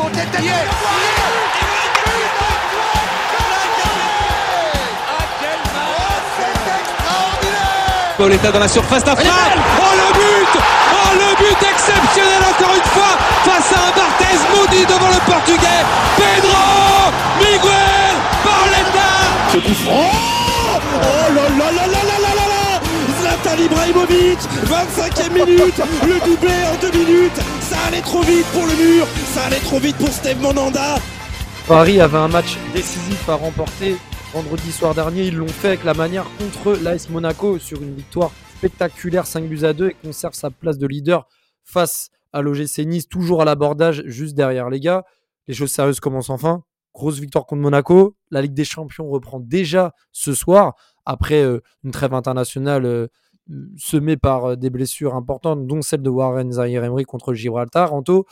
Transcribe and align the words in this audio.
remontée 0.00 0.20
de 0.20 0.40
Pauletta 8.16 8.52
dans 8.52 8.58
la 8.58 8.68
surface 8.68 9.02
d'affaire. 9.02 9.32
Oh 9.78 9.94
le 9.96 10.12
but. 10.12 10.60
Oh 10.92 11.12
le 11.14 11.36
but 11.36 11.62
exceptionnel 11.72 12.42
encore 12.50 12.74
une 12.74 12.90
fois 12.90 13.16
face 13.44 13.72
à 13.72 13.88
un 13.88 13.92
Barthez 13.96 14.38
maudit 14.54 14.84
devant 14.84 15.08
le 15.08 15.20
portugais. 15.30 15.84
Pedro 16.16 17.12
Miguel 17.38 18.14
Pauletta 18.44 19.10
Ce 19.52 19.58
coup 19.58 19.74
franc. 19.84 20.10
Oh 21.02 21.34
là 21.34 21.42
là 21.48 21.72
là 21.72 21.79
Zlatan 23.50 23.62
Ibrahimovic 23.62 24.38
25e 24.38 25.32
minute 25.32 25.78
Le 26.06 26.24
doublé 26.24 26.52
en 26.66 26.80
deux 26.80 26.98
minutes 26.98 27.36
Ça 27.60 27.76
allait 27.88 28.00
trop 28.00 28.22
vite 28.22 28.46
pour 28.52 28.62
le 28.62 28.76
mur 28.76 29.06
Ça 29.06 29.44
allait 29.44 29.60
trop 29.60 29.78
vite 29.78 29.96
pour 29.96 30.08
Steve 30.08 30.40
Monanda 30.40 30.96
Paris 31.66 32.00
avait 32.00 32.18
un 32.18 32.28
match 32.28 32.58
décisif 32.74 33.28
à 33.28 33.34
remporter 33.34 33.96
vendredi 34.32 34.72
soir 34.72 34.94
dernier. 34.94 35.26
Ils 35.26 35.36
l'ont 35.36 35.48
fait 35.48 35.68
avec 35.68 35.84
la 35.84 35.94
manière 35.94 36.26
contre 36.38 36.78
l'AS 36.82 37.08
Monaco 37.10 37.58
sur 37.58 37.82
une 37.82 37.94
victoire 37.94 38.30
spectaculaire 38.56 39.26
5 39.26 39.48
buts 39.48 39.64
à 39.64 39.72
2 39.72 39.90
et 39.90 39.94
conserve 40.02 40.34
sa 40.34 40.50
place 40.50 40.78
de 40.78 40.86
leader 40.86 41.26
face 41.64 42.10
à 42.32 42.42
l'OGC 42.42 42.78
Nice, 42.86 43.08
toujours 43.08 43.42
à 43.42 43.44
l'abordage 43.44 44.02
juste 44.06 44.34
derrière 44.34 44.68
les 44.68 44.80
gars. 44.80 45.04
Les 45.46 45.54
choses 45.54 45.70
sérieuses 45.70 46.00
commencent 46.00 46.30
enfin. 46.30 46.62
Grosse 46.92 47.18
victoire 47.18 47.46
contre 47.46 47.62
Monaco. 47.62 48.16
La 48.30 48.42
Ligue 48.42 48.54
des 48.54 48.64
Champions 48.64 49.08
reprend 49.08 49.38
déjà 49.38 49.92
ce 50.12 50.34
soir 50.34 50.74
après 51.04 51.42
euh, 51.42 51.60
une 51.84 51.92
trêve 51.92 52.14
internationale 52.14 52.84
euh, 52.84 53.06
semée 53.76 54.16
par 54.16 54.44
euh, 54.44 54.56
des 54.56 54.70
blessures 54.70 55.14
importantes, 55.14 55.66
dont 55.66 55.82
celle 55.82 56.02
de 56.02 56.10
Warren 56.10 56.52
Zahir 56.52 56.84
Emery 56.84 57.04
contre 57.04 57.34
Gibraltar. 57.34 57.92
Anto, 57.94 58.26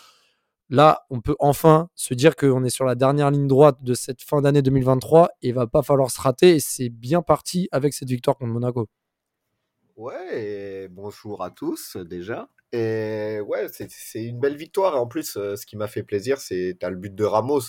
Là, 0.71 1.07
on 1.09 1.23
peut 1.23 1.37
enfin 1.39 1.89
se 1.95 2.13
dire 2.13 2.37
qu'on 2.37 2.63
est 2.63 2.71
sur 2.71 2.85
la 2.85 2.95
dernière 2.95 3.31
ligne 3.31 3.47
droite 3.47 3.79
de 3.83 3.95
cette 3.95 4.23
fin 4.23 4.43
d'année 4.43 4.61
2023 4.61 5.31
et 5.41 5.49
il 5.49 5.55
va 5.55 5.67
pas 5.67 5.83
falloir 5.83 6.11
se 6.11 6.21
rater. 6.21 6.57
Et 6.57 6.61
c'est 6.61 6.91
bien 6.91 7.23
parti 7.23 7.69
avec 7.73 7.95
cette 7.95 8.11
victoire 8.11 8.37
contre 8.37 8.53
Monaco. 8.53 8.87
Ouais, 9.97 10.89
bonjour 10.91 11.43
à 11.43 11.51
tous 11.51 11.97
déjà. 11.97 12.51
Et 12.73 13.41
ouais, 13.47 13.67
c'est 13.71 14.23
une 14.23 14.39
belle 14.39 14.57
victoire. 14.57 15.01
En 15.01 15.07
plus, 15.07 15.39
euh, 15.39 15.57
ce 15.57 15.65
qui 15.65 15.79
m'a 15.79 15.89
fait 15.89 16.03
plaisir, 16.03 16.39
c'est 16.39 16.77
as 16.83 16.91
le 16.91 16.97
but 16.97 17.15
de 17.15 17.25
Ramos. 17.25 17.63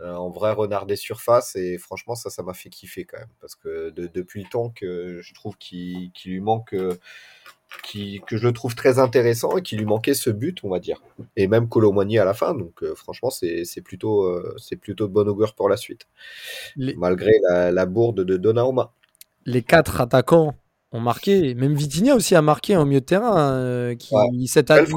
Euh, 0.00 0.14
en 0.14 0.28
vrai 0.28 0.52
renard 0.52 0.86
des 0.86 0.96
surfaces 0.96 1.54
et 1.54 1.78
franchement 1.78 2.16
ça 2.16 2.28
ça 2.28 2.42
m'a 2.42 2.52
fait 2.52 2.68
kiffer 2.68 3.04
quand 3.04 3.16
même 3.16 3.28
parce 3.40 3.54
que 3.54 3.90
depuis 3.90 4.42
le 4.42 4.48
temps 4.48 4.70
que 4.70 5.20
je 5.22 5.34
trouve 5.34 5.56
qu'il 5.56 6.10
lui 6.24 6.40
manque 6.40 6.74
euh, 6.74 6.98
que 8.26 8.36
je 8.36 8.46
le 8.46 8.52
trouve 8.52 8.74
très 8.74 8.98
intéressant 8.98 9.56
et 9.56 9.62
qui 9.62 9.76
lui 9.76 9.84
manquait 9.84 10.14
ce 10.14 10.30
but, 10.30 10.60
on 10.64 10.68
va 10.68 10.78
dire. 10.78 11.02
Et 11.36 11.46
même 11.46 11.68
Colomani 11.68 12.18
à 12.18 12.24
la 12.24 12.34
fin. 12.34 12.54
Donc, 12.54 12.82
euh, 12.82 12.94
franchement, 12.94 13.30
c'est 13.30 13.64
plutôt, 13.82 14.22
euh, 14.22 14.54
c'est 14.58 14.76
plutôt 14.76 15.06
de 15.06 15.12
bonne 15.12 15.28
augure 15.28 15.54
pour 15.54 15.68
la 15.68 15.76
suite. 15.76 16.06
Malgré 16.76 17.32
la, 17.48 17.86
bourde 17.86 18.24
de 18.24 18.36
Donnarumma. 18.36 18.92
Les 19.46 19.62
quatre 19.62 20.00
attaquants 20.00 20.54
ont 20.94 21.00
marqué. 21.00 21.54
Même 21.54 21.74
Vitinha 21.74 22.14
aussi 22.14 22.34
a 22.34 22.42
marqué 22.42 22.76
en 22.76 22.86
milieu 22.86 23.00
de 23.00 23.04
terrain. 23.04 23.52
Euh, 23.52 23.94
qui, 23.94 24.14
cette 24.46 24.70
année, 24.70 24.88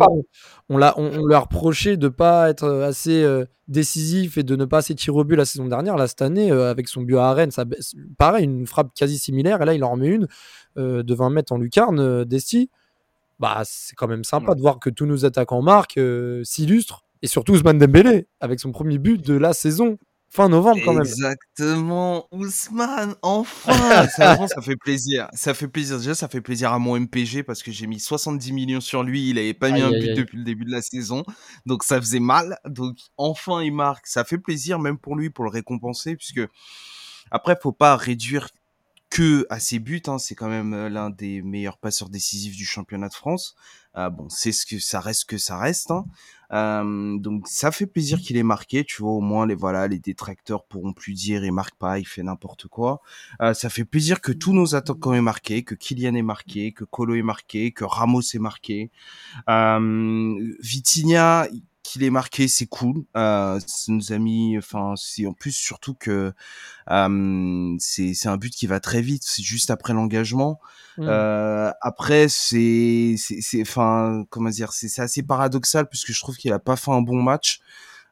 on, 0.69 0.77
l'a, 0.77 0.93
on, 0.97 1.25
lui 1.25 1.33
a 1.33 1.39
reproché 1.39 1.97
de 1.97 2.07
ne 2.07 2.09
pas 2.09 2.49
être 2.49 2.67
assez 2.67 3.25
décisif 3.67 4.37
et 4.37 4.43
de 4.43 4.55
ne 4.55 4.63
pas 4.63 4.77
assez 4.77 4.95
tirer 4.95 5.17
au 5.17 5.23
but 5.23 5.35
la 5.35 5.45
saison 5.45 5.65
dernière. 5.65 5.97
Là, 5.97 6.07
cette 6.07 6.21
année, 6.21 6.51
avec 6.51 6.87
son 6.87 7.01
but 7.01 7.17
à 7.17 7.33
Rennes, 7.33 7.51
ça, 7.51 7.65
pareil, 8.17 8.45
une 8.45 8.65
frappe 8.65 8.93
quasi 8.95 9.17
similaire. 9.17 9.61
Et 9.61 9.65
là, 9.65 9.73
il 9.73 9.83
en 9.83 9.91
remet 9.91 10.07
une. 10.07 10.27
Euh, 10.77 11.01
de 11.01 11.15
20 11.15 11.31
mètres 11.31 11.51
en 11.53 11.57
lucarne, 11.57 11.99
euh, 11.99 12.23
Desti, 12.23 12.69
bah, 13.39 13.63
c'est 13.63 13.95
quand 13.95 14.07
même 14.07 14.23
sympa 14.23 14.53
de 14.53 14.61
voir 14.61 14.79
que 14.79 14.91
tous 14.91 15.07
nos 15.07 15.25
attaquants 15.25 15.63
marquent, 15.63 15.97
euh, 15.97 16.43
s'illustrent, 16.43 17.03
et 17.23 17.27
surtout 17.27 17.53
Ousmane 17.53 17.79
Dembélé, 17.79 18.27
avec 18.41 18.59
son 18.59 18.71
premier 18.71 18.99
but 18.99 19.25
de 19.25 19.33
la 19.33 19.53
saison. 19.53 19.97
Fin 20.29 20.49
novembre 20.49 20.81
quand 20.83 20.93
même. 20.93 21.03
Exactement, 21.03 22.27
Ousmane, 22.31 23.15
enfin 23.21 24.07
ça, 24.07 24.45
ça 24.47 24.61
fait 24.61 24.75
plaisir. 24.75 25.29
Ça 25.33 25.53
fait 25.53 25.69
plaisir. 25.69 25.97
Déjà, 25.97 26.15
ça 26.15 26.27
fait 26.27 26.41
plaisir 26.41 26.73
à 26.73 26.79
mon 26.79 26.99
MPG 26.99 27.43
parce 27.43 27.63
que 27.63 27.71
j'ai 27.71 27.87
mis 27.87 27.99
70 27.99 28.51
millions 28.51 28.81
sur 28.81 29.03
lui. 29.03 29.29
Il 29.29 29.39
avait 29.39 29.53
pas 29.53 29.71
mis 29.71 29.81
un 29.81 29.89
but 29.89 30.13
depuis 30.13 30.37
le 30.37 30.43
début 30.43 30.65
de 30.65 30.71
la 30.71 30.81
saison. 30.81 31.23
Donc 31.65 31.83
ça 31.83 31.99
faisait 31.99 32.19
mal. 32.19 32.57
Donc 32.65 32.97
enfin, 33.15 33.63
il 33.63 33.73
marque. 33.73 34.05
Ça 34.05 34.25
fait 34.25 34.37
plaisir 34.37 34.79
même 34.79 34.97
pour 34.97 35.15
lui, 35.15 35.29
pour 35.29 35.45
le 35.45 35.49
récompenser. 35.49 36.15
Puisque 36.17 36.41
après, 37.31 37.57
faut 37.61 37.71
pas 37.71 37.95
réduire 37.95 38.49
que 39.09 39.45
à 39.49 39.59
ses 39.59 39.79
buts. 39.79 40.01
Hein, 40.07 40.17
c'est 40.17 40.35
quand 40.35 40.49
même 40.49 40.73
euh, 40.73 40.89
l'un 40.89 41.09
des 41.09 41.41
meilleurs 41.41 41.77
passeurs 41.77 42.09
décisifs 42.09 42.55
du 42.55 42.65
championnat 42.65 43.09
de 43.09 43.13
France. 43.13 43.55
Euh, 43.97 44.09
bon, 44.09 44.27
c'est 44.29 44.51
ce 44.51 44.65
que 44.65 44.79
ça 44.79 44.99
reste 44.99 45.25
que 45.25 45.37
ça 45.37 45.57
reste. 45.57 45.91
Hein. 45.91 46.05
Euh, 46.53 47.17
donc 47.17 47.47
ça 47.47 47.71
fait 47.71 47.87
plaisir 47.87 48.19
qu'il 48.19 48.37
ait 48.37 48.43
marqué. 48.43 48.83
Tu 48.85 49.01
vois, 49.01 49.11
au 49.11 49.21
moins 49.21 49.45
les 49.45 49.55
voilà, 49.55 49.87
les 49.87 49.99
détracteurs 49.99 50.65
pourront 50.65 50.93
plus 50.93 51.13
dire 51.13 51.43
il 51.43 51.51
marque 51.51 51.75
pas, 51.75 51.99
il 51.99 52.07
fait 52.07 52.23
n'importe 52.23 52.67
quoi. 52.67 53.01
Euh, 53.41 53.53
ça 53.53 53.69
fait 53.69 53.85
plaisir 53.85 54.21
que 54.21 54.31
tous 54.31 54.53
nos 54.53 54.75
attaquants 54.75 55.13
aient 55.13 55.21
marqué, 55.21 55.63
que 55.63 55.75
Kylian 55.75 56.15
ait 56.15 56.21
marqué, 56.21 56.71
que 56.71 56.83
Colo 56.83 57.15
ait 57.15 57.21
marqué, 57.21 57.71
que 57.71 57.83
Ramos 57.83 58.21
ait 58.33 58.39
marqué. 58.39 58.91
Euh, 59.49 60.55
Vitinha, 60.61 61.47
qu'il 61.87 62.03
ait 62.03 62.09
marqué, 62.09 62.47
c'est 62.47 62.65
cool. 62.65 63.05
Euh, 63.15 63.59
ça 63.65 63.91
nous 63.91 64.11
a 64.11 64.17
mis, 64.17 64.57
enfin, 64.57 64.93
c'est 64.97 65.25
en 65.25 65.33
plus 65.33 65.51
surtout 65.53 65.93
que 65.93 66.33
euh, 66.91 67.75
c'est 67.79 68.13
c'est 68.13 68.27
un 68.27 68.37
but 68.37 68.53
qui 68.53 68.67
va 68.67 68.79
très 68.79 69.01
vite. 69.01 69.23
C'est 69.25 69.43
juste 69.43 69.71
après 69.71 69.93
l'engagement. 69.93 70.59
Mmh. 70.97 71.03
Euh, 71.07 71.71
après, 71.81 72.27
c'est 72.29 73.15
c'est 73.17 73.61
enfin 73.61 74.25
comment 74.29 74.49
dire, 74.49 74.73
c'est 74.73 75.01
assez 75.01 75.23
paradoxal 75.23 75.87
puisque 75.87 76.11
je 76.11 76.19
trouve 76.19 76.35
qu'il 76.37 76.51
a 76.53 76.59
pas 76.59 76.75
fait 76.75 76.91
un 76.91 77.01
bon 77.01 77.21
match. 77.21 77.61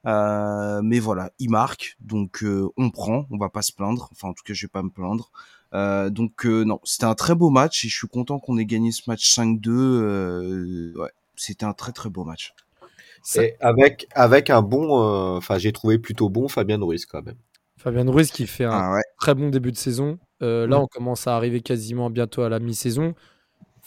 Euh, 0.06 0.82
mais 0.84 1.00
voilà, 1.00 1.32
il 1.40 1.50
marque, 1.50 1.98
donc 2.00 2.44
euh, 2.44 2.70
on 2.78 2.92
prend, 2.92 3.26
on 3.32 3.38
va 3.38 3.50
pas 3.50 3.64
se 3.64 3.72
plaindre. 3.72 4.10
Enfin, 4.12 4.30
en 4.30 4.34
tout 4.34 4.44
cas, 4.44 4.54
je 4.54 4.66
vais 4.66 4.70
pas 4.70 4.84
me 4.84 4.90
plaindre. 4.90 5.32
Euh, 5.74 6.10
donc 6.10 6.46
non, 6.46 6.80
c'était 6.84 7.06
un 7.06 7.16
très 7.16 7.36
beau 7.36 7.50
match 7.50 7.84
et 7.86 7.90
je 7.90 7.98
suis 7.98 8.08
content 8.08 8.40
qu'on 8.40 8.58
ait 8.58 8.66
gagné 8.66 8.92
ce 8.92 9.02
match 9.08 9.36
5-2. 9.36 10.96
ouais, 10.96 11.12
c'était 11.36 11.66
un 11.66 11.74
très 11.74 11.92
très 11.92 12.10
beau 12.10 12.24
match. 12.24 12.54
Et 13.36 13.56
avec, 13.60 14.08
avec 14.14 14.50
un 14.50 14.62
bon, 14.62 15.02
euh, 15.02 15.38
enfin 15.38 15.58
j'ai 15.58 15.72
trouvé 15.72 15.98
plutôt 15.98 16.30
bon 16.30 16.48
Fabien 16.48 16.78
Ruiz 16.80 17.06
quand 17.06 17.24
même. 17.24 17.38
Fabien 17.78 18.10
Ruiz 18.10 18.32
qui 18.32 18.48
fait 18.48 18.66
un 18.66 18.72
ah 18.72 19.00
très 19.20 19.34
bon 19.34 19.50
début 19.50 19.72
de 19.72 19.78
saison. 19.78 20.20
Euh, 20.42 20.68
là, 20.68 20.80
on 20.80 20.88
commence 20.88 21.28
à 21.28 21.36
arriver 21.36 21.62
quasiment 21.62 22.10
bientôt 22.10 22.44
à 22.44 22.50
la 22.50 22.60
mi-saison. 22.60 23.16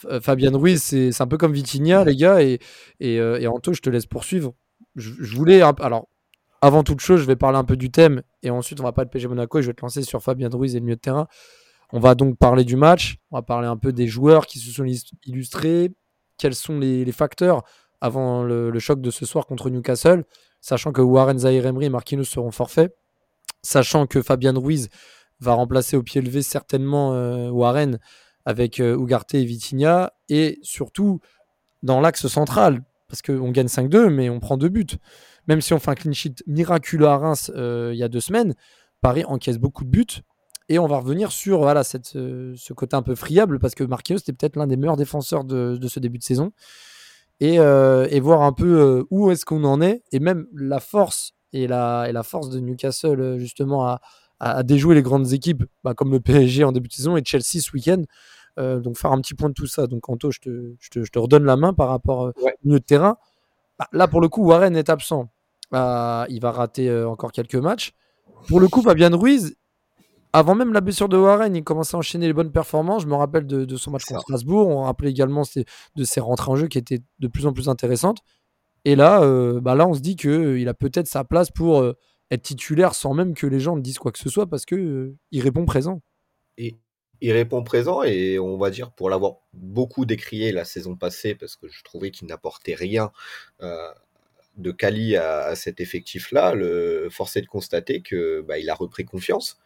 Euh, 0.05 0.21
Fabien 0.21 0.51
Ruiz, 0.55 0.81
c'est 0.81 1.21
un 1.21 1.27
peu 1.27 1.37
comme 1.37 1.53
Vitinha, 1.53 2.03
les 2.03 2.15
gars. 2.15 2.41
Et, 2.41 2.59
et, 2.99 3.15
et 3.15 3.47
Anto, 3.47 3.73
je 3.73 3.81
te 3.81 3.89
laisse 3.89 4.05
poursuivre. 4.05 4.53
Je, 4.95 5.35
voulais. 5.35 5.61
Alors, 5.61 6.07
avant 6.61 6.83
toute 6.83 7.01
chose, 7.01 7.21
je 7.21 7.25
vais 7.25 7.35
parler 7.35 7.57
un 7.57 7.63
peu 7.63 7.77
du 7.77 7.91
thème. 7.91 8.21
Et 8.41 8.49
ensuite, 8.49 8.79
on 8.79 8.83
va 8.83 8.93
pas 8.93 9.05
de 9.05 9.09
PG 9.09 9.27
Monaco. 9.27 9.59
Et 9.59 9.61
je 9.61 9.67
vais 9.67 9.73
te 9.73 9.81
lancer 9.81 10.03
sur 10.03 10.21
Fabien 10.21 10.49
Ruiz 10.51 10.75
et 10.75 10.79
le 10.79 10.85
milieu 10.85 10.95
de 10.95 11.01
terrain. 11.01 11.27
On 11.91 11.99
va 11.99 12.15
donc 12.15 12.37
parler 12.37 12.63
du 12.63 12.75
match. 12.75 13.17
On 13.31 13.37
va 13.37 13.41
parler 13.41 13.67
un 13.67 13.77
peu 13.77 13.91
des 13.91 14.07
joueurs 14.07 14.45
qui 14.45 14.59
se 14.59 14.71
sont 14.71 14.85
illustrés. 15.25 15.91
Quels 16.37 16.55
sont 16.55 16.79
les, 16.79 17.03
les 17.03 17.11
facteurs 17.11 17.63
avant 18.01 18.43
le, 18.43 18.77
choc 18.79 19.01
de 19.01 19.11
ce 19.11 19.25
soir 19.25 19.45
contre 19.45 19.69
Newcastle, 19.69 20.23
sachant 20.61 20.91
que 20.91 21.01
Warren 21.01 21.39
Zahir 21.39 21.65
et 21.65 21.89
Marquinhos 21.89 22.23
seront 22.25 22.51
forfaits, 22.51 22.95
sachant 23.61 24.07
que 24.07 24.21
Fabian 24.21 24.59
Ruiz 24.59 24.89
va 25.39 25.53
remplacer 25.53 25.97
au 25.97 26.03
pied 26.03 26.21
levé 26.21 26.41
certainement 26.41 27.13
euh, 27.13 27.49
Warren 27.49 27.99
avec 28.45 28.79
euh, 28.79 28.97
Ugarte 28.97 29.35
et 29.35 29.43
Vitinha, 29.43 30.13
et 30.27 30.59
surtout 30.61 31.19
dans 31.83 32.01
l'axe 32.01 32.27
central, 32.27 32.83
parce 33.07 33.21
qu'on 33.21 33.51
gagne 33.51 33.67
5-2, 33.67 34.09
mais 34.09 34.29
on 34.29 34.39
prend 34.39 34.57
deux 34.57 34.69
buts. 34.69 34.97
Même 35.47 35.61
si 35.61 35.73
on 35.73 35.79
fait 35.79 35.91
un 35.91 35.95
clean 35.95 36.13
sheet 36.13 36.43
miraculeux 36.45 37.07
à 37.07 37.17
Reims 37.17 37.51
euh, 37.55 37.91
il 37.93 37.97
y 37.97 38.03
a 38.03 38.09
deux 38.09 38.19
semaines, 38.19 38.53
Paris 39.01 39.23
encaisse 39.25 39.57
beaucoup 39.57 39.83
de 39.83 39.89
buts. 39.89 40.21
Et 40.67 40.77
on 40.77 40.85
va 40.85 40.97
revenir 40.97 41.31
sur 41.31 41.59
voilà, 41.59 41.83
cette, 41.83 42.05
ce 42.05 42.73
côté 42.73 42.95
un 42.95 43.01
peu 43.01 43.15
friable, 43.15 43.57
parce 43.57 43.73
que 43.73 43.83
Marquinhos 43.83 44.19
était 44.19 44.33
peut-être 44.33 44.55
l'un 44.55 44.67
des 44.67 44.77
meilleurs 44.77 44.97
défenseurs 44.97 45.43
de, 45.43 45.79
ce 45.87 45.99
début 45.99 46.19
de 46.19 46.23
saison. 46.23 46.51
Euh, 47.41 48.07
et, 48.09 48.19
voir 48.19 48.41
un 48.41 48.51
peu 48.51 48.79
euh, 48.79 49.03
où 49.11 49.31
est-ce 49.31 49.45
qu'on 49.45 49.63
en 49.63 49.81
est 49.81 50.03
et 50.11 50.19
même 50.19 50.47
la 50.53 50.81
force 50.81 51.33
et 51.53 51.67
la, 51.67 52.07
et 52.09 52.11
la 52.11 52.23
force 52.23 52.49
de 52.49 52.59
Newcastle 52.59 53.21
euh, 53.21 53.39
justement 53.39 53.85
à, 53.85 54.01
à, 54.41 54.61
déjouer 54.63 54.93
les 54.93 55.01
grandes 55.01 55.31
équipes 55.31 55.63
bah, 55.85 55.93
comme 55.93 56.11
le 56.11 56.19
PSG 56.19 56.65
en 56.65 56.73
début 56.73 56.89
de 56.89 56.93
saison 56.93 57.15
et 57.15 57.23
Chelsea 57.23 57.61
ce 57.61 57.71
week-end. 57.71 58.03
donc 58.57 58.97
faire 58.97 59.13
un 59.13 59.21
petit 59.21 59.35
point 59.35 59.47
de 59.47 59.53
tout 59.53 59.67
ça. 59.67 59.87
Donc 59.87 60.09
Anto, 60.09 60.31
je 60.31 60.39
te, 60.39 60.73
je 60.79 60.89
te, 60.89 61.03
je 61.05 61.11
te 61.11 61.19
redonne 61.19 61.45
la 61.45 61.55
main 61.55 61.73
par 61.73 61.87
rapport 61.87 62.33
au 62.35 62.49
milieu 62.65 62.79
de 62.79 62.83
terrain. 62.83 63.17
Bah, 63.77 63.87
là 63.93 64.07
pour 64.09 64.19
le 64.19 64.27
coup, 64.27 64.43
Warren 64.43 64.75
est 64.75 64.89
absent. 64.89 65.29
il 65.71 66.39
va 66.41 66.51
rater 66.51 67.03
encore 67.05 67.31
quelques 67.31 67.55
matchs. 67.55 67.93
Pour 68.47 68.59
le 68.59 68.67
coup, 68.67 68.81
Fabien 68.81 69.15
Ruiz, 69.15 69.55
avant 70.31 70.53
même 70.53 70.73
la 70.73 70.81
blessure 70.81 71.09
de 71.09 71.17
Warren, 71.17 71.55
il 71.55 71.63
commençait 71.63 71.95
à 71.95 71.99
enchaîner 71.99 72.27
les 72.27 72.33
bonnes 72.33 72.51
performances. 72.51 73.01
Je 73.01 73.07
me 73.07 73.15
rappelle 73.15 73.47
de, 73.47 73.75
son 73.77 73.91
match 73.91 74.05
contre 74.05 74.21
Strasbourg. 74.21 74.67
On 74.67 74.83
rappelait 74.83 75.09
également 75.09 75.43
de 75.95 76.03
ses 76.03 76.19
rentrées 76.19 76.51
en 76.51 76.55
jeu 76.55 76.67
qui 76.67 76.77
étaient 76.77 76.99
de 77.19 77.27
plus 77.27 77.47
en 77.47 77.53
plus 77.53 77.67
intéressantes. 77.67 78.19
Et 78.85 78.95
là, 78.95 79.23
euh, 79.23 79.59
bah 79.59 79.75
là 79.75 79.87
on 79.87 79.93
se 79.93 79.99
dit 79.99 80.15
qu'il 80.15 80.29
euh, 80.29 80.69
a 80.69 80.73
peut-être 80.73 81.07
sa 81.07 81.23
place 81.23 81.51
pour 81.51 81.79
euh, 81.79 81.97
être 82.31 82.43
titulaire 82.43 82.95
sans 82.95 83.13
même 83.13 83.33
que 83.33 83.45
les 83.45 83.59
gens 83.59 83.75
ne 83.75 83.81
disent 83.81 83.99
quoi 83.99 84.11
que 84.11 84.19
ce 84.19 84.29
soit 84.29 84.47
parce 84.47 84.65
qu'il 84.65 85.15
il 85.31 85.41
répond 85.41 85.65
présent. 85.65 86.01
Et 86.57 86.77
il 87.21 87.33
répond 87.33 87.63
présent 87.63 88.03
et 88.03 88.39
on 88.39 88.57
va 88.57 88.69
dire 88.69 88.91
pour 88.91 89.09
l'avoir 89.09 89.37
beaucoup 89.53 90.05
décrié 90.05 90.53
la 90.53 90.63
saison 90.63 90.95
passée 90.95 91.35
parce 91.35 91.57
que 91.57 91.67
je 91.67 91.83
trouvais 91.83 92.11
qu'il 92.11 92.27
n'apportait 92.27 92.75
rien 92.75 93.11
de 93.59 94.71
Cali 94.71 95.17
à, 95.17 95.53
cet 95.55 95.81
effectif-là, 95.81 96.53
forcé 97.09 97.41
de 97.41 97.47
constater 97.47 98.01
que 98.01 98.41
bah, 98.47 98.57
il 98.57 98.69
a 98.69 98.73
repris 98.73 99.03
confiance 99.03 99.59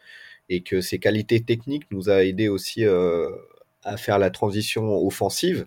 et 0.48 0.62
que 0.62 0.80
ses 0.80 0.98
qualités 0.98 1.42
techniques 1.42 1.84
nous 1.90 2.10
a 2.10 2.24
aidé 2.24 2.48
aussi 2.48 2.84
euh, 2.84 3.30
à 3.82 3.96
faire 3.96 4.18
la 4.18 4.30
transition 4.30 4.94
offensive, 5.06 5.66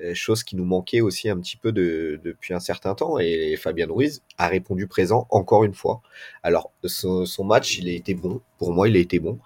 euh, 0.00 0.14
chose 0.14 0.44
qui 0.44 0.56
nous 0.56 0.64
manquait 0.64 1.00
aussi 1.00 1.28
un 1.28 1.38
petit 1.38 1.56
peu 1.56 1.72
depuis 1.72 2.54
un 2.54 2.60
certain 2.60 2.94
temps. 2.94 3.18
Et 3.18 3.56
Fabien 3.56 3.86
Ruiz 3.88 4.22
a 4.38 4.48
répondu 4.48 4.86
présent 4.86 5.26
encore 5.30 5.64
une 5.64 5.74
fois. 5.74 6.02
Alors, 6.42 6.72
son, 6.84 7.44
match, 7.44 7.78
il 7.78 7.88
a 7.88 7.92
été 7.92 8.14
bon. 8.14 8.40
Pour 8.58 8.72
moi, 8.72 8.88
il 8.88 8.96
a 8.96 9.00
été 9.00 9.18
bon. 9.18 9.38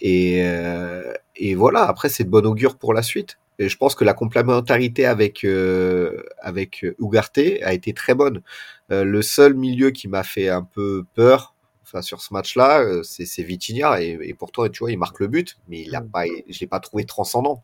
Et, 0.00 0.42
euh, 0.44 1.12
et 1.36 1.54
voilà, 1.54 1.84
après, 1.84 2.08
c'est 2.08 2.24
de 2.24 2.30
bon 2.30 2.46
augure 2.46 2.76
pour 2.78 2.94
la 2.94 3.02
suite. 3.02 3.38
Et 3.58 3.68
je 3.68 3.76
pense 3.76 3.94
que 3.94 4.04
la 4.04 4.14
complémentarité 4.14 5.06
avec 5.06 5.44
euh, 5.44 6.24
avec 6.40 6.84
Ugarte 6.98 7.38
a 7.62 7.72
été 7.72 7.92
très 7.92 8.14
bonne. 8.14 8.42
Euh, 8.90 9.04
le 9.04 9.22
seul 9.22 9.54
milieu 9.54 9.90
qui 9.90 10.08
m'a 10.08 10.24
fait 10.24 10.48
un 10.48 10.62
peu 10.62 11.04
peur, 11.14 11.53
enfin 11.84 12.02
sur 12.02 12.20
ce 12.20 12.32
match-là, 12.32 12.80
euh, 12.80 13.02
c'est 13.02 13.26
c'est 13.26 13.42
Vitinha 13.42 14.02
et, 14.02 14.18
et, 14.22 14.34
pourtant 14.34 14.68
tu 14.68 14.80
vois 14.80 14.90
il 14.90 14.98
marque 14.98 15.20
le 15.20 15.28
but, 15.28 15.56
mais 15.68 15.82
il 15.82 15.94
a 15.94 16.00
mm. 16.00 16.10
pas, 16.10 16.24
je 16.26 16.60
l'ai 16.60 16.66
pas 16.66 16.80
trouvé 16.80 17.04
transcendant. 17.04 17.62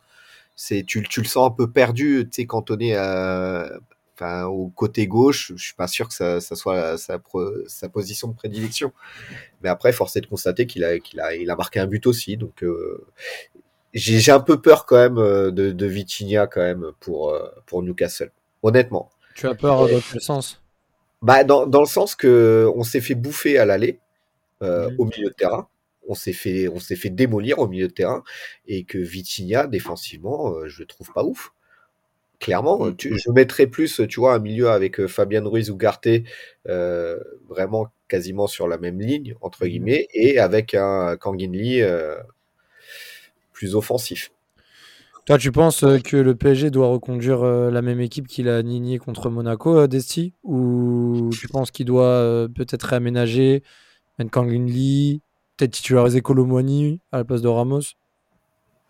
C'est 0.56 0.84
tu, 0.86 1.02
tu 1.02 1.20
le 1.20 1.26
sens 1.26 1.48
un 1.48 1.50
peu 1.54 1.70
perdu, 1.70 2.28
tu 2.30 2.42
sais 2.42 2.46
cantonné 2.46 2.96
à, 2.96 3.70
enfin 4.14 4.44
au 4.44 4.68
côté 4.68 5.06
gauche. 5.06 5.52
Je 5.56 5.62
suis 5.62 5.74
pas 5.74 5.88
sûr 5.88 6.08
que 6.08 6.14
ça, 6.14 6.40
ça 6.40 6.54
soit 6.56 6.98
sa, 6.98 7.18
sa, 7.66 7.88
position 7.88 8.28
de 8.28 8.34
prédilection. 8.34 8.92
Mais 9.62 9.68
après, 9.68 9.92
force 9.92 10.16
est 10.16 10.20
de 10.20 10.26
constater 10.26 10.66
qu'il 10.66 10.84
a 10.84 10.98
qu'il 10.98 11.20
a 11.20 11.34
il 11.34 11.50
a 11.50 11.56
marqué 11.56 11.80
un 11.80 11.86
but 11.86 12.06
aussi, 12.06 12.36
donc 12.36 12.62
euh, 12.62 13.06
j'ai 13.94 14.32
un 14.32 14.40
peu 14.40 14.60
peur 14.60 14.86
quand 14.86 14.96
même 14.96 15.18
euh, 15.18 15.50
de, 15.50 15.72
de 15.72 15.86
Vitinha 15.86 16.46
quand 16.46 16.60
même 16.60 16.92
pour, 17.00 17.30
euh, 17.30 17.48
pour 17.66 17.82
Newcastle, 17.82 18.30
honnêtement. 18.62 19.10
Tu 19.34 19.46
as 19.46 19.54
peur 19.54 19.88
dans 19.88 20.00
quel 20.12 20.20
sens? 20.20 20.60
Bah, 21.22 21.44
dans, 21.44 21.66
dans, 21.66 21.80
le 21.80 21.86
sens 21.86 22.14
que 22.14 22.70
on 22.74 22.82
s'est 22.82 23.00
fait 23.00 23.14
bouffer 23.14 23.58
à 23.58 23.64
l'aller 23.64 23.98
euh, 24.62 24.90
au 24.98 25.04
milieu 25.04 25.28
de 25.28 25.34
terrain. 25.34 25.68
On 26.08 26.14
s'est 26.14 26.32
fait, 26.32 26.68
on 26.68 26.80
s'est 26.80 26.96
fait 26.96 27.10
démolir 27.10 27.58
au 27.58 27.68
milieu 27.68 27.88
de 27.88 27.92
terrain 27.92 28.22
et 28.66 28.84
que 28.84 28.98
Vitinha 28.98 29.66
défensivement, 29.66 30.66
je 30.66 30.80
le 30.80 30.86
trouve 30.86 31.12
pas 31.12 31.24
ouf. 31.24 31.52
Clairement, 32.40 32.90
tu, 32.92 33.18
je 33.18 33.30
mettrais 33.30 33.66
plus, 33.66 34.00
tu 34.08 34.18
vois, 34.18 34.34
un 34.34 34.38
milieu 34.38 34.70
avec 34.70 35.06
Fabien 35.06 35.44
Ruiz 35.44 35.70
ou 35.70 35.76
Garté, 35.76 36.24
vraiment 36.64 37.88
quasiment 38.08 38.46
sur 38.46 38.66
la 38.66 38.78
même 38.78 38.98
ligne 38.98 39.34
entre 39.42 39.64
mhm. 39.64 39.70
guillemets, 39.70 40.08
et 40.14 40.38
avec 40.38 40.74
un 40.74 41.16
Kangin 41.16 41.52
Lee 41.52 41.82
plus 43.52 43.74
offensif. 43.76 44.30
Toi, 45.26 45.38
tu 45.38 45.52
penses 45.52 45.84
euh, 45.84 45.98
que 45.98 46.16
le 46.16 46.34
PSG 46.34 46.70
doit 46.70 46.88
reconduire 46.88 47.42
euh, 47.42 47.70
la 47.70 47.82
même 47.82 48.00
équipe 48.00 48.26
qu'il 48.26 48.48
a 48.48 48.62
nignée 48.62 48.98
contre 48.98 49.30
Monaco, 49.30 49.78
euh, 49.78 49.86
Desti? 49.86 50.32
Ou 50.42 51.30
tu 51.38 51.46
penses 51.46 51.70
qu'il 51.70 51.86
doit 51.86 52.48
peut-être 52.54 52.82
réaménager 52.82 53.62
Nkang 54.20 54.66
Lee, 54.66 55.20
peut-être 55.56 55.72
titulariser 55.72 56.20
Colomwani 56.20 57.00
à 57.12 57.18
la 57.18 57.24
place 57.24 57.42
de 57.42 57.48
Ramos 57.48 57.82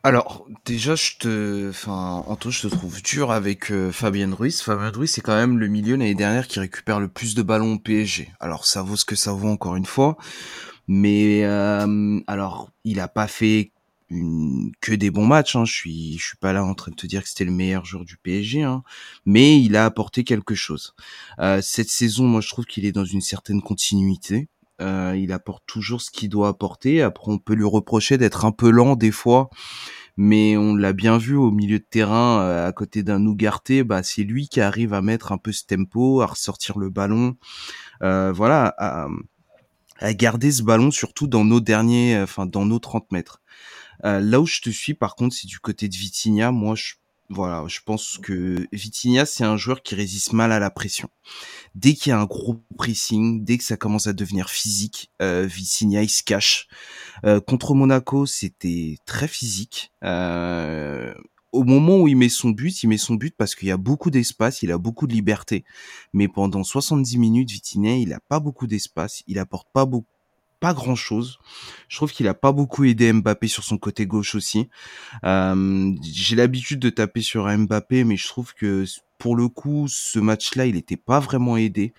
alors, 0.03 0.47
déjà, 0.65 0.95
je 0.95 1.19
te, 1.19 1.69
enfin, 1.69 2.25
Anto, 2.27 2.51
je 2.51 2.63
te 2.63 2.69
trouve 2.69 3.03
dur 3.03 3.33
avec 3.33 3.71
Fabien 3.93 4.35
Ruiz. 4.35 4.63
Fabien 4.63 4.89
Ruiz, 4.89 5.11
c'est 5.11 5.21
quand 5.21 5.37
même 5.37 5.59
le 5.59 5.69
milieu 5.69 5.95
l'année 5.95 6.15
dernière 6.15 6.49
qui 6.49 6.59
récupère 6.59 7.01
le 7.01 7.09
plus 7.09 7.35
de 7.35 7.43
ballons 7.43 7.75
au 7.75 7.79
PSG. 7.79 8.33
Alors, 8.41 8.65
ça 8.65 8.81
vaut 8.81 8.97
ce 8.97 9.05
que 9.05 9.15
ça 9.15 9.35
vaut 9.35 9.51
encore 9.51 9.77
une 9.77 9.85
fois. 9.85 10.17
Mais, 10.89 11.45
alors, 11.45 12.71
il 12.85 12.99
a 12.99 13.09
pas 13.09 13.27
fait 13.27 13.73
que 14.81 14.95
des 14.95 15.11
bons 15.11 15.27
matchs. 15.27 15.57
Hein. 15.57 15.65
Je 15.65 15.73
suis, 15.73 16.19
je 16.19 16.27
suis 16.27 16.37
pas 16.37 16.53
là 16.53 16.65
en 16.65 16.75
train 16.75 16.91
de 16.91 16.97
te 16.97 17.07
dire 17.07 17.23
que 17.23 17.29
c'était 17.29 17.45
le 17.45 17.53
meilleur 17.53 17.85
joueur 17.85 18.05
du 18.05 18.17
PSG, 18.17 18.63
hein. 18.63 18.83
mais 19.25 19.61
il 19.61 19.77
a 19.77 19.85
apporté 19.85 20.25
quelque 20.25 20.55
chose. 20.55 20.95
Euh, 21.39 21.61
cette 21.63 21.89
saison, 21.89 22.25
moi, 22.25 22.41
je 22.41 22.49
trouve 22.49 22.65
qu'il 22.65 22.85
est 22.85 22.93
dans 22.93 23.05
une 23.05 23.21
certaine 23.21 23.63
continuité. 23.63 24.49
Euh, 24.81 25.17
il 25.17 25.33
apporte 25.33 25.65
toujours 25.67 26.01
ce 26.01 26.11
qu'il 26.11 26.29
doit 26.29 26.49
apporter. 26.49 27.03
Après, 27.03 27.31
on 27.31 27.39
peut 27.39 27.55
lui 27.55 27.65
reprocher 27.65 28.19
d'être 28.19 28.45
un 28.45 28.53
peu 28.53 28.71
lent 28.71 28.97
des 28.97 29.11
fois, 29.11 29.51
mais 30.17 30.57
on 30.57 30.75
l'a 30.75 30.93
bien 30.93 31.19
vu 31.19 31.37
au 31.37 31.51
milieu 31.51 31.79
de 31.79 31.85
terrain, 31.89 32.41
euh, 32.43 32.69
à 32.69 32.73
côté 32.73 33.03
d'un 33.03 33.25
Ougarté, 33.27 33.85
bah 33.85 34.03
c'est 34.03 34.23
lui 34.23 34.49
qui 34.49 34.61
arrive 34.61 34.95
à 34.95 35.03
mettre 35.03 35.33
un 35.33 35.39
peu 35.39 35.53
ce 35.53 35.65
tempo, 35.65 36.23
à 36.23 36.27
ressortir 36.27 36.79
le 36.79 36.91
ballon, 36.91 37.37
euh, 38.03 38.33
voilà, 38.33 38.75
à, 38.79 39.09
garder 40.15 40.51
ce 40.51 40.63
ballon 40.63 40.91
surtout 40.91 41.27
dans 41.27 41.45
nos 41.45 41.61
derniers, 41.61 42.19
enfin 42.23 42.47
dans 42.47 42.65
nos 42.65 42.79
30 42.79 43.13
mètres. 43.13 43.43
Là 44.03 44.41
où 44.41 44.47
je 44.47 44.63
te 44.63 44.71
suis, 44.71 44.95
par 44.95 45.15
contre, 45.15 45.37
c'est 45.37 45.47
du 45.47 45.61
côté 45.61 45.87
de 45.87 45.95
Vitinha. 45.95 46.53
Moi, 46.53 46.75
je, 46.75 46.95
voilà, 47.31 47.65
je 47.69 47.79
pense 47.85 48.19
que 48.19 48.67
Vitinha, 48.73 49.25
c'est 49.25 49.45
un 49.45 49.57
joueur 49.57 49.83
qui 49.83 49.95
résiste 49.95 50.33
mal 50.33 50.51
à 50.51 50.59
la 50.59 50.69
pression. 50.69 51.09
Dès 51.77 51.95
qu'il 51.95 52.11
y 52.11 52.13
a 52.13 52.19
un 52.19 52.25
gros 52.25 52.61
pressing, 52.77 53.45
dès 53.45 53.57
que 53.57 53.63
ça 53.63 53.77
commence 53.77 54.09
à 54.09 54.13
devenir 54.13 54.51
physique, 54.51 55.13
euh, 55.23 55.47
Vitinha, 55.47 56.03
il 56.03 56.11
se 56.11 56.25
cache. 56.25 56.67
Euh, 57.25 57.41
contre 57.41 57.75
Monaco, 57.75 58.27
c'était 58.27 58.97
très 59.07 59.29
physique. 59.29 59.93
Euh, 60.03 61.15
au 61.53 61.63
moment 61.63 61.99
où 61.99 62.09
il 62.09 62.17
met 62.17 62.29
son 62.29 62.51
but, 62.51 62.83
il 62.83 62.89
met 62.89 62.99
son 62.99 63.15
but 63.15 63.35
parce 63.37 63.55
qu'il 63.55 63.69
y 63.69 63.73
a 63.73 63.77
beaucoup 63.77 64.11
d'espace, 64.11 64.63
il 64.63 64.73
a 64.73 64.79
beaucoup 64.79 65.07
de 65.07 65.13
liberté. 65.13 65.65
Mais 66.13 66.27
pendant 66.27 66.65
70 66.65 67.17
minutes, 67.17 67.51
Vitinha, 67.53 67.95
il 67.95 68.13
a 68.13 68.21
pas 68.29 68.41
beaucoup 68.41 68.67
d'espace, 68.67 69.23
il 69.29 69.39
apporte 69.39 69.69
pas 69.73 69.87
beaucoup 69.87 70.20
pas 70.61 70.75
grand 70.75 70.95
chose. 70.95 71.39
Je 71.89 71.97
trouve 71.97 72.13
qu'il 72.13 72.29
a 72.29 72.35
pas 72.35 72.53
beaucoup 72.53 72.85
aidé 72.85 73.13
Mbappé 73.13 73.49
sur 73.49 73.65
son 73.65 73.79
côté 73.79 74.07
gauche 74.07 74.35
aussi. 74.35 74.69
Euh, 75.25 75.93
j'ai 76.03 76.37
l'habitude 76.37 76.79
de 76.79 76.91
taper 76.91 77.23
sur 77.23 77.47
Mbappé, 77.49 78.05
mais 78.05 78.17
je 78.17 78.29
trouve 78.29 78.55
que 78.55 78.85
pour 79.19 79.37
le 79.37 79.49
coup, 79.49 79.87
ce 79.89 80.19
match-là, 80.19 80.67
il 80.67 80.75
n'était 80.75 80.97
pas 80.97 81.21
vraiment 81.21 81.57
aidé. 81.57 81.93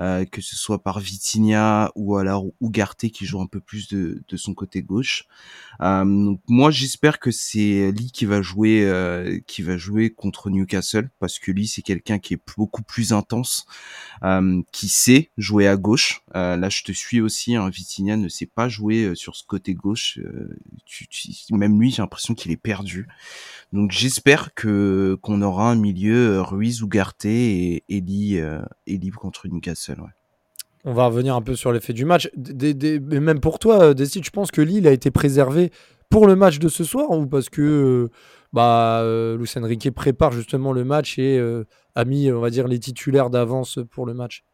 Euh, 0.00 0.24
que 0.24 0.40
ce 0.40 0.56
soit 0.56 0.82
par 0.82 0.98
Vitinha 0.98 1.92
ou 1.94 2.16
alors 2.16 2.46
Ugarte 2.60 3.08
qui 3.10 3.26
joue 3.26 3.40
un 3.40 3.46
peu 3.46 3.60
plus 3.60 3.86
de, 3.86 4.24
de 4.26 4.36
son 4.36 4.52
côté 4.52 4.82
gauche. 4.82 5.24
Euh, 5.80 6.04
donc 6.04 6.40
moi 6.48 6.72
j'espère 6.72 7.20
que 7.20 7.30
c'est 7.30 7.92
Lee 7.92 8.10
qui 8.10 8.24
va 8.24 8.42
jouer 8.42 8.82
euh, 8.82 9.38
qui 9.46 9.62
va 9.62 9.76
jouer 9.76 10.10
contre 10.10 10.50
Newcastle 10.50 11.10
parce 11.20 11.38
que 11.38 11.52
Lee 11.52 11.68
c'est 11.68 11.82
quelqu'un 11.82 12.18
qui 12.18 12.34
est 12.34 12.40
beaucoup 12.56 12.82
plus 12.82 13.12
intense, 13.12 13.66
euh, 14.24 14.62
qui 14.72 14.88
sait 14.88 15.30
jouer 15.36 15.68
à 15.68 15.76
gauche. 15.76 16.22
Euh, 16.34 16.56
là 16.56 16.68
je 16.70 16.82
te 16.82 16.90
suis 16.90 17.20
aussi, 17.20 17.54
hein, 17.54 17.68
Vitinha 17.68 18.16
ne 18.16 18.28
sait 18.28 18.46
pas 18.46 18.68
jouer 18.68 19.12
sur 19.14 19.36
ce 19.36 19.44
côté 19.44 19.74
gauche. 19.74 20.18
Tu, 20.86 21.06
tu, 21.06 21.30
même 21.54 21.80
lui 21.80 21.92
j'ai 21.92 22.02
l'impression 22.02 22.34
qu'il 22.34 22.50
est 22.50 22.56
perdu. 22.56 23.06
Donc 23.74 23.90
j'espère 23.90 24.54
que 24.54 25.18
qu'on 25.20 25.42
aura 25.42 25.70
un 25.70 25.74
milieu 25.74 26.40
Ruiz, 26.40 26.80
Ugarte 26.80 27.26
et 27.26 27.84
Eli, 27.90 28.40
Eli 28.86 29.10
contre 29.10 29.48
Newcastle. 29.48 30.00
On 30.84 30.92
va 30.92 31.06
revenir 31.06 31.34
un 31.34 31.40
peu 31.40 31.56
sur 31.56 31.72
l'effet 31.72 31.94
du 31.94 32.04
match. 32.04 32.30
même 32.36 33.40
pour 33.40 33.58
toi, 33.58 33.82
euh, 33.82 33.94
Desi, 33.94 34.20
tu 34.20 34.30
penses 34.30 34.50
que 34.50 34.60
Lille 34.60 34.86
a 34.86 34.92
été 34.92 35.10
préservé 35.10 35.70
pour 36.10 36.26
le 36.26 36.36
match 36.36 36.58
de 36.58 36.68
ce 36.68 36.84
soir 36.84 37.10
ou 37.10 37.26
parce 37.26 37.48
que 37.48 37.62
euh, 37.62 38.10
bah, 38.52 39.00
euh, 39.00 39.38
Riquet 39.56 39.90
prépare 39.90 40.32
justement 40.32 40.72
le 40.72 40.84
match 40.84 41.18
et 41.18 41.40
a 41.94 42.04
mis, 42.04 42.30
on 42.30 42.40
va 42.40 42.50
dire, 42.50 42.68
les 42.68 42.78
titulaires 42.78 43.30
d'avance 43.30 43.78
pour 43.90 44.04
le 44.04 44.12
match? 44.12 44.44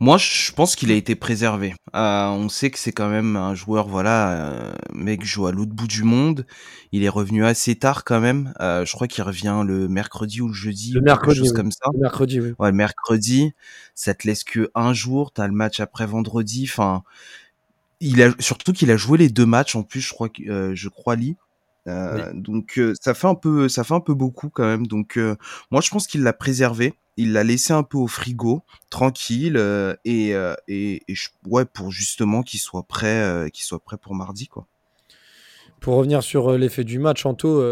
Moi, 0.00 0.18
je 0.18 0.52
pense 0.52 0.76
qu'il 0.76 0.90
a 0.90 0.94
été 0.94 1.14
préservé. 1.14 1.74
Euh, 1.94 2.26
on 2.28 2.48
sait 2.48 2.70
que 2.70 2.78
c'est 2.78 2.92
quand 2.92 3.08
même 3.08 3.36
un 3.36 3.54
joueur, 3.54 3.88
voilà, 3.88 4.30
euh, 4.32 4.72
mec 4.92 5.24
joue 5.24 5.46
à 5.46 5.52
l'autre 5.52 5.72
bout 5.72 5.86
du 5.86 6.02
monde. 6.02 6.46
Il 6.92 7.02
est 7.02 7.08
revenu 7.08 7.44
assez 7.44 7.74
tard 7.76 8.04
quand 8.04 8.20
même. 8.20 8.52
Euh, 8.60 8.84
je 8.84 8.92
crois 8.92 9.08
qu'il 9.08 9.24
revient 9.24 9.62
le 9.66 9.88
mercredi 9.88 10.40
ou 10.40 10.48
le 10.48 10.54
jeudi, 10.54 10.92
le 10.92 11.00
mercredi, 11.00 11.38
chose 11.38 11.52
comme 11.52 11.72
ça. 11.72 11.86
Le 11.92 12.00
mercredi, 12.00 12.40
oui. 12.40 12.52
Ouais, 12.58 12.70
le 12.70 12.76
mercredi. 12.76 13.52
Ça 13.94 14.14
te 14.14 14.26
laisse 14.26 14.44
que 14.44 14.70
un 14.74 14.92
jour. 14.92 15.32
T'as 15.32 15.46
le 15.46 15.54
match 15.54 15.80
après 15.80 16.06
vendredi. 16.06 16.68
Enfin, 16.68 17.02
il 18.00 18.22
a 18.22 18.30
surtout 18.38 18.72
qu'il 18.72 18.90
a 18.90 18.96
joué 18.96 19.18
les 19.18 19.28
deux 19.28 19.46
matchs 19.46 19.76
en 19.76 19.82
plus. 19.82 20.00
Je 20.00 20.12
crois 20.12 20.28
que 20.28 20.42
euh, 20.48 20.74
je 20.74 20.88
crois 20.88 21.16
Lee. 21.16 21.36
Euh, 21.86 22.32
donc 22.34 22.80
ça 23.00 23.14
fait 23.14 23.28
un 23.28 23.34
peu, 23.34 23.68
ça 23.68 23.84
fait 23.84 23.94
un 23.94 24.00
peu 24.00 24.14
beaucoup 24.14 24.50
quand 24.50 24.64
même. 24.64 24.86
Donc 24.86 25.18
moi 25.70 25.80
je 25.80 25.90
pense 25.90 26.06
qu'il 26.06 26.22
l'a 26.22 26.32
préservé 26.32 26.94
il 27.16 27.32
l'a 27.32 27.44
laissé 27.44 27.72
un 27.72 27.82
peu 27.82 27.98
au 27.98 28.06
frigo, 28.06 28.62
tranquille, 28.90 29.56
euh, 29.56 29.94
et, 30.04 30.34
euh, 30.34 30.54
et, 30.68 31.02
ouais, 31.46 31.64
pour 31.64 31.90
justement 31.90 32.42
qu'il 32.42 32.60
soit 32.60 32.82
prêt, 32.82 33.22
euh, 33.22 33.48
qu'il 33.48 33.64
soit 33.64 33.82
prêt 33.82 33.96
pour 33.96 34.14
mardi, 34.14 34.48
quoi. 34.48 34.66
Pour 35.80 35.94
revenir 35.94 36.22
sur 36.22 36.52
l'effet 36.52 36.84
du 36.84 36.98
match, 36.98 37.26
Anto, 37.26 37.62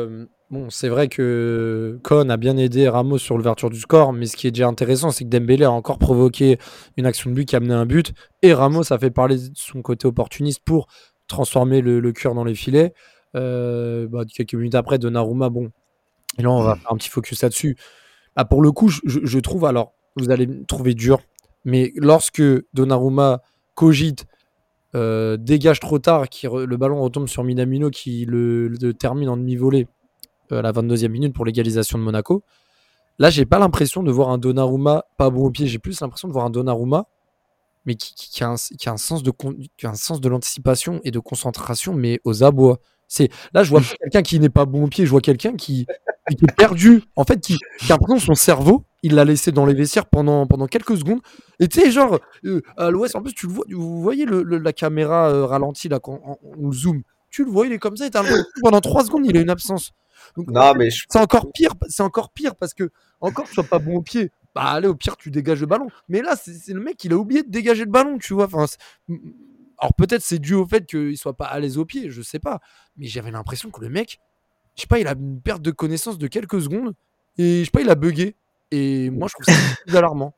bon, 0.50 0.68
c'est 0.68 0.90
vrai 0.90 1.09
que 1.09 1.99
Cohn 2.02 2.30
a 2.30 2.37
bien 2.37 2.56
aidé 2.59 2.87
Ramos 2.87 3.16
sur 3.16 3.37
l'ouverture 3.37 3.71
du 3.71 3.80
score, 3.80 4.12
mais 4.12 4.26
ce 4.26 4.37
qui 4.37 4.47
est 4.47 4.50
déjà 4.50 4.68
intéressant, 4.68 5.11
c'est 5.11 5.25
que 5.25 5.30
Dembélé 5.30 5.64
a 5.64 5.73
encore 5.73 5.99
provoqué 5.99 6.59
une 6.99 7.06
action 7.06 7.30
de 7.30 7.35
but 7.35 7.47
qui 7.47 7.56
a 7.56 7.59
amené 7.59 7.73
un 7.73 7.87
but, 7.87 8.12
et 8.42 8.52
Ramos 8.52 8.92
a 8.92 8.99
fait 8.99 9.11
parler 9.11 9.37
de 9.37 9.54
son 9.54 9.80
côté 9.80 10.06
opportuniste 10.06 10.61
pour 10.64 10.87
transformer 11.28 11.80
le, 11.80 11.99
le 11.99 12.12
cœur 12.12 12.35
dans 12.35 12.44
les 12.44 12.54
filets. 12.54 12.92
Bah, 13.34 14.24
quelques 14.32 14.54
minutes 14.54 14.74
après, 14.74 14.98
Donnarumma, 14.98 15.50
bon, 15.50 15.70
et 16.38 16.42
là 16.42 16.50
on 16.50 16.62
va 16.62 16.76
faire 16.76 16.92
un 16.92 16.96
petit 16.96 17.10
focus 17.10 17.42
là-dessus. 17.42 17.76
Ah, 18.36 18.44
pour 18.44 18.62
le 18.62 18.72
coup, 18.72 18.88
je, 18.88 19.38
trouve, 19.38 19.64
alors, 19.64 19.92
vous 20.16 20.30
allez 20.30 20.46
me 20.46 20.64
trouver 20.64 20.94
dur, 20.94 21.20
mais 21.64 21.92
lorsque 21.96 22.42
Donnarumma 22.72 23.42
cogite, 23.74 24.26
euh, 24.94 25.36
dégage 25.36 25.80
trop 25.80 25.98
tard, 25.98 26.28
qui 26.28 26.46
le 26.46 26.76
ballon 26.76 27.00
retombe 27.00 27.28
sur 27.28 27.42
Minamino 27.44 27.90
qui 27.90 28.24
le, 28.26 28.76
termine 28.98 29.28
en 29.28 29.36
demi-volée 29.36 29.88
euh, 30.52 30.60
à 30.60 30.62
la 30.62 30.72
22e 30.72 31.08
minute 31.08 31.34
pour 31.34 31.44
l'égalisation 31.44 31.98
de 31.98 32.04
Monaco, 32.04 32.42
là, 33.18 33.30
j'ai 33.30 33.46
pas 33.46 33.58
l'impression 33.58 34.02
de 34.02 34.10
voir 34.10 34.30
un 34.30 34.38
Donnarumma 34.38 35.04
pas 35.16 35.30
bon 35.30 35.44
au 35.46 35.50
pied. 35.50 35.66
J'ai 35.66 35.78
plus 35.78 36.00
l'impression 36.00 36.28
de 36.28 36.32
voir 36.32 36.44
un 36.44 36.50
Donnarumma, 36.50 37.06
mais 37.86 37.94
qui, 37.94 38.42
a, 38.42 38.48
un, 38.48 38.56
qui 38.56 38.88
a 38.88 38.92
un 38.92 38.96
sens 38.96 39.22
de, 39.22 39.32
qui 39.76 39.86
a 39.86 39.90
un 39.90 39.94
sens 39.94 40.20
de 40.20 40.28
l'anticipation 40.28 41.00
et 41.04 41.10
de 41.10 41.18
concentration, 41.18 41.94
mais 41.94 42.20
aux 42.24 42.42
abois. 42.42 42.78
C'est 43.08 43.30
là, 43.52 43.62
je 43.62 43.70
vois 43.70 43.80
quelqu'un 44.00 44.23
qui 44.23 44.40
n'est 44.40 44.49
pas 44.49 44.64
bon 44.64 44.84
au 44.84 44.88
pied. 44.88 45.04
Je 45.04 45.11
vois 45.11 45.20
quelqu'un 45.20 45.54
qui, 45.54 45.87
qui, 46.28 46.44
est 46.44 46.56
perdu. 46.56 47.02
En 47.16 47.25
fait, 47.25 47.40
qui, 47.40 47.58
qui 47.78 47.92
a 47.92 47.94
l'impression 47.94 48.18
son 48.18 48.34
cerveau, 48.34 48.84
il 49.02 49.14
l'a 49.14 49.25
laissé 49.25 49.52
dans 49.52 49.66
les 49.66 49.75
vestiaires 49.75 50.06
pendant, 50.06 50.46
pendant 50.46 50.66
quelques 50.66 50.96
secondes. 50.96 51.20
Et 51.61 51.68
tu 51.68 51.80
sais, 51.80 51.90
genre, 51.90 52.18
euh, 52.44 52.62
à 52.76 52.90
l'ouest, 52.90 53.14
en 53.16 53.23
plus, 53.23 53.34
tu 53.34 53.46
le 53.46 53.52
vois, 53.52 53.64
vous 53.70 54.02
voyez 54.02 54.25
le, 54.25 54.42
la 54.42 54.73
caméra 54.73 55.28
euh, 55.28 55.44
ralentie 55.44 55.88
là, 55.88 56.00
quand 56.00 56.20
on, 56.58 56.73
zoom. 56.73 57.02
Tu 57.30 57.44
le 57.44 57.50
vois, 57.50 57.66
il 57.66 57.73
est 57.73 57.78
comme 57.78 57.96
ça. 57.96 58.06
Et 58.06 58.11
pendant 58.62 58.80
trois 58.80 59.04
secondes, 59.04 59.26
il 59.26 59.37
a 59.37 59.40
une 59.40 59.50
absence. 59.50 59.92
non, 60.37 60.75
mais 60.75 60.88
c'est 60.90 61.18
encore 61.18 61.52
pire. 61.52 61.75
C'est 61.88 62.02
encore 62.02 62.30
pire 62.30 62.54
parce 62.54 62.75
que 62.75 62.90
encore 63.20 63.46
tu 63.46 63.54
sois 63.54 63.64
pas 63.64 63.78
bon 63.78 63.96
au 63.96 64.02
pied. 64.02 64.30
Bah 64.54 64.66
allez, 64.66 64.87
au 64.87 64.94
pire, 64.94 65.16
tu 65.16 65.30
dégages 65.30 65.61
le 65.61 65.66
ballon. 65.66 65.88
Mais 66.08 66.23
là, 66.23 66.37
c'est 66.37 66.73
le 66.73 66.80
mec, 66.80 67.02
il 67.04 67.12
a 67.12 67.16
oublié 67.16 67.42
de 67.42 67.50
dégager 67.50 67.84
le 67.84 67.90
ballon, 67.90 68.18
tu 68.18 68.34
vois. 68.34 68.44
Enfin, 68.44 68.66
alors 69.78 69.95
peut-être 69.95 70.23
c'est 70.23 70.38
dû 70.38 70.54
au 70.54 70.66
fait 70.66 70.87
qu'il 70.87 71.16
soit 71.16 71.37
pas 71.37 71.47
à 71.47 71.59
l'aise 71.61 71.78
au 71.78 71.85
pied, 71.85 72.11
je 72.11 72.23
sais 72.23 72.38
pas. 72.38 72.61
Mais 72.97 73.07
j'avais 73.07 73.31
l'impression 73.31 73.71
que 73.71 73.81
le 73.81 73.88
mec, 73.88 74.21
je 74.76 74.83
sais 74.83 74.87
pas, 74.87 74.99
il 74.99 75.07
a 75.07 75.12
une 75.12 75.40
perte 75.40 75.62
de 75.62 75.71
connaissance 75.71 76.19
de 76.19 76.26
quelques 76.26 76.61
secondes 76.62 76.95
et 77.38 77.61
je 77.61 77.64
sais 77.64 77.71
pas, 77.71 77.81
il 77.81 77.90
a 77.90 77.95
bugué. 77.95 78.37
Et 78.71 79.11
moi, 79.11 79.28
je 79.28 79.35
trouve 79.35 79.54
ça 79.54 79.61
plus 79.87 79.97
alarmant. 79.97 80.35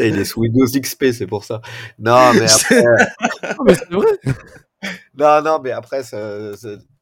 il 0.00 0.18
est 0.18 0.24
sous 0.24 0.40
Windows 0.40 0.66
XP, 0.66 1.06
c'est 1.12 1.26
pour 1.26 1.44
ça. 1.44 1.60
Non, 1.98 2.32
mais 2.34 2.50
après. 2.52 2.82
non, 3.42 3.64
mais 3.64 3.74
c'est 3.74 3.90
vrai. 3.90 4.18
Non, 5.14 5.42
non, 5.42 5.60
mais 5.62 5.70
après, 5.70 6.02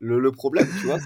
le, 0.00 0.30
problème, 0.30 0.68
tu 0.80 0.86
vois, 0.86 0.98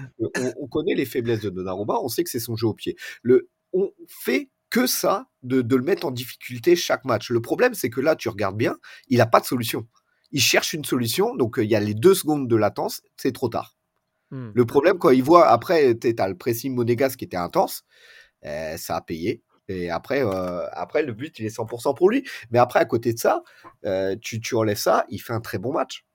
on, 0.59 0.67
connaît 0.67 0.95
les 0.95 1.05
faiblesses 1.05 1.41
de 1.41 1.49
Donnarumma, 1.49 1.99
on 2.01 2.09
sait 2.09 2.23
que 2.23 2.29
c'est 2.29 2.39
son 2.39 2.57
jeu 2.57 2.67
au 2.67 2.73
pied. 2.73 2.97
Le, 3.21 3.49
on 3.71 3.91
fait 4.07 4.49
que 4.69 4.87
ça 4.87 5.27
de, 5.43 5.61
de, 5.61 5.75
le 5.75 5.83
mettre 5.83 6.05
en 6.05 6.11
difficulté 6.11 6.75
chaque 6.75 7.05
match. 7.05 7.29
Le 7.29 7.41
problème, 7.41 7.73
c'est 7.73 7.89
que 7.89 8.01
là, 8.01 8.17
tu 8.17 8.27
regardes 8.27 8.57
bien, 8.57 8.75
il 9.07 9.19
n'a 9.19 9.25
pas 9.25 9.39
de 9.39 9.45
solution. 9.45 9.87
Il 10.35 10.41
cherche 10.41 10.73
une 10.73 10.83
solution, 10.83 11.33
donc 11.33 11.55
il 11.59 11.69
y 11.69 11.75
a 11.75 11.79
les 11.79 11.93
deux 11.93 12.13
secondes 12.13 12.49
de 12.49 12.55
latence, 12.57 13.01
c'est 13.15 13.31
trop 13.31 13.47
tard. 13.47 13.77
Hmm. 14.31 14.49
Le 14.53 14.65
problème, 14.65 14.97
quand 14.97 15.11
il 15.11 15.23
voit, 15.23 15.47
après, 15.47 15.97
tu 15.97 16.13
as 16.17 16.27
le 16.27 16.35
pressing 16.35 16.75
monégasque 16.75 17.19
qui 17.19 17.23
était 17.23 17.37
intense, 17.37 17.85
eh, 18.43 18.75
ça 18.77 18.97
a 18.97 19.01
payé. 19.01 19.43
Et 19.69 19.89
après, 19.89 20.25
euh, 20.25 20.67
après, 20.73 21.03
le 21.03 21.13
but, 21.13 21.39
il 21.39 21.45
est 21.45 21.57
100% 21.57 21.95
pour 21.95 22.09
lui. 22.09 22.27
Mais 22.51 22.59
après, 22.59 22.81
à 22.81 22.85
côté 22.85 23.13
de 23.13 23.17
ça, 23.17 23.43
euh, 23.85 24.17
tu, 24.21 24.41
tu 24.41 24.55
enlèves 24.55 24.75
ça, 24.75 25.05
il 25.07 25.19
fait 25.19 25.31
un 25.31 25.39
très 25.39 25.57
bon 25.57 25.71
match. 25.71 26.05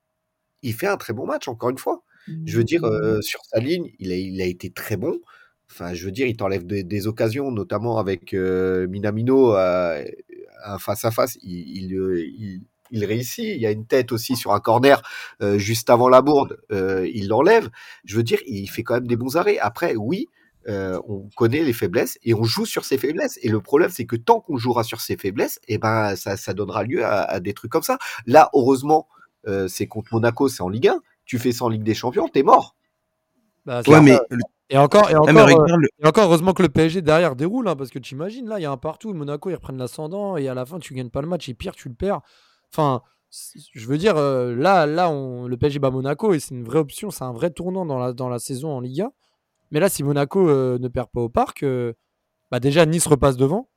Il 0.60 0.74
fait 0.74 0.86
un 0.86 0.98
très 0.98 1.14
bon 1.14 1.24
match, 1.24 1.48
encore 1.48 1.70
une 1.70 1.78
fois. 1.78 2.04
Je 2.44 2.58
veux 2.58 2.64
dire, 2.64 2.84
euh, 2.84 3.16
mmh. 3.16 3.22
sur 3.22 3.40
sa 3.46 3.58
ligne, 3.58 3.90
il 3.98 4.12
a, 4.12 4.16
il 4.16 4.42
a 4.42 4.44
été 4.44 4.70
très 4.70 4.98
bon. 4.98 5.18
Enfin, 5.70 5.94
je 5.94 6.04
veux 6.04 6.12
dire, 6.12 6.26
il 6.26 6.36
t'enlève 6.36 6.66
des, 6.66 7.06
occasions, 7.06 7.50
notamment 7.50 7.96
avec 7.96 8.34
Minamino 8.34 9.54
face 10.78 11.06
à 11.06 11.10
face. 11.10 11.38
Il, 11.42 11.92
il, 11.92 11.92
il, 12.38 12.60
réussit. 12.92 13.44
Il 13.44 13.60
y 13.60 13.66
a 13.66 13.70
une 13.70 13.86
tête 13.86 14.12
aussi 14.12 14.36
sur 14.36 14.52
un 14.52 14.60
corner 14.60 15.02
juste 15.56 15.90
avant 15.90 16.08
la 16.08 16.22
bourde. 16.22 16.58
il 16.70 17.28
l'enlève. 17.28 17.70
Je 18.04 18.16
veux 18.16 18.22
dire, 18.22 18.38
il 18.46 18.68
fait 18.68 18.82
quand 18.82 18.94
même 18.94 19.06
des 19.06 19.16
bons 19.16 19.36
arrêts. 19.36 19.58
Après, 19.58 19.96
oui, 19.96 20.28
euh, 20.68 21.00
on 21.08 21.26
connaît 21.36 21.62
les 21.62 21.72
faiblesses 21.72 22.18
et 22.22 22.34
on 22.34 22.44
joue 22.44 22.66
sur 22.66 22.84
ces 22.84 22.98
faiblesses. 22.98 23.38
Et 23.42 23.48
le 23.48 23.60
problème, 23.60 23.90
c'est 23.90 24.04
que 24.04 24.16
tant 24.16 24.40
qu'on 24.40 24.58
jouera 24.58 24.84
sur 24.84 25.00
ces 25.00 25.16
faiblesses, 25.16 25.58
et 25.68 25.74
eh 25.74 25.78
ben 25.78 26.16
ça, 26.16 26.36
ça 26.36 26.52
donnera 26.52 26.84
lieu 26.84 27.04
à, 27.04 27.40
des 27.40 27.54
trucs 27.54 27.72
comme 27.72 27.82
ça. 27.82 27.98
Là, 28.26 28.50
heureusement, 28.52 29.08
euh, 29.46 29.68
c'est 29.68 29.86
contre 29.86 30.12
Monaco, 30.12 30.48
c'est 30.48 30.62
en 30.62 30.68
Ligue 30.68 30.88
1. 30.88 31.00
Tu 31.24 31.38
fais 31.38 31.52
ça 31.52 31.64
en 31.64 31.68
Ligue 31.68 31.82
des 31.82 31.94
Champions, 31.94 32.28
t'es 32.28 32.42
mort. 32.42 32.76
Bah, 33.64 33.82
mais... 34.02 34.18
Et 34.72 34.78
encore, 34.78 35.10
et 35.10 35.16
encore, 35.16 35.48
euh, 35.48 35.76
et 35.98 36.06
encore, 36.06 36.24
heureusement 36.26 36.52
que 36.52 36.62
le 36.62 36.68
PSG 36.68 37.02
derrière 37.02 37.34
déroule, 37.34 37.66
hein, 37.66 37.74
parce 37.74 37.90
que 37.90 37.98
tu 37.98 38.14
imagines, 38.14 38.48
là, 38.48 38.60
il 38.60 38.62
y 38.62 38.66
a 38.66 38.70
un 38.70 38.76
partout, 38.76 39.12
Monaco, 39.12 39.50
ils 39.50 39.54
reprennent 39.54 39.78
l'ascendant, 39.78 40.36
et 40.36 40.46
à 40.48 40.54
la 40.54 40.64
fin, 40.64 40.78
tu 40.78 40.94
gagnes 40.94 41.10
pas 41.10 41.22
le 41.22 41.26
match, 41.26 41.48
et 41.48 41.54
pire, 41.54 41.74
tu 41.74 41.88
le 41.88 41.94
perds. 41.94 42.20
Enfin, 42.72 43.02
je 43.74 43.86
veux 43.86 43.98
dire, 43.98 44.14
là, 44.14 44.86
là 44.86 45.10
on, 45.10 45.46
le 45.46 45.56
PSG 45.56 45.78
bat 45.78 45.90
Monaco, 45.90 46.34
et 46.34 46.40
c'est 46.40 46.54
une 46.54 46.64
vraie 46.64 46.78
option, 46.78 47.10
c'est 47.10 47.24
un 47.24 47.32
vrai 47.32 47.50
tournant 47.50 47.86
dans 47.86 47.98
la, 47.98 48.12
dans 48.12 48.28
la 48.28 48.38
saison 48.38 48.70
en 48.70 48.80
Ligue 48.80 49.02
1. 49.02 49.12
Mais 49.70 49.80
là, 49.80 49.88
si 49.88 50.02
Monaco 50.02 50.48
euh, 50.48 50.78
ne 50.78 50.88
perd 50.88 51.08
pas 51.10 51.20
au 51.20 51.28
parc, 51.28 51.62
euh, 51.62 51.92
bah 52.50 52.60
déjà 52.60 52.86
Nice 52.86 53.06
repasse 53.06 53.36
devant. 53.36 53.68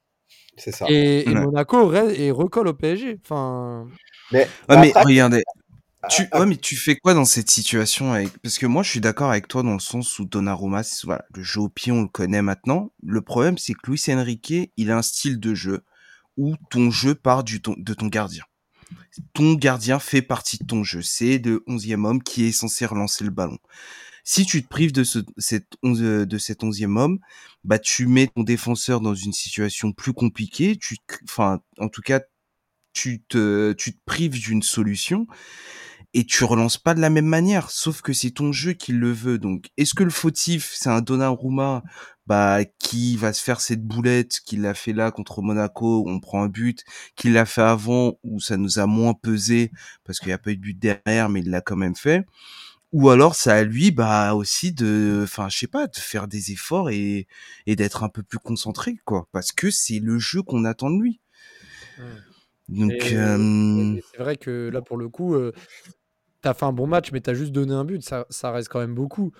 C'est 0.57 0.71
ça. 0.71 0.85
Et, 0.89 1.25
Monaco 1.27 1.93
et 1.93 2.31
recolle 2.31 2.67
au 2.67 2.73
PSG. 2.73 3.19
Enfin. 3.23 3.87
Mais, 4.31 4.47
mais 4.69 4.91
regardez. 4.95 5.43
Tu, 6.09 6.27
ah, 6.31 6.45
mais 6.45 6.57
tu 6.57 6.75
fais 6.75 6.97
quoi 6.97 7.13
dans 7.13 7.23
cette 7.23 7.49
situation 7.49 8.11
avec... 8.11 8.37
Parce 8.39 8.57
que 8.57 8.65
moi, 8.65 8.83
je 8.83 8.89
suis 8.89 8.99
d'accord 8.99 9.29
avec 9.29 9.47
toi 9.47 9.63
dans 9.63 9.73
le 9.73 9.79
sens 9.79 10.19
où 10.19 10.25
Donnarumma, 10.25 10.81
voilà, 11.05 11.23
le 11.33 11.43
jeu 11.43 11.61
au 11.61 11.69
pied, 11.69 11.93
on 11.93 12.01
le 12.01 12.09
connaît 12.09 12.41
maintenant. 12.41 12.91
Le 13.01 13.21
problème, 13.21 13.57
c'est 13.57 13.73
que 13.73 13.89
Luis 13.89 14.03
Enrique, 14.09 14.73
il 14.75 14.91
a 14.91 14.97
un 14.97 15.01
style 15.01 15.39
de 15.39 15.53
jeu 15.53 15.85
où 16.35 16.55
ton 16.69 16.91
jeu 16.91 17.15
part 17.15 17.45
du 17.45 17.61
de 17.61 17.93
ton 17.93 18.07
gardien. 18.07 18.43
Ton 19.33 19.53
gardien 19.53 19.99
fait 19.99 20.21
partie 20.21 20.57
de 20.57 20.65
ton 20.65 20.83
jeu. 20.83 21.01
C'est 21.01 21.37
le 21.39 21.63
onzième 21.67 22.05
homme 22.05 22.23
qui 22.23 22.45
est 22.45 22.51
censé 22.51 22.85
relancer 22.85 23.23
le 23.23 23.29
ballon. 23.29 23.57
Si 24.23 24.45
tu 24.45 24.63
te 24.63 24.67
prives 24.67 24.93
de, 24.93 25.03
ce, 25.03 25.19
euh, 25.83 26.25
de 26.25 26.37
cet 26.37 26.63
onzième 26.63 26.95
homme, 26.95 27.19
bah 27.63 27.77
tu 27.77 28.07
mets 28.07 28.27
ton 28.27 28.43
défenseur 28.43 29.01
dans 29.01 29.15
une 29.15 29.33
situation 29.33 29.91
plus 29.91 30.13
compliquée. 30.13 30.77
Tu, 30.77 30.97
enfin, 31.25 31.61
en 31.77 31.89
tout 31.89 32.01
cas, 32.01 32.21
tu 32.93 33.21
te, 33.27 33.73
tu 33.73 33.93
te 33.93 33.99
prives 34.05 34.39
d'une 34.39 34.63
solution 34.63 35.27
et 36.13 36.25
tu 36.25 36.43
relances 36.43 36.77
pas 36.77 36.93
de 36.93 37.01
la 37.01 37.09
même 37.09 37.25
manière. 37.25 37.71
Sauf 37.71 38.01
que 38.01 38.13
c'est 38.13 38.31
ton 38.31 38.51
jeu 38.51 38.73
qui 38.73 38.91
le 38.91 39.11
veut. 39.11 39.39
Donc, 39.39 39.69
est-ce 39.77 39.93
que 39.93 40.03
le 40.03 40.09
fautif, 40.09 40.73
c'est 40.75 40.89
un 40.89 41.01
Donnarumma, 41.01 41.83
bah, 42.27 42.63
qui 42.79 43.17
va 43.17 43.33
se 43.33 43.43
faire 43.43 43.59
cette 43.59 43.83
boulette 43.83 44.39
qu'il 44.45 44.65
a 44.65 44.73
fait 44.73 44.93
là 44.93 45.11
contre 45.11 45.41
Monaco, 45.41 46.05
on 46.07 46.19
prend 46.19 46.43
un 46.43 46.47
but, 46.47 46.83
qu'il 47.15 47.33
l'a 47.33 47.45
fait 47.45 47.61
avant 47.61 48.17
où 48.23 48.39
ça 48.39 48.57
nous 48.57 48.79
a 48.79 48.85
moins 48.85 49.13
pesé 49.13 49.71
parce 50.05 50.19
qu'il 50.19 50.27
n'y 50.27 50.33
a 50.33 50.37
pas 50.37 50.51
eu 50.51 50.57
de 50.57 50.61
but 50.61 50.79
derrière, 50.79 51.29
mais 51.29 51.41
il 51.41 51.49
l'a 51.49 51.61
quand 51.61 51.75
même 51.75 51.95
fait 51.95 52.25
ou 52.93 53.09
alors 53.09 53.33
c'est 53.33 53.51
à 53.51 53.63
lui 53.63 53.91
bah 53.91 54.35
aussi 54.35 54.71
de 54.71 55.21
enfin 55.23 55.49
je 55.49 55.57
sais 55.57 55.67
pas 55.67 55.87
de 55.87 55.97
faire 55.97 56.27
des 56.27 56.51
efforts 56.51 56.91
et, 56.91 57.27
et 57.65 57.75
d'être 57.75 58.03
un 58.03 58.09
peu 58.09 58.21
plus 58.21 58.37
concentré 58.37 58.95
quoi 59.03 59.27
parce 59.31 59.51
que 59.51 59.71
c'est 59.71 59.99
le 59.99 60.19
jeu 60.19 60.43
qu'on 60.43 60.63
attend 60.63 60.91
de 60.91 61.01
lui 61.01 61.19
donc 62.69 62.93
c'est 63.01 64.17
vrai 64.19 64.37
que 64.37 64.69
là 64.71 64.81
pour 64.81 64.97
le 64.97 65.09
coup 65.09 65.33
euh, 65.33 65.51
as 66.47 66.53
fait 66.53 66.65
un 66.65 66.73
bon 66.73 66.87
match 66.87 67.11
mais 67.11 67.21
tu 67.21 67.29
as 67.29 67.33
juste 67.33 67.51
donné 67.51 67.73
un 67.73 67.85
but 67.85 68.01
ça, 68.03 68.51
reste 68.51 68.69
quand 68.69 68.79
même 68.79 68.95
beaucoup 68.95 69.31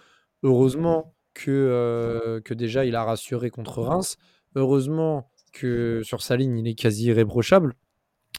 heureusement 0.43 1.15
que, 1.33 1.51
euh, 1.51 2.41
que 2.41 2.53
déjà 2.53 2.85
il 2.85 2.95
a 2.95 3.03
rassuré 3.03 3.49
contre 3.49 3.81
Reims 3.81 4.17
heureusement 4.55 5.31
que 5.51 6.01
sur 6.03 6.21
sa 6.21 6.35
ligne 6.35 6.57
il 6.57 6.67
est 6.67 6.75
quasi 6.75 7.05
irréprochable 7.05 7.75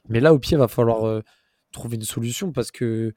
mais 0.09 0.21
là 0.21 0.35
au 0.35 0.39
pied 0.39 0.57
va 0.57 0.69
falloir 0.69 1.07
euh, 1.07 1.23
trouver 1.73 1.97
une 1.97 2.03
solution 2.03 2.53
parce 2.53 2.71
que 2.71 3.13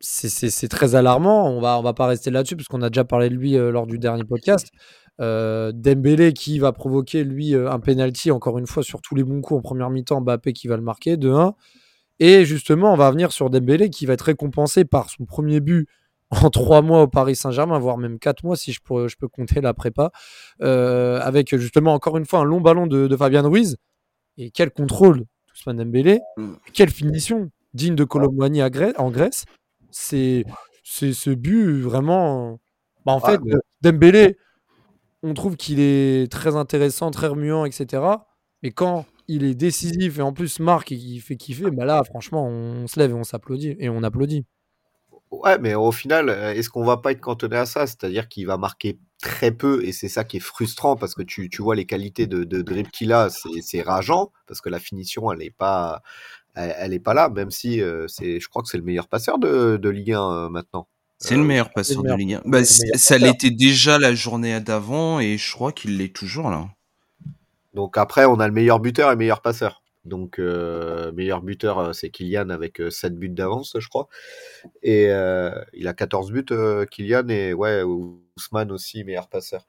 c'est 0.00 0.68
très 0.68 0.94
alarmant. 0.94 1.50
On 1.50 1.60
va, 1.60 1.80
va 1.80 1.92
pas 1.92 2.06
rester 2.06 2.30
là-dessus 2.30 2.56
parce 2.56 2.68
qu'on 2.68 2.82
a 2.82 2.90
déjà 2.90 3.04
parlé 3.04 3.30
de 3.30 3.34
lui 3.34 3.56
euh, 3.56 3.70
lors 3.72 3.86
du 3.86 3.98
dernier 3.98 4.24
podcast. 4.24 4.70
Euh, 5.20 5.72
Dembélé 5.72 6.32
qui 6.32 6.60
va 6.60 6.72
provoquer 6.72 7.24
lui 7.24 7.54
un 7.54 7.80
penalty 7.80 8.30
encore 8.30 8.58
une 8.58 8.68
fois 8.68 8.84
sur 8.84 9.02
tous 9.02 9.16
les 9.16 9.24
bons 9.24 9.40
coups 9.40 9.58
en 9.58 9.62
première 9.62 9.90
mi-temps. 9.90 10.20
Mbappé 10.20 10.52
qui 10.52 10.68
va 10.68 10.76
le 10.76 10.82
marquer 10.82 11.16
de 11.16 11.30
1. 11.30 11.54
Et 12.20 12.44
justement, 12.44 12.92
on 12.92 12.96
va 12.96 13.10
venir 13.10 13.32
sur 13.32 13.50
Dembélé 13.50 13.90
qui 13.90 14.06
va 14.06 14.14
être 14.14 14.22
récompensé 14.22 14.84
par 14.84 15.10
son 15.10 15.24
premier 15.24 15.60
but 15.60 15.88
en 16.30 16.50
trois 16.50 16.82
mois 16.82 17.02
au 17.02 17.08
Paris 17.08 17.36
Saint-Germain, 17.36 17.78
voire 17.78 17.98
même 17.98 18.18
quatre 18.18 18.44
mois 18.44 18.56
si 18.56 18.72
je, 18.72 18.80
peux, 18.84 19.08
je 19.08 19.16
peux 19.16 19.28
compter 19.28 19.60
la 19.60 19.74
prépa, 19.74 20.10
avec 20.60 21.56
justement 21.56 21.94
encore 21.94 22.16
une 22.16 22.26
fois 22.26 22.40
un 22.40 22.44
long 22.44 22.60
ballon 22.60 22.86
de, 22.86 23.06
de 23.06 23.16
Fabien 23.16 23.42
Ruiz. 23.42 23.76
Et 24.36 24.50
quel 24.50 24.70
contrôle, 24.70 25.24
Ousmane 25.54 25.78
Dembélé, 25.78 26.20
mm. 26.36 26.52
quelle 26.72 26.90
finition 26.90 27.50
digne 27.74 27.94
de 27.94 28.04
Colomboigny 28.04 28.62
en 28.62 29.10
Grèce 29.10 29.44
c'est 29.90 30.44
ce 31.12 31.30
but 31.30 31.80
vraiment. 31.80 32.60
Bah, 33.04 33.12
en 33.12 33.20
fait, 33.20 33.40
Dembélé, 33.82 34.36
on 35.22 35.34
trouve 35.34 35.56
qu'il 35.56 35.80
est 35.80 36.30
très 36.30 36.56
intéressant, 36.56 37.10
très 37.10 37.26
remuant, 37.26 37.64
etc. 37.64 38.02
Mais 38.62 38.70
quand 38.70 39.06
il 39.28 39.44
est 39.44 39.54
décisif 39.54 40.18
et 40.18 40.22
en 40.22 40.32
plus 40.32 40.58
marque 40.58 40.92
et 40.92 40.98
qu'il 40.98 41.20
fait 41.20 41.36
kiffer, 41.36 41.70
bah 41.70 41.84
là, 41.84 42.02
franchement, 42.04 42.46
on 42.46 42.86
se 42.86 42.98
lève 42.98 43.10
et 43.10 43.14
on 43.14 43.24
s'applaudit 43.24 43.76
et 43.78 43.88
on 43.88 44.02
applaudit. 44.02 44.44
Ouais, 45.30 45.58
mais 45.58 45.74
au 45.74 45.92
final, 45.92 46.30
euh, 46.30 46.54
est-ce 46.54 46.70
qu'on 46.70 46.84
va 46.84 46.96
pas 46.96 47.12
être 47.12 47.20
cantonné 47.20 47.56
à 47.56 47.66
ça? 47.66 47.86
C'est-à-dire 47.86 48.28
qu'il 48.28 48.46
va 48.46 48.56
marquer 48.56 48.98
très 49.20 49.50
peu 49.50 49.84
et 49.84 49.92
c'est 49.92 50.08
ça 50.08 50.24
qui 50.24 50.38
est 50.38 50.40
frustrant 50.40 50.96
parce 50.96 51.14
que 51.14 51.22
tu, 51.22 51.50
tu 51.50 51.60
vois 51.60 51.74
les 51.74 51.84
qualités 51.84 52.26
de, 52.26 52.44
de 52.44 52.62
dribble 52.62 52.90
qu'il 52.90 53.12
a, 53.12 53.28
c'est 53.30 53.82
rageant 53.82 54.32
parce 54.46 54.60
que 54.60 54.70
la 54.70 54.78
finition, 54.78 55.30
elle 55.30 55.40
n'est 55.40 55.50
pas, 55.50 56.02
elle, 56.54 56.92
n'est 56.92 57.00
pas 57.00 57.14
là, 57.14 57.28
même 57.28 57.50
si 57.50 57.82
euh, 57.82 58.06
c'est, 58.08 58.40
je 58.40 58.48
crois 58.48 58.62
que 58.62 58.68
c'est 58.68 58.78
le 58.78 58.84
meilleur 58.84 59.08
passeur 59.08 59.38
de, 59.38 59.76
de 59.76 59.88
Ligue 59.88 60.12
1 60.12 60.32
euh, 60.32 60.48
maintenant. 60.48 60.88
C'est 61.18 61.36
le 61.36 61.42
meilleur 61.42 61.70
passeur 61.72 62.02
de 62.02 62.14
Ligue 62.14 62.34
1. 62.34 62.42
Bah, 62.44 62.64
ça 62.64 63.18
l'était 63.18 63.50
déjà 63.50 63.98
la 63.98 64.14
journée 64.14 64.58
d'avant 64.60 65.18
et 65.18 65.36
je 65.36 65.52
crois 65.52 65.72
qu'il 65.72 65.98
l'est 65.98 66.14
toujours 66.14 66.48
là. 66.48 66.68
Donc 67.78 67.96
après, 67.96 68.24
on 68.24 68.40
a 68.40 68.48
le 68.48 68.52
meilleur 68.52 68.80
buteur 68.80 69.08
et 69.08 69.12
le 69.12 69.18
meilleur 69.18 69.40
passeur. 69.40 69.84
Donc, 70.04 70.40
euh, 70.40 71.12
meilleur 71.12 71.42
buteur, 71.42 71.78
euh, 71.78 71.92
c'est 71.92 72.10
Kylian 72.10 72.50
avec 72.50 72.82
7 72.90 73.12
euh, 73.12 73.14
buts 73.14 73.28
d'avance, 73.28 73.76
je 73.78 73.88
crois. 73.88 74.08
Et 74.82 75.04
il 75.74 75.86
a 75.86 75.94
14 75.94 76.32
buts, 76.32 76.44
Kylian, 76.90 77.28
et 77.28 77.52
ouais, 77.52 77.84
Ousmane 77.84 78.72
aussi, 78.72 79.04
meilleur 79.04 79.28
passeur. 79.28 79.64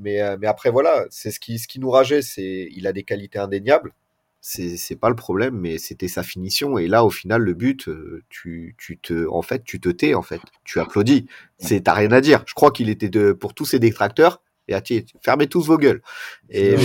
Mais, 0.00 0.18
après, 0.18 0.70
voilà, 0.70 1.06
c'est 1.10 1.30
ce 1.30 1.38
qui, 1.38 1.60
ce 1.60 1.68
qui 1.68 1.78
nous 1.78 1.90
rageait, 1.90 2.20
c'est 2.22 2.68
il 2.72 2.88
a 2.88 2.92
des 2.92 3.04
qualités 3.04 3.38
indéniables. 3.38 3.92
C'est, 4.40 4.76
c'est 4.76 4.96
pas 4.96 5.08
le 5.08 5.14
problème, 5.14 5.56
mais 5.56 5.78
c'était 5.78 6.08
sa 6.08 6.24
finition. 6.24 6.78
Et 6.78 6.88
là, 6.88 7.04
au 7.04 7.10
final, 7.10 7.42
le 7.42 7.54
but, 7.54 7.88
tu, 8.28 8.74
tu 8.76 8.98
te, 8.98 9.28
en 9.28 9.42
fait, 9.42 9.62
tu 9.62 9.78
te 9.78 9.88
tais, 9.88 10.14
en 10.14 10.22
fait. 10.22 10.40
Tu 10.64 10.80
applaudis. 10.80 11.28
C'est, 11.58 11.82
t'as 11.82 11.94
rien 11.94 12.10
à 12.10 12.20
dire. 12.20 12.42
Je 12.48 12.54
crois 12.54 12.72
qu'il 12.72 12.88
était 12.88 13.08
de, 13.08 13.30
pour 13.30 13.54
tous 13.54 13.66
ses 13.66 13.78
détracteurs, 13.78 14.42
et 14.68 14.80
tiens, 14.82 15.00
fermez 15.22 15.46
tous 15.46 15.62
vos 15.62 15.78
gueules. 15.78 16.02
Et, 16.50 16.76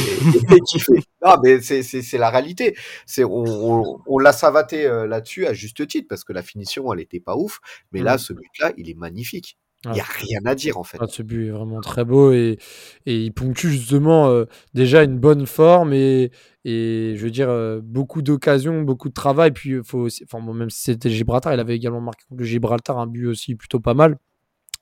Non, 1.24 1.36
mais 1.44 1.62
c'est, 1.62 2.18
la 2.18 2.30
réalité. 2.30 2.76
C'est, 3.06 3.24
on, 3.24 3.44
on, 3.44 4.00
on 4.08 4.20
l'a 4.20 4.34
savaté 4.34 4.86
euh, 4.86 5.08
là-dessus 5.08 5.46
à 5.46 5.54
juste 5.54 5.88
titre 5.88 6.08
parce 6.10 6.24
que 6.24 6.34
la 6.34 6.42
finition, 6.42 6.92
elle 6.94 7.00
était 7.00 7.20
pas 7.20 7.36
ouf. 7.36 7.60
Mais 7.92 8.02
là, 8.02 8.18
ce 8.18 8.34
but-là, 8.34 8.74
il 8.78 8.90
est 8.90 8.98
magnifique. 8.98 9.58
Il 9.86 9.92
n'y 9.92 10.00
a 10.00 10.06
rien 10.06 10.40
à 10.46 10.56
dire 10.56 10.78
en 10.78 10.84
fait. 10.84 10.98
Ah, 11.00 11.06
ce 11.08 11.22
but 11.22 11.48
est 11.48 11.52
vraiment 11.52 11.80
très 11.82 12.04
beau 12.04 12.32
et, 12.34 12.58
et 13.06 13.22
il 13.22 13.32
ponctue 13.32 13.70
justement 13.70 14.28
euh, 14.28 14.46
déjà 14.74 15.04
une 15.04 15.20
bonne 15.20 15.46
forme 15.46 15.94
et, 15.94 16.32
et 16.66 17.14
je 17.16 17.24
veux 17.24 17.30
dire 17.30 17.50
euh, 17.50 17.80
beaucoup 17.84 18.24
d'occasions, 18.24 18.82
beaucoup 18.82 19.08
de 19.08 19.14
travail. 19.14 19.52
Puis 19.52 19.76
faut 19.84 20.00
aussi, 20.00 20.24
enfin, 20.24 20.44
même 20.52 20.72
si 20.72 20.82
c'était 20.82 21.12
Gibraltar, 21.12 21.54
il 21.54 21.60
avait 21.60 21.76
également 21.76 22.02
marqué 22.02 22.24
contre 22.28 22.44
Gibraltar 22.44 22.98
un 22.98 23.06
but 23.06 23.28
aussi 23.28 23.54
plutôt 23.54 23.80
pas 23.80 23.94
mal 23.94 24.18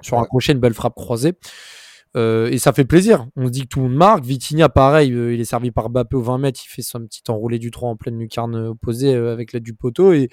sur 0.02 0.18
un 0.18 0.25
crochet, 0.25 0.54
une 0.54 0.60
belle 0.60 0.74
frappe 0.74 0.96
croisée. 0.96 1.34
Euh, 2.15 2.50
et 2.50 2.57
ça 2.57 2.74
fait 2.74 2.86
plaisir. 2.86 3.27
On 3.36 3.48
se 3.48 3.51
dit 3.51 3.63
que 3.63 3.67
tout 3.67 3.79
le 3.79 3.89
monde 3.89 3.98
marque. 3.98 4.24
Vitinha, 4.24 4.69
pareil, 4.69 5.10
il 5.10 5.39
est 5.39 5.45
servi 5.45 5.72
par 5.72 5.89
Bappé 5.89 6.15
au 6.15 6.22
20 6.22 6.38
mètres. 6.38 6.62
Il 6.65 6.69
fait 6.69 6.81
son 6.81 7.05
petit 7.05 7.24
enroulé 7.27 7.60
du 7.60 7.72
3 7.72 7.89
en 7.89 7.95
pleine 7.95 8.17
lucarne 8.17 8.55
opposée 8.55 9.13
avec 9.13 9.53
l'aide 9.53 9.63
du 9.63 9.74
poteau. 9.74 10.13
Et 10.13 10.29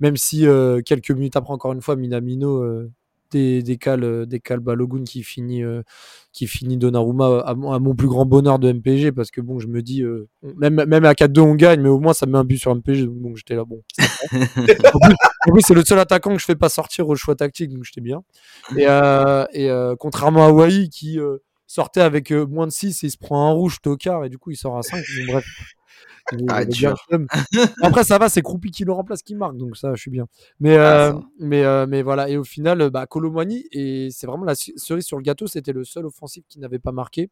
même 0.00 0.16
si 0.16 0.46
quelques 0.86 1.10
minutes 1.10 1.36
après, 1.36 1.52
encore 1.52 1.72
une 1.72 1.82
fois, 1.82 1.96
Minamino 1.96 2.90
euh, 3.34 4.26
des 4.26 4.58
Balogun 4.60 5.04
qui 5.04 5.22
finit, 5.22 5.62
euh, 5.62 5.82
qui 6.32 6.46
finit 6.46 6.76
Donnarumma 6.76 7.40
à, 7.40 7.54
mon 7.54 7.94
plus 7.94 8.08
grand 8.08 8.26
bonheur 8.26 8.58
de 8.58 8.72
MPG 8.72 9.12
parce 9.12 9.30
que 9.30 9.40
bon, 9.40 9.58
je 9.58 9.68
me 9.68 9.82
dis, 9.82 10.02
euh, 10.02 10.28
même, 10.56 10.84
même 10.84 11.04
à 11.04 11.12
4-2 11.12 11.40
on 11.40 11.54
gagne, 11.54 11.80
mais 11.80 11.88
au 11.88 12.00
moins 12.00 12.12
ça 12.12 12.26
met 12.26 12.38
un 12.38 12.44
but 12.44 12.58
sur 12.58 12.74
MPG. 12.74 13.06
Donc 13.06 13.16
bon, 13.16 13.34
j'étais 13.36 13.54
là, 13.54 13.64
bon. 13.64 13.82
c'est 15.60 15.74
le 15.74 15.84
seul 15.84 15.98
attaquant 15.98 16.34
que 16.34 16.40
je 16.40 16.44
fais 16.44 16.56
pas 16.56 16.68
sortir 16.68 17.08
au 17.08 17.16
choix 17.16 17.34
tactique, 17.34 17.72
donc 17.72 17.84
j'étais 17.84 18.00
bien. 18.00 18.22
Et, 18.76 18.84
et 18.84 19.94
contrairement 19.98 20.46
à 20.46 20.50
Wai 20.50 20.88
qui 20.88 21.18
sortait 21.66 22.00
avec 22.00 22.32
moins 22.32 22.66
de 22.66 22.72
6 22.72 23.04
et 23.04 23.06
il 23.06 23.10
se 23.10 23.18
prend 23.18 23.48
un 23.48 23.52
rouge 23.52 23.80
tocard 23.80 24.24
et 24.24 24.28
du 24.28 24.38
coup 24.38 24.50
il 24.50 24.56
sort 24.56 24.76
à 24.76 24.82
5. 24.82 25.02
bref. 25.28 25.44
Ah, 26.48 26.62
Après, 27.82 28.04
ça 28.04 28.18
va, 28.18 28.28
c'est 28.28 28.42
Croupi 28.42 28.70
qui 28.70 28.84
le 28.84 28.92
remplace, 28.92 29.22
qui 29.22 29.34
marque, 29.34 29.56
donc 29.56 29.76
ça, 29.76 29.94
je 29.94 30.00
suis 30.00 30.10
bien. 30.10 30.26
Mais, 30.60 30.76
ah, 30.76 31.08
euh, 31.08 31.20
mais, 31.38 31.64
euh, 31.64 31.86
mais 31.88 32.02
voilà, 32.02 32.28
et 32.28 32.36
au 32.36 32.44
final, 32.44 32.90
bah, 32.90 33.06
Colomani, 33.06 33.64
et 33.72 34.08
c'est 34.10 34.26
vraiment 34.26 34.44
la 34.44 34.54
cerise 34.54 35.04
sur 35.04 35.16
le 35.16 35.22
gâteau, 35.22 35.46
c'était 35.46 35.72
le 35.72 35.84
seul 35.84 36.06
offensif 36.06 36.44
qui 36.48 36.60
n'avait 36.60 36.78
pas 36.78 36.92
marqué. 36.92 37.30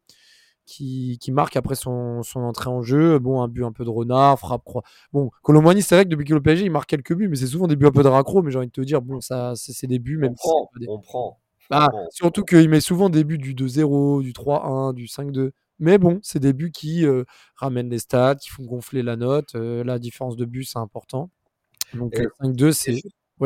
Qui, 0.71 1.17
qui, 1.19 1.31
marque 1.31 1.55
après 1.55 1.73
son, 1.73 2.21
son, 2.21 2.41
entrée 2.41 2.69
en 2.69 2.83
jeu. 2.83 3.17
Bon, 3.17 3.41
un 3.41 3.47
but 3.47 3.63
un 3.63 3.71
peu 3.71 3.83
de 3.83 3.89
renard, 3.89 4.37
frappe, 4.37 4.63
croix. 4.63 4.83
Bon, 5.11 5.31
Colomani, 5.41 5.81
c'est 5.81 5.95
vrai 5.95 6.03
que 6.05 6.09
depuis 6.09 6.25
que 6.25 6.33
le 6.35 6.43
PSG, 6.43 6.65
il 6.65 6.71
marque 6.71 6.87
quelques 6.87 7.15
buts, 7.15 7.27
mais 7.27 7.37
c'est 7.37 7.47
souvent 7.47 7.65
des 7.65 7.75
buts 7.75 7.87
un 7.87 7.91
peu 7.91 8.03
de 8.03 8.07
raccro. 8.07 8.43
Mais 8.43 8.51
j'ai 8.51 8.59
envie 8.59 8.67
de 8.67 8.71
te 8.71 8.81
dire, 8.81 9.01
bon, 9.01 9.19
ça, 9.19 9.53
c'est 9.55 9.87
des 9.87 9.97
buts, 9.97 10.17
même 10.17 10.33
on 10.33 10.35
prend, 10.35 10.69
on 10.87 10.99
prend. 10.99 11.39
Ah, 11.71 11.89
surtout 12.11 12.43
qu'il 12.43 12.69
met 12.69 12.81
souvent 12.81 13.09
des 13.09 13.23
buts 13.23 13.39
du 13.39 13.55
2-0, 13.55 14.21
du 14.21 14.31
3-1, 14.31 14.93
du 14.93 15.05
5-2. 15.05 15.51
Mais 15.79 15.97
bon, 15.97 16.19
c'est 16.21 16.39
des 16.39 16.53
buts 16.53 16.71
qui 16.71 17.05
euh, 17.05 17.23
ramènent 17.55 17.89
les 17.89 17.99
stats, 17.99 18.35
qui 18.35 18.49
font 18.49 18.63
gonfler 18.63 19.01
la 19.01 19.15
note. 19.15 19.55
Euh, 19.55 19.83
la 19.83 19.97
différence 19.97 20.35
de 20.35 20.45
but, 20.45 20.65
c'est 20.65 20.79
important. 20.79 21.31
Donc 21.93 22.13
5-2, 22.41 22.63
euh, 22.63 22.71
c'est. 22.71 23.01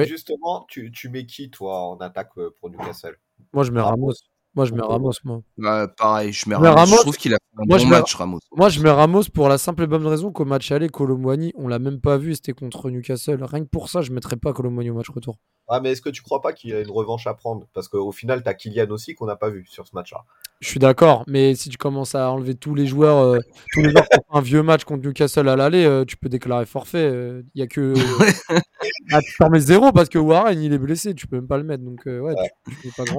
Justement, 0.06 0.66
tu, 0.68 0.92
tu, 0.92 1.10
mets 1.10 1.26
qui, 1.26 1.52
toi, 1.52 1.90
en 1.90 1.98
attaque 1.98 2.32
pour 2.60 2.70
Newcastle? 2.70 3.18
Moi, 3.54 3.64
je 3.64 3.72
mets 3.72 3.82
Ramos. 3.82 4.14
Moi, 4.56 4.66
je 4.66 4.74
mets 4.74 4.82
Ramos, 4.82 5.12
moi. 5.24 5.42
Bah, 5.58 5.88
pareil, 5.88 6.32
je 6.32 6.48
mets 6.48 6.56
Ramos. 6.56 6.86
Je 6.86 7.02
trouve 7.02 7.18
qu'il 7.18 7.34
a 7.34 7.38
fait 7.38 7.62
un 7.62 7.66
moi, 7.68 7.78
bon 7.80 7.88
match, 7.88 8.14
Ramos. 8.16 8.40
Moi, 8.56 8.70
je 8.70 8.82
mets 8.82 8.92
Ramos 8.92 9.24
pour 9.34 9.50
la 9.50 9.58
simple 9.58 9.84
et 9.84 9.88
bonne 9.88 10.06
raison 10.06 10.32
qu'au 10.32 10.46
match 10.46 10.72
aller, 10.72 10.90
Colomboigny, 10.90 11.54
on 11.56 11.68
l'a 11.68 11.80
même 11.80 12.00
pas 12.00 12.18
vu, 12.18 12.36
c'était 12.36 12.54
contre 12.54 12.90
Newcastle. 12.90 13.44
Rien 13.44 13.64
que 13.64 13.70
pour 13.70 13.90
ça, 13.90 14.02
je 14.02 14.12
mettrais 14.12 14.36
pas 14.36 14.54
Colomboigny 14.54 14.92
au 14.92 14.96
match 14.96 15.10
retour. 15.10 15.38
Ah, 15.68 15.80
mais 15.80 15.92
est-ce 15.92 16.02
que 16.02 16.10
tu 16.10 16.22
crois 16.22 16.42
pas 16.42 16.54
qu'il 16.54 16.72
y 16.72 16.74
a 16.74 16.80
une 16.82 16.92
revanche 16.92 17.26
à 17.28 17.34
prendre? 17.34 17.68
Parce 17.74 17.88
qu'au 17.88 18.12
final, 18.12 18.44
tu 18.44 18.50
as 18.50 18.54
Kylian 18.54 18.90
aussi 18.90 19.16
qu'on 19.16 19.26
n'a 19.26 19.36
pas 19.36 19.50
vu 19.50 19.66
sur 19.68 19.88
ce 19.88 19.96
match-là. 19.96 20.26
Je 20.64 20.70
suis 20.70 20.80
d'accord, 20.80 21.26
mais 21.28 21.56
si 21.56 21.70
tu 21.70 21.78
commences 21.78 22.16
à 22.16 22.32
enlever 22.32 22.56
tous 22.56 22.74
les 22.74 22.88
joueurs, 22.88 23.18
euh, 23.18 23.40
tous 23.74 23.82
les 23.82 23.90
joueurs 23.90 24.08
ont 24.30 24.38
un 24.38 24.42
vieux 24.42 24.64
match 24.64 24.86
contre 24.86 25.06
Newcastle 25.06 25.50
à 25.50 25.58
l'aller, 25.58 25.84
euh, 25.84 26.06
tu 26.06 26.16
peux 26.16 26.30
déclarer 26.30 26.66
forfait. 26.66 27.04
Il 27.04 27.16
euh, 27.16 27.42
y 27.56 27.62
a 27.62 27.68
que. 27.68 27.94
ah, 29.12 29.20
tu 29.22 29.36
t'en 29.38 29.50
mets 29.50 29.60
zéro 29.60 29.92
parce 29.92 30.08
que 30.08 30.18
Warren 30.18 30.62
il 30.62 30.72
est 30.72 30.78
blessé, 30.78 31.16
tu 31.16 31.28
peux 31.28 31.36
même 31.36 31.48
pas 31.48 31.58
le 31.58 31.66
mettre. 31.66 31.84
Donc, 31.84 32.06
ouais, 32.06 32.34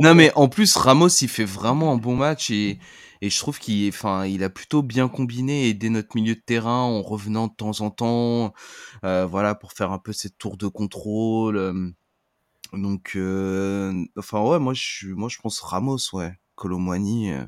non, 0.01 0.15
mais 0.15 0.33
en 0.37 0.49
plus, 0.49 0.75
Ramos 0.77 1.09
il 1.09 1.29
fait 1.29 1.45
vraiment 1.45 1.93
un 1.93 1.97
bon 1.97 2.17
match 2.17 2.51
et, 2.51 2.79
et 3.21 3.29
je 3.29 3.39
trouve 3.39 3.59
qu'il 3.59 3.89
enfin, 3.91 4.25
il 4.25 4.43
a 4.43 4.49
plutôt 4.49 4.83
bien 4.83 5.09
combiné 5.09 5.69
et 5.69 5.75
dès 5.75 5.91
notre 5.91 6.17
milieu 6.17 6.35
de 6.35 6.43
terrain 6.45 6.81
en 6.81 7.03
revenant 7.03 7.49
de 7.49 7.55
temps 7.55 7.83
en 7.83 7.91
temps, 7.91 8.55
voilà, 9.03 9.55
pour 9.55 9.73
faire 9.73 9.93
un 9.93 9.99
peu 9.99 10.15
cette 10.15 10.39
tour 10.39 10.57
de 10.57 10.67
contrôle. 10.67 11.95
Donc, 12.77 13.19
enfin, 14.17 14.43
ouais, 14.43 14.59
moi 14.59 14.73
je, 14.75 15.09
moi 15.09 15.29
je 15.29 15.39
pense 15.39 15.61
Ramos, 15.61 15.99
ouais. 16.13 16.39
Colomwani, 16.55 17.33
euh, 17.33 17.45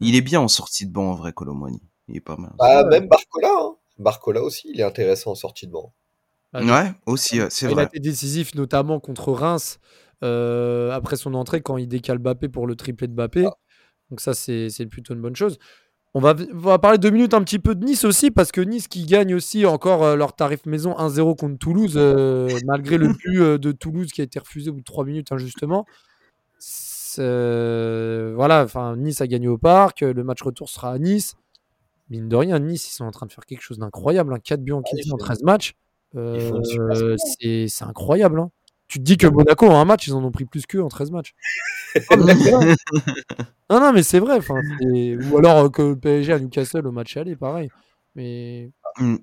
il 0.00 0.16
est 0.16 0.20
bien 0.20 0.40
en 0.40 0.48
sortie 0.48 0.86
de 0.86 0.92
banc 0.92 1.12
en 1.12 1.14
vrai, 1.14 1.32
Colomwani. 1.32 1.82
Il 2.08 2.16
est 2.16 2.20
pas 2.20 2.36
mal. 2.36 2.52
Bah, 2.58 2.84
même 2.84 3.08
Barcola, 3.08 3.48
hein. 3.48 3.76
Barcola 3.98 4.42
aussi, 4.42 4.70
il 4.72 4.80
est 4.80 4.84
intéressant 4.84 5.32
en 5.32 5.34
sortie 5.34 5.66
de 5.66 5.72
banc. 5.72 5.94
Ah, 6.52 6.62
ouais, 6.62 6.92
aussi, 7.06 7.40
c'est 7.50 7.66
vrai. 7.66 7.74
Il 7.74 7.78
a 7.80 7.82
été 7.84 8.00
décisif 8.00 8.54
notamment 8.54 9.00
contre 9.00 9.32
Reims 9.32 9.78
euh, 10.22 10.90
après 10.92 11.16
son 11.16 11.34
entrée 11.34 11.62
quand 11.62 11.76
il 11.76 11.88
décale 11.88 12.18
Bappé 12.18 12.48
pour 12.48 12.66
le 12.66 12.76
triplé 12.76 13.08
de 13.08 13.14
Bappé. 13.14 13.46
Ah. 13.46 13.56
Donc 14.10 14.20
ça, 14.20 14.34
c'est 14.34 14.86
plutôt 14.88 15.14
une 15.14 15.20
bonne 15.20 15.36
chose. 15.36 15.58
On 16.16 16.20
va, 16.20 16.36
on 16.52 16.58
va, 16.58 16.78
parler 16.78 16.98
deux 16.98 17.10
minutes 17.10 17.34
un 17.34 17.42
petit 17.42 17.58
peu 17.58 17.74
de 17.74 17.84
Nice 17.84 18.04
aussi, 18.04 18.30
parce 18.30 18.52
que 18.52 18.60
Nice 18.60 18.86
qui 18.86 19.04
gagne 19.04 19.34
aussi 19.34 19.66
encore 19.66 20.04
euh, 20.04 20.16
leur 20.16 20.32
tarif 20.32 20.64
maison 20.64 20.92
1-0 20.92 21.36
contre 21.36 21.58
Toulouse, 21.58 21.96
malgré 22.66 22.98
le 22.98 23.08
but 23.08 23.40
de 23.60 23.72
Toulouse 23.72 24.12
qui 24.12 24.20
a 24.20 24.24
été 24.24 24.38
refusé 24.38 24.70
au 24.70 24.74
bout 24.74 24.80
de 24.80 24.84
trois 24.84 25.04
minutes 25.04 25.32
injustement. 25.32 25.86
Euh, 27.18 28.32
voilà, 28.34 28.64
enfin, 28.64 28.96
Nice 28.96 29.20
a 29.20 29.26
gagné 29.26 29.48
au 29.48 29.58
parc. 29.58 30.00
Le 30.00 30.24
match 30.24 30.42
retour 30.42 30.68
sera 30.68 30.92
à 30.92 30.98
Nice. 30.98 31.36
Mine 32.10 32.28
de 32.28 32.36
rien, 32.36 32.58
Nice, 32.58 32.88
ils 32.88 32.92
sont 32.92 33.04
en 33.04 33.10
train 33.10 33.26
de 33.26 33.32
faire 33.32 33.46
quelque 33.46 33.62
chose 33.62 33.78
d'incroyable. 33.78 34.34
Hein. 34.34 34.38
4 34.42 34.62
buts 34.62 34.72
en 34.72 34.82
15 34.82 35.12
en 35.12 35.16
13 35.16 35.42
matchs. 35.42 35.74
Euh, 36.16 37.16
c'est 37.18 37.82
incroyable. 37.82 38.40
Hein. 38.40 38.50
Tu 38.94 39.00
te 39.00 39.04
dis 39.04 39.16
que 39.16 39.26
Monaco, 39.26 39.66
en 39.66 39.80
un 39.80 39.84
match, 39.84 40.06
ils 40.06 40.14
en 40.14 40.22
ont 40.22 40.30
pris 40.30 40.44
plus 40.44 40.66
qu'eux 40.66 40.80
en 40.80 40.86
13 40.86 41.10
matchs. 41.10 41.34
non, 42.16 43.80
non, 43.80 43.92
mais 43.92 44.04
c'est 44.04 44.20
vrai. 44.20 44.38
Ou 44.38 45.36
alors 45.36 45.72
que 45.72 45.82
le 45.82 45.98
PSG 45.98 46.32
à 46.32 46.38
Newcastle 46.38 46.86
au 46.86 46.92
match 46.92 47.16
aller, 47.16 47.34
pareil. 47.34 47.70
Mais. 48.14 48.70
Mm. 49.00 49.16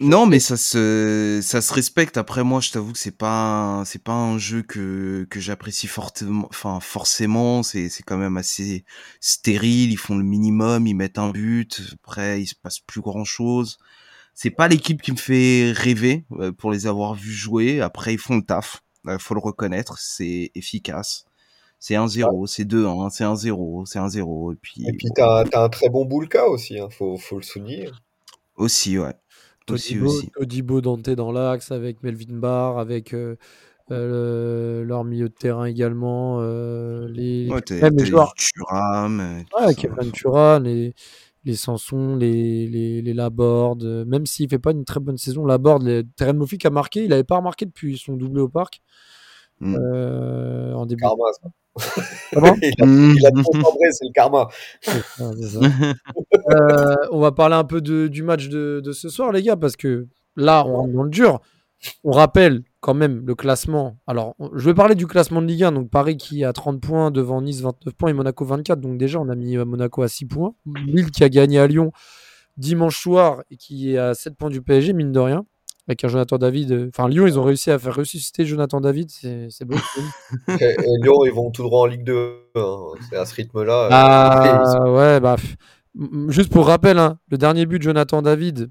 Non, 0.00 0.24
mais 0.24 0.38
ça 0.38 0.56
se, 0.56 1.40
ça 1.42 1.60
se 1.60 1.74
respecte. 1.74 2.16
Après, 2.16 2.42
moi, 2.42 2.62
je 2.62 2.70
t'avoue 2.70 2.92
que 2.92 2.98
c'est 2.98 3.18
pas, 3.18 3.82
c'est 3.84 4.02
pas 4.02 4.14
un 4.14 4.38
jeu 4.38 4.62
que, 4.62 5.26
que 5.28 5.40
j'apprécie 5.40 5.88
fortement, 5.88 6.46
enfin, 6.48 6.80
forcément. 6.80 7.62
C'est, 7.62 7.90
c'est 7.90 8.02
quand 8.02 8.16
même 8.16 8.38
assez 8.38 8.86
stérile. 9.20 9.92
Ils 9.92 9.98
font 9.98 10.16
le 10.16 10.24
minimum, 10.24 10.86
ils 10.86 10.94
mettent 10.94 11.18
un 11.18 11.32
but. 11.32 11.82
Après, 12.02 12.40
il 12.40 12.46
se 12.46 12.54
passe 12.54 12.78
plus 12.80 13.02
grand 13.02 13.24
chose. 13.24 13.76
C'est 14.32 14.48
pas 14.48 14.68
l'équipe 14.68 15.02
qui 15.02 15.12
me 15.12 15.18
fait 15.18 15.72
rêver 15.76 16.24
euh, 16.38 16.50
pour 16.50 16.70
les 16.72 16.86
avoir 16.86 17.12
vus 17.12 17.34
jouer. 17.34 17.82
Après, 17.82 18.14
ils 18.14 18.18
font 18.18 18.36
le 18.36 18.42
taf. 18.42 18.82
Il 19.06 19.10
euh, 19.10 19.18
faut 19.18 19.34
le 19.34 19.40
reconnaître. 19.40 19.98
C'est 19.98 20.50
efficace. 20.54 21.24
C'est 21.78 21.94
1-0, 21.94 22.46
c'est 22.46 22.64
2-1, 22.64 23.10
c'est 23.10 23.24
1-0, 23.24 23.84
c'est 23.86 23.98
1-0. 23.98 24.52
Et 24.52 24.56
puis, 24.56 24.84
et 24.88 24.92
puis 24.92 25.08
t'as, 25.14 25.44
as 25.52 25.62
un 25.62 25.68
très 25.68 25.90
bon 25.90 26.06
Boulka 26.06 26.48
aussi, 26.48 26.80
hein. 26.80 26.88
faut, 26.90 27.18
faut 27.18 27.36
le 27.36 27.42
souligner. 27.42 27.90
Aussi, 28.56 28.98
ouais. 28.98 29.12
Todibo, 29.66 30.80
Dante 30.80 31.10
dans 31.10 31.32
l'axe 31.32 31.72
avec 31.72 32.02
Melvin 32.02 32.36
Barr, 32.36 32.78
avec 32.78 33.12
euh, 33.12 33.36
euh, 33.90 34.84
leur 34.84 35.04
milieu 35.04 35.28
de 35.28 35.34
terrain 35.34 35.64
également. 35.64 36.38
Euh, 36.40 37.08
les, 37.08 37.48
ouais, 37.48 37.60
les 37.90 38.06
joueurs. 38.06 38.32
Thuram. 38.34 39.44
Ouais, 39.58 39.74
Kevin 39.74 40.12
Thuram, 40.12 40.64
les, 40.64 40.94
les 41.46 41.54
Sanson, 41.54 42.16
les, 42.16 42.66
les, 42.66 43.00
les 43.00 43.14
Laborde. 43.14 44.04
Même 44.06 44.26
s'il 44.26 44.50
fait 44.50 44.58
pas 44.58 44.72
une 44.72 44.84
très 44.84 45.00
bonne 45.00 45.16
saison, 45.16 45.46
Laborde, 45.46 45.84
les... 45.84 46.04
Terren 46.16 46.38
a 46.64 46.70
marqué. 46.70 47.04
Il 47.04 47.08
n'avait 47.10 47.24
pas 47.24 47.36
remarqué 47.36 47.64
depuis 47.64 47.96
son 47.96 48.16
doublé 48.16 48.42
au 48.42 48.48
parc. 48.48 48.80
Mm. 49.60 49.76
en 50.74 50.84
début. 50.84 51.00
Karma, 51.00 51.24
ça. 51.32 51.48
il, 52.32 52.38
a, 52.38 52.54
il, 52.62 53.26
a, 53.26 53.30
trop 53.30 53.52
chambré, 53.52 53.90
c'est 53.90 54.06
le 54.06 54.12
karma. 54.12 54.48
euh, 56.50 56.94
on 57.10 57.20
va 57.20 57.32
parler 57.32 57.54
un 57.54 57.64
peu 57.64 57.80
de, 57.80 58.08
du 58.08 58.22
match 58.22 58.48
de, 58.48 58.80
de, 58.82 58.92
ce 58.92 59.08
soir, 59.08 59.32
les 59.32 59.42
gars, 59.42 59.56
parce 59.56 59.76
que 59.76 60.06
là, 60.36 60.64
on 60.66 60.76
rentre 60.76 60.94
dans 60.94 61.02
le 61.02 61.10
dur. 61.10 61.40
On 62.04 62.12
rappelle 62.12 62.62
quand 62.80 62.94
même 62.94 63.24
le 63.26 63.34
classement. 63.34 63.98
Alors, 64.06 64.34
je 64.54 64.64
vais 64.64 64.74
parler 64.74 64.94
du 64.94 65.06
classement 65.06 65.42
de 65.42 65.46
Ligue 65.46 65.64
1. 65.64 65.72
Donc, 65.72 65.90
Paris 65.90 66.16
qui 66.16 66.44
a 66.44 66.52
30 66.52 66.80
points 66.80 67.10
devant 67.10 67.40
Nice 67.42 67.60
29 67.60 67.94
points 67.94 68.10
et 68.10 68.12
Monaco 68.12 68.44
24. 68.44 68.80
Donc, 68.80 68.98
déjà, 68.98 69.20
on 69.20 69.28
a 69.28 69.34
mis 69.34 69.56
Monaco 69.56 70.02
à 70.02 70.08
6 70.08 70.26
points. 70.26 70.54
Lille 70.86 71.10
qui 71.10 71.24
a 71.24 71.28
gagné 71.28 71.58
à 71.58 71.66
Lyon 71.66 71.92
dimanche 72.56 73.00
soir 73.00 73.42
et 73.50 73.56
qui 73.56 73.92
est 73.92 73.98
à 73.98 74.14
7 74.14 74.36
points 74.36 74.50
du 74.50 74.62
PSG, 74.62 74.92
mine 74.92 75.12
de 75.12 75.20
rien. 75.20 75.44
avec 75.88 76.04
un 76.04 76.08
Jonathan 76.08 76.38
David. 76.38 76.90
Enfin, 76.92 77.08
Lyon, 77.08 77.26
ils 77.26 77.38
ont 77.38 77.44
réussi 77.44 77.70
à 77.70 77.78
faire 77.78 77.94
ressusciter 77.94 78.44
Jonathan 78.44 78.80
David, 78.80 79.10
c'est 79.10 79.64
beau. 79.64 79.76
et, 80.60 80.76
Lyon, 81.02 81.24
ils 81.24 81.32
vont 81.32 81.50
tout 81.50 81.62
droit 81.62 81.82
en 81.82 81.86
Ligue 81.86 82.04
2. 82.04 82.38
Hein. 82.54 82.76
C'est 83.08 83.16
à 83.16 83.24
ce 83.24 83.34
rythme-là. 83.34 83.88
Ah, 83.90 84.90
ouais, 84.90 85.20
bah. 85.20 85.36
Juste 86.28 86.52
pour 86.52 86.66
rappel, 86.66 86.98
hein, 86.98 87.18
le 87.30 87.38
dernier 87.38 87.64
but 87.64 87.78
de 87.78 87.84
Jonathan 87.84 88.20
David 88.20 88.70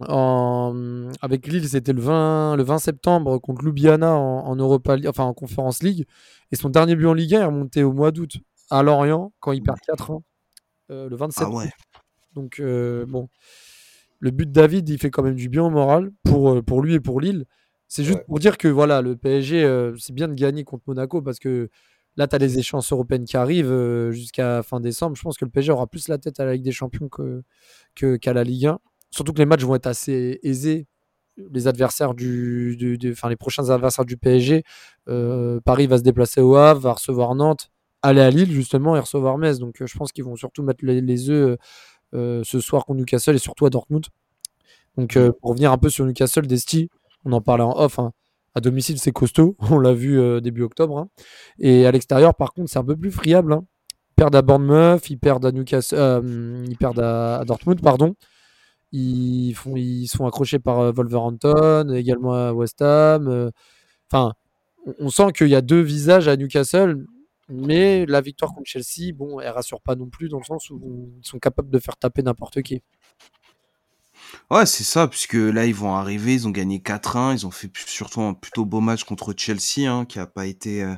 en... 0.00 1.10
avec 1.20 1.46
Lille, 1.46 1.68
c'était 1.68 1.92
le 1.92 2.00
20, 2.00 2.56
le 2.56 2.62
20 2.62 2.78
septembre 2.78 3.38
contre 3.38 3.64
Ljubljana 3.64 4.14
en, 4.14 4.56
Europa, 4.56 4.96
enfin 5.06 5.24
en 5.24 5.34
Conférence 5.34 5.82
League. 5.82 6.06
Et 6.50 6.56
son 6.56 6.70
dernier 6.70 6.96
but 6.96 7.06
en 7.06 7.14
Ligue 7.14 7.34
1 7.34 7.42
est 7.42 7.44
remonté 7.44 7.82
au 7.82 7.92
mois 7.92 8.10
d'août 8.10 8.36
à 8.70 8.82
Lorient 8.82 9.32
quand 9.40 9.52
il 9.52 9.62
perd 9.62 9.78
4 9.86 10.10
ans, 10.10 10.24
euh, 10.90 11.08
le 11.08 11.16
27. 11.16 11.46
Ah 11.46 11.50
ouais. 11.50 11.70
Donc, 12.34 12.58
euh, 12.60 13.04
bon, 13.06 13.28
le 14.18 14.30
but 14.30 14.46
de 14.46 14.52
David, 14.52 14.88
il 14.88 14.98
fait 14.98 15.10
quand 15.10 15.22
même 15.22 15.34
du 15.34 15.48
bien 15.48 15.62
au 15.62 15.70
moral 15.70 16.10
pour, 16.22 16.50
euh, 16.50 16.62
pour 16.62 16.82
lui 16.82 16.94
et 16.94 17.00
pour 17.00 17.20
Lille. 17.20 17.44
C'est 17.88 18.04
juste 18.04 18.24
pour 18.26 18.38
dire 18.38 18.56
que 18.56 18.68
voilà, 18.68 19.02
le 19.02 19.16
PSG, 19.16 19.92
c'est 19.98 20.14
bien 20.14 20.26
de 20.26 20.32
gagner 20.32 20.64
contre 20.64 20.84
Monaco 20.86 21.20
parce 21.20 21.38
que 21.38 21.68
là, 22.16 22.26
tu 22.26 22.34
as 22.34 22.38
les 22.38 22.58
échéances 22.58 22.90
européennes 22.90 23.26
qui 23.26 23.36
arrivent 23.36 24.10
jusqu'à 24.12 24.62
fin 24.62 24.80
décembre. 24.80 25.14
Je 25.14 25.20
pense 25.20 25.36
que 25.36 25.44
le 25.44 25.50
PSG 25.50 25.72
aura 25.72 25.86
plus 25.86 26.08
la 26.08 26.16
tête 26.16 26.40
à 26.40 26.46
la 26.46 26.54
Ligue 26.54 26.64
des 26.64 26.72
Champions 26.72 27.10
qu'à 27.10 27.22
que, 27.94 28.16
qu'à 28.16 28.32
la 28.32 28.44
Ligue 28.44 28.64
1. 28.64 28.78
Surtout 29.12 29.32
que 29.32 29.38
les 29.38 29.46
matchs 29.46 29.62
vont 29.62 29.76
être 29.76 29.86
assez 29.86 30.40
aisés. 30.42 30.88
Les 31.36 31.68
adversaires 31.68 32.14
du, 32.14 32.98
enfin 33.12 33.28
les 33.28 33.36
prochains 33.36 33.70
adversaires 33.70 34.04
du 34.04 34.16
PSG, 34.16 34.64
Paris 35.64 35.86
va 35.86 35.98
se 35.98 36.02
déplacer 36.02 36.40
au 36.40 36.56
Havre, 36.56 36.80
va 36.80 36.92
recevoir 36.94 37.34
Nantes, 37.36 37.70
aller 38.02 38.20
à 38.20 38.30
Lille 38.30 38.52
justement 38.52 38.96
et 38.96 39.00
recevoir 39.00 39.38
Metz. 39.38 39.58
Donc 39.58 39.76
je 39.80 39.96
pense 39.96 40.12
qu'ils 40.12 40.24
vont 40.24 40.36
surtout 40.36 40.62
mettre 40.62 40.84
les, 40.84 41.30
œufs 41.30 41.58
euh, 42.14 42.42
ce 42.44 42.60
soir 42.60 42.84
contre 42.84 42.98
Newcastle 42.98 43.34
et 43.34 43.38
surtout 43.38 43.64
à 43.64 43.70
Dortmund. 43.70 44.04
Donc 44.98 45.16
euh, 45.16 45.32
pour 45.40 45.50
revenir 45.50 45.72
un 45.72 45.78
peu 45.78 45.88
sur 45.88 46.04
Newcastle, 46.04 46.46
Desti, 46.46 46.90
on 47.24 47.32
en 47.32 47.40
parlait 47.40 47.64
en 47.64 47.78
off. 47.78 47.98
Hein. 47.98 48.12
À 48.54 48.60
domicile, 48.60 48.98
c'est 48.98 49.12
costaud. 49.12 49.56
On 49.70 49.78
l'a 49.78 49.94
vu 49.94 50.20
euh, 50.20 50.40
début 50.40 50.62
octobre. 50.62 50.98
Hein. 50.98 51.08
Et 51.58 51.86
à 51.86 51.90
l'extérieur, 51.90 52.34
par 52.34 52.52
contre, 52.52 52.70
c'est 52.70 52.78
un 52.78 52.84
peu 52.84 52.96
plus 52.96 53.10
friable. 53.10 53.54
Hein. 53.54 53.64
Ils 54.10 54.14
perdent 54.16 54.36
à 54.36 54.42
Bournemouth, 54.42 55.08
ils 55.08 55.18
perdent 55.18 55.46
à 55.46 55.52
Newcastle, 55.52 56.64
ils 56.68 56.76
perdent 56.76 57.00
à, 57.00 57.44
Dortmund, 57.46 57.80
pardon. 57.80 58.14
Ils, 58.92 59.54
sont 60.06 60.26
accrochés 60.26 60.58
par 60.58 60.92
Wolverhampton, 60.92 61.92
également 61.94 62.34
à 62.34 62.52
West 62.52 62.82
Ham. 62.82 63.50
Enfin, 64.10 64.34
on 64.98 65.08
sent 65.08 65.32
qu'il 65.32 65.48
y 65.48 65.54
a 65.54 65.62
deux 65.62 65.80
visages 65.80 66.28
à 66.28 66.36
Newcastle. 66.36 67.06
Mais 67.48 68.06
la 68.06 68.20
victoire 68.20 68.54
contre 68.54 68.68
Chelsea, 68.68 69.12
bon, 69.14 69.40
elle 69.40 69.50
rassure 69.50 69.80
pas 69.80 69.94
non 69.94 70.08
plus 70.08 70.28
dans 70.28 70.38
le 70.38 70.44
sens 70.44 70.70
où 70.70 71.12
ils 71.18 71.26
sont 71.26 71.38
capables 71.38 71.70
de 71.70 71.78
faire 71.78 71.96
taper 71.96 72.22
n'importe 72.22 72.62
qui. 72.62 72.82
Ouais, 74.50 74.66
c'est 74.66 74.84
ça, 74.84 75.08
puisque 75.08 75.34
là, 75.34 75.66
ils 75.66 75.74
vont 75.74 75.94
arriver, 75.94 76.34
ils 76.34 76.46
ont 76.46 76.50
gagné 76.50 76.78
4-1, 76.78 77.32
ils 77.32 77.46
ont 77.46 77.50
fait 77.50 77.70
surtout 77.86 78.20
un 78.20 78.34
plutôt 78.34 78.64
beau 78.64 78.80
match 78.80 79.04
contre 79.04 79.34
Chelsea, 79.36 79.86
hein, 79.86 80.04
qui 80.04 80.18
a 80.18 80.26
pas 80.26 80.46
été, 80.46 80.82
euh, 80.82 80.94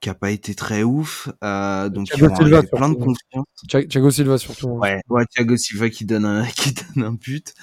qui 0.00 0.10
a 0.10 0.14
pas 0.14 0.30
été 0.30 0.54
très 0.54 0.82
ouf. 0.82 1.28
Euh, 1.42 1.88
donc, 1.88 2.08
ils 2.14 2.22
vont 2.22 2.34
Silva, 2.34 2.62
plein 2.62 2.90
de 2.90 2.94
confiance. 2.94 3.46
Thiago 3.88 4.10
Silva, 4.10 4.38
surtout. 4.38 4.70
Hein. 4.70 4.78
Ouais, 4.80 5.00
ouais, 5.08 5.24
Thiago 5.30 5.56
Silva 5.56 5.90
qui 5.90 6.04
donne 6.04 6.24
un, 6.24 6.44
qui 6.56 6.72
donne 6.72 7.04
un 7.04 7.12
but. 7.12 7.54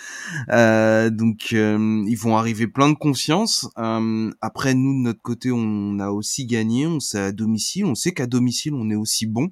Euh, 0.49 1.09
donc, 1.09 1.49
euh, 1.53 2.03
ils 2.07 2.17
vont 2.17 2.37
arriver 2.37 2.67
plein 2.67 2.89
de 2.89 2.97
confiance. 2.97 3.67
Euh, 3.77 4.31
après, 4.41 4.73
nous, 4.73 4.93
de 4.93 5.03
notre 5.03 5.21
côté, 5.21 5.51
on 5.51 5.99
a 5.99 6.09
aussi 6.09 6.45
gagné, 6.45 6.87
on 6.87 6.99
sait 6.99 7.19
à 7.19 7.31
domicile, 7.31 7.85
on 7.85 7.95
sait 7.95 8.13
qu'à 8.13 8.27
domicile, 8.27 8.73
on 8.73 8.89
est 8.89 8.95
aussi 8.95 9.27
bon. 9.27 9.51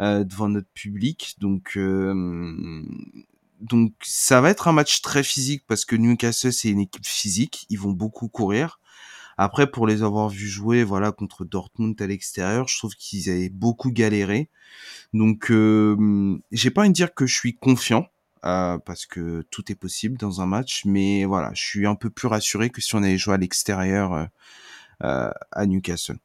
Euh, 0.00 0.24
devant 0.24 0.48
notre 0.48 0.68
public. 0.74 1.36
Donc, 1.38 1.76
euh, 1.76 2.82
donc 3.60 3.92
ça 4.02 4.40
va 4.40 4.50
être 4.50 4.68
un 4.68 4.72
match 4.72 5.02
très 5.02 5.22
physique 5.22 5.64
parce 5.66 5.84
que 5.84 5.96
Newcastle 5.96 6.52
c'est 6.52 6.68
une 6.68 6.80
équipe 6.80 7.06
physique, 7.06 7.66
ils 7.70 7.78
vont 7.78 7.92
beaucoup 7.92 8.28
courir. 8.28 8.80
Après 9.38 9.70
pour 9.70 9.86
les 9.86 10.02
avoir 10.02 10.28
vus 10.28 10.48
jouer 10.48 10.84
voilà 10.84 11.12
contre 11.12 11.44
Dortmund 11.44 12.00
à 12.00 12.06
l'extérieur, 12.06 12.68
je 12.68 12.78
trouve 12.78 12.94
qu'ils 12.94 13.30
avaient 13.30 13.50
beaucoup 13.50 13.90
galéré. 13.90 14.48
Donc 15.12 15.50
euh, 15.50 16.38
j'ai 16.52 16.70
pas 16.70 16.82
envie 16.82 16.90
de 16.90 16.94
dire 16.94 17.14
que 17.14 17.26
je 17.26 17.34
suis 17.34 17.54
confiant 17.54 18.06
euh, 18.44 18.78
parce 18.78 19.06
que 19.06 19.42
tout 19.50 19.70
est 19.72 19.74
possible 19.74 20.16
dans 20.16 20.40
un 20.40 20.46
match, 20.46 20.84
mais 20.84 21.24
voilà, 21.24 21.50
je 21.54 21.62
suis 21.64 21.86
un 21.86 21.94
peu 21.96 22.10
plus 22.10 22.28
rassuré 22.28 22.70
que 22.70 22.80
si 22.80 22.94
on 22.94 23.02
avait 23.02 23.18
joué 23.18 23.34
à 23.34 23.38
l'extérieur 23.38 24.12
euh, 24.12 24.24
euh 25.02 25.30
à 25.52 25.66
Newcastle. 25.66 26.18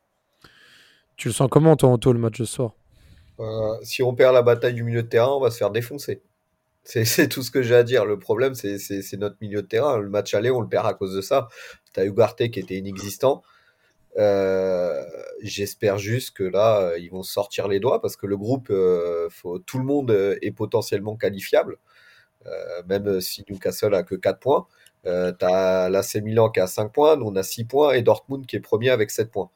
Tu 1.18 1.28
le 1.28 1.34
sens 1.34 1.50
comment 1.52 1.76
toi 1.76 1.90
Anto 1.90 2.14
le 2.14 2.20
match 2.20 2.40
de 2.40 2.46
soir? 2.46 2.74
Euh, 3.40 3.76
Si 3.84 4.04
on 4.04 4.14
perd 4.14 4.34
la 4.34 4.42
bataille 4.42 4.74
du 4.74 4.84
milieu 4.84 5.04
de 5.04 5.08
terrain, 5.08 5.32
on 5.32 5.40
va 5.40 5.52
se 5.52 5.58
faire 5.58 5.72
défoncer. 5.72 6.22
C'est 6.84 7.28
tout 7.30 7.44
ce 7.44 7.52
que 7.52 7.62
j'ai 7.62 7.76
à 7.76 7.84
dire. 7.84 8.06
Le 8.06 8.18
problème, 8.20 8.56
c'est 8.56 9.18
notre 9.18 9.38
milieu 9.42 9.62
de 9.62 9.68
terrain. 9.68 9.98
Le 9.98 10.10
match 10.10 10.34
aller, 10.34 10.50
on 10.52 10.62
le 10.62 10.68
perd 10.68 10.88
à 10.88 10.94
cause 10.94 11.16
de 11.16 11.22
ça. 11.22 11.48
T'as 11.94 12.06
Ugarte 12.06 12.50
qui 12.50 12.60
était 12.60 12.76
inexistant. 12.78 13.44
Euh, 14.18 15.04
J'espère 15.42 15.98
juste 15.98 16.36
que 16.36 16.44
là, 16.44 16.94
ils 16.98 17.10
vont 17.10 17.24
sortir 17.24 17.68
les 17.68 17.80
doigts 17.80 18.02
parce 18.02 18.16
que 18.16 18.28
le 18.28 18.38
groupe, 18.38 18.70
euh, 18.72 19.30
tout 19.66 19.78
le 19.78 19.86
monde 19.86 20.12
est 20.42 20.52
potentiellement 20.52 21.16
qualifiable. 21.16 21.78
Euh, 22.48 22.82
même 22.88 23.22
si 23.22 23.44
Newcastle 23.50 23.94
a 23.94 24.04
que 24.04 24.16
4 24.16 24.40
points. 24.40 24.68
Euh, 25.06 25.32
T'as 25.32 25.90
l'AC 25.90 26.16
Milan 26.16 26.50
qui 26.50 26.60
a 26.60 26.68
5 26.68 26.92
points, 26.92 27.16
nous 27.16 27.26
on 27.28 27.36
a 27.36 27.44
6 27.44 27.66
points 27.66 27.94
et 27.94 28.02
Dortmund 28.02 28.46
qui 28.46 28.56
est 28.56 28.60
premier 28.60 28.90
avec 28.90 29.12
7 29.12 29.32
points. 29.32 29.50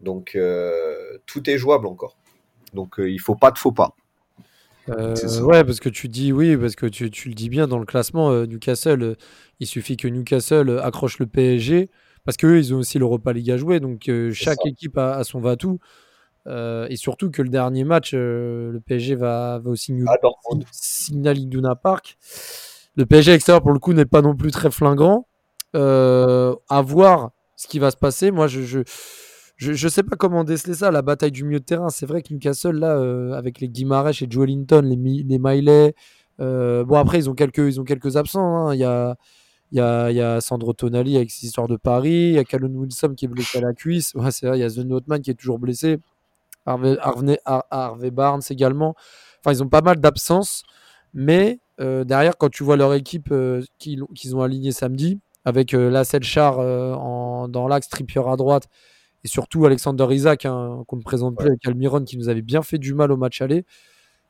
Donc 0.00 0.32
euh, 0.36 1.18
tout 1.26 1.48
est 1.50 1.58
jouable 1.58 1.86
encore. 1.86 2.16
Donc 2.74 3.00
euh, 3.00 3.10
il 3.10 3.20
faut 3.20 3.36
pas 3.36 3.50
de 3.50 3.58
faux 3.58 3.72
pas. 3.72 3.94
Euh, 4.88 5.14
ouais, 5.42 5.64
parce 5.64 5.80
que 5.80 5.88
tu 5.88 6.08
dis 6.08 6.32
oui, 6.32 6.56
parce 6.56 6.74
que 6.74 6.86
tu, 6.86 7.10
tu 7.10 7.28
le 7.28 7.34
dis 7.34 7.48
bien 7.48 7.68
dans 7.68 7.78
le 7.78 7.84
classement, 7.84 8.30
euh, 8.30 8.46
Newcastle, 8.46 9.02
euh, 9.02 9.14
il 9.60 9.66
suffit 9.66 9.96
que 9.96 10.08
Newcastle 10.08 10.80
accroche 10.82 11.18
le 11.18 11.26
PSG, 11.26 11.90
parce 12.24 12.36
qu'eux, 12.36 12.58
ils 12.58 12.74
ont 12.74 12.78
aussi 12.78 12.98
l'Europa 12.98 13.32
League 13.32 13.50
à 13.50 13.56
jouer, 13.56 13.80
donc 13.80 14.10
chaque 14.32 14.64
équipe 14.66 14.96
a, 14.98 15.22
son 15.24 15.40
va-tout. 15.40 15.78
et 16.46 16.96
surtout 16.96 17.30
que 17.30 17.42
le 17.42 17.50
dernier 17.50 17.84
match, 17.84 18.14
le 18.14 18.80
PSG 18.84 19.14
va, 19.14 19.58
va 19.58 19.70
aussi 19.70 19.92
New... 19.92 20.06
Signal 20.70 21.38
Iduna 21.38 21.74
Park. 21.74 22.18
Le 22.96 23.06
PSG 23.06 23.32
extérieur, 23.32 23.62
pour 23.62 23.72
le 23.72 23.78
coup, 23.78 23.92
n'est 23.92 24.06
pas 24.06 24.22
non 24.22 24.34
plus 24.34 24.50
très 24.50 24.70
flingrant. 24.70 25.28
à 25.74 26.82
voir 26.82 27.30
ce 27.56 27.68
qui 27.68 27.78
va 27.78 27.90
se 27.90 27.96
passer. 27.96 28.30
Moi, 28.30 28.46
je, 28.46 28.62
je 28.62 28.80
je 29.60 29.72
ne 29.72 29.90
sais 29.90 30.02
pas 30.02 30.16
comment 30.16 30.42
déceler 30.42 30.74
ça, 30.74 30.90
la 30.90 31.02
bataille 31.02 31.32
du 31.32 31.44
milieu 31.44 31.60
de 31.60 31.64
terrain. 31.64 31.90
C'est 31.90 32.06
vrai 32.06 32.22
que 32.22 32.32
Newcastle, 32.32 32.76
là, 32.76 32.96
euh, 32.96 33.34
avec 33.34 33.60
les 33.60 33.68
Guimarães 33.68 34.22
et 34.22 34.26
Joe 34.28 34.46
Linton, 34.46 34.80
les, 34.82 34.96
Miley, 35.38 35.94
euh, 36.40 36.82
bon, 36.84 36.96
après, 36.96 37.18
ils 37.18 37.28
ont 37.28 37.34
quelques, 37.34 37.58
ils 37.58 38.16
absents. 38.16 38.68
Hein. 38.68 38.74
Il, 38.74 39.76
y 39.76 39.80
a, 39.80 40.40
Sandro 40.40 40.72
Tonali 40.72 41.16
avec 41.16 41.30
ses 41.30 41.46
histoires 41.46 41.68
de 41.68 41.76
Paris. 41.76 42.28
Il 42.30 42.32
y 42.32 42.38
a 42.38 42.44
Callum 42.44 42.74
Wilson 42.74 43.12
qui 43.14 43.26
est 43.26 43.28
blessé 43.28 43.58
à 43.58 43.60
la 43.60 43.74
cuisse. 43.74 44.14
C'est 44.30 44.46
vrai, 44.46 44.58
il 44.58 44.62
y 44.62 44.64
a 44.64 44.70
The 44.70 44.78
Notman 44.78 45.20
qui 45.20 45.30
est 45.30 45.34
toujours 45.34 45.58
blessé. 45.58 45.98
Harvey, 46.64 48.10
Barnes 48.10 48.42
également. 48.48 48.94
Enfin, 49.40 49.54
ils 49.54 49.62
ont 49.62 49.68
pas 49.68 49.82
mal 49.82 50.00
d'absences. 50.00 50.62
Mais 51.12 51.60
euh, 51.80 52.04
derrière, 52.04 52.38
quand 52.38 52.48
tu 52.48 52.64
vois 52.64 52.78
leur 52.78 52.94
équipe 52.94 53.34
qu'ils 53.78 54.36
ont 54.36 54.40
alignée 54.40 54.72
samedi, 54.72 55.20
avec 55.44 55.72
la 55.72 56.02
dans 56.02 57.68
l'axe, 57.68 57.88
Trippier 57.90 58.22
à 58.26 58.36
droite 58.36 58.68
et 59.24 59.28
surtout 59.28 59.66
Alexander 59.66 60.06
Isaac, 60.10 60.46
hein, 60.46 60.84
qu'on 60.86 60.96
ne 60.96 61.02
présente 61.02 61.36
plus 61.36 61.48
avec 61.48 61.66
Almiron, 61.66 62.04
qui 62.04 62.16
nous 62.16 62.28
avait 62.28 62.42
bien 62.42 62.62
fait 62.62 62.78
du 62.78 62.94
mal 62.94 63.12
au 63.12 63.16
match 63.16 63.40
aller. 63.42 63.64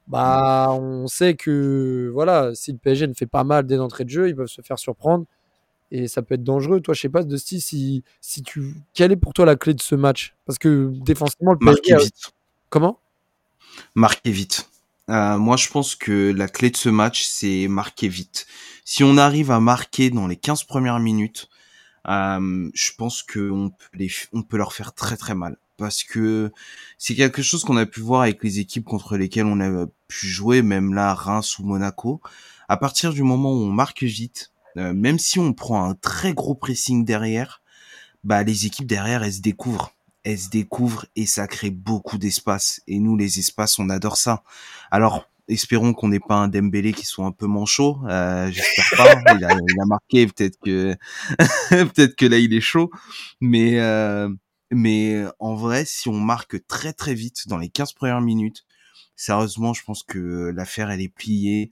Bah, 0.08 0.70
on 0.72 1.06
sait 1.06 1.34
que 1.34 2.10
voilà, 2.12 2.52
si 2.54 2.72
le 2.72 2.78
PSG 2.78 3.06
ne 3.06 3.14
fait 3.14 3.26
pas 3.26 3.44
mal 3.44 3.66
dès 3.66 3.76
l'entrée 3.76 4.04
de 4.04 4.10
jeu, 4.10 4.28
ils 4.28 4.34
peuvent 4.34 4.48
se 4.48 4.62
faire 4.62 4.78
surprendre 4.78 5.24
et 5.90 6.08
ça 6.08 6.22
peut 6.22 6.34
être 6.34 6.44
dangereux. 6.44 6.80
Toi, 6.80 6.94
je 6.94 7.00
sais 7.00 7.08
pas, 7.08 7.22
de 7.22 7.36
si, 7.36 7.60
si 8.20 8.42
tu, 8.42 8.74
quelle 8.94 9.12
est 9.12 9.16
pour 9.16 9.32
toi 9.32 9.44
la 9.44 9.56
clé 9.56 9.74
de 9.74 9.80
ce 9.80 9.94
match? 9.94 10.34
Parce 10.46 10.58
que 10.58 10.90
défensivement, 11.04 11.52
le 11.52 11.58
PSG. 11.58 11.92
Marquer 11.92 12.04
vite. 12.04 12.32
Comment? 12.68 12.98
Marquer 13.94 14.30
vite. 14.30 14.68
Euh, 15.08 15.38
moi, 15.38 15.56
je 15.56 15.68
pense 15.68 15.96
que 15.96 16.32
la 16.32 16.46
clé 16.48 16.70
de 16.70 16.76
ce 16.76 16.88
match, 16.88 17.24
c'est 17.24 17.66
marquer 17.68 18.08
vite. 18.08 18.46
Si 18.84 19.02
on 19.02 19.16
arrive 19.16 19.50
à 19.50 19.60
marquer 19.60 20.10
dans 20.10 20.26
les 20.26 20.36
15 20.36 20.64
premières 20.64 21.00
minutes, 21.00 21.48
euh, 22.08 22.70
je 22.74 22.90
pense 22.96 23.22
qu'on 23.22 23.70
peut, 23.70 24.06
on 24.32 24.42
peut 24.42 24.56
leur 24.56 24.72
faire 24.72 24.92
très 24.92 25.16
très 25.16 25.34
mal. 25.34 25.56
Parce 25.76 26.04
que 26.04 26.52
c'est 26.98 27.14
quelque 27.14 27.42
chose 27.42 27.64
qu'on 27.64 27.78
a 27.78 27.86
pu 27.86 28.00
voir 28.00 28.22
avec 28.22 28.44
les 28.44 28.58
équipes 28.58 28.84
contre 28.84 29.16
lesquelles 29.16 29.46
on 29.46 29.60
a 29.60 29.86
pu 30.08 30.26
jouer, 30.26 30.60
même 30.60 30.92
là, 30.92 31.14
Reims 31.14 31.58
ou 31.58 31.64
Monaco. 31.64 32.20
À 32.68 32.76
partir 32.76 33.14
du 33.14 33.22
moment 33.22 33.52
où 33.52 33.62
on 33.62 33.72
marque 33.72 34.02
vite, 34.02 34.52
euh, 34.76 34.92
même 34.92 35.18
si 35.18 35.38
on 35.38 35.52
prend 35.54 35.88
un 35.88 35.94
très 35.94 36.34
gros 36.34 36.54
pressing 36.54 37.04
derrière, 37.04 37.62
bah 38.24 38.42
les 38.42 38.66
équipes 38.66 38.86
derrière 38.86 39.22
elles 39.22 39.32
se 39.32 39.40
découvrent, 39.40 39.92
elles 40.22 40.38
se 40.38 40.50
découvrent 40.50 41.06
et 41.16 41.26
ça 41.26 41.46
crée 41.48 41.70
beaucoup 41.70 42.18
d'espace. 42.18 42.82
Et 42.86 42.98
nous 42.98 43.16
les 43.16 43.38
espaces 43.38 43.78
on 43.78 43.88
adore 43.88 44.18
ça. 44.18 44.42
Alors 44.90 45.29
espérons 45.50 45.92
qu'on 45.92 46.08
n'ait 46.08 46.20
pas 46.20 46.36
un 46.36 46.48
Dembélé 46.48 46.92
qui 46.92 47.04
soit 47.04 47.26
un 47.26 47.32
peu 47.32 47.46
manchot. 47.46 47.98
Euh, 48.08 48.50
J'espère 48.50 48.96
pas. 48.96 49.34
il, 49.34 49.44
a, 49.44 49.52
il, 49.52 49.80
a, 49.80 49.86
marqué, 49.86 50.26
peut-être 50.26 50.58
que 50.64 50.96
peut-être 51.70 52.16
que 52.16 52.26
là 52.26 52.38
il 52.38 52.54
est 52.54 52.60
chaud. 52.60 52.90
Mais 53.40 53.78
euh, 53.80 54.28
mais 54.70 55.24
en 55.38 55.54
vrai, 55.54 55.84
si 55.84 56.08
on 56.08 56.18
marque 56.18 56.66
très 56.66 56.92
très 56.92 57.14
vite 57.14 57.48
dans 57.48 57.58
les 57.58 57.68
15 57.68 57.92
premières 57.92 58.20
minutes, 58.20 58.64
sérieusement, 59.16 59.74
je 59.74 59.84
pense 59.84 60.02
que 60.02 60.50
l'affaire 60.54 60.90
elle 60.90 61.00
est 61.00 61.08
pliée. 61.08 61.70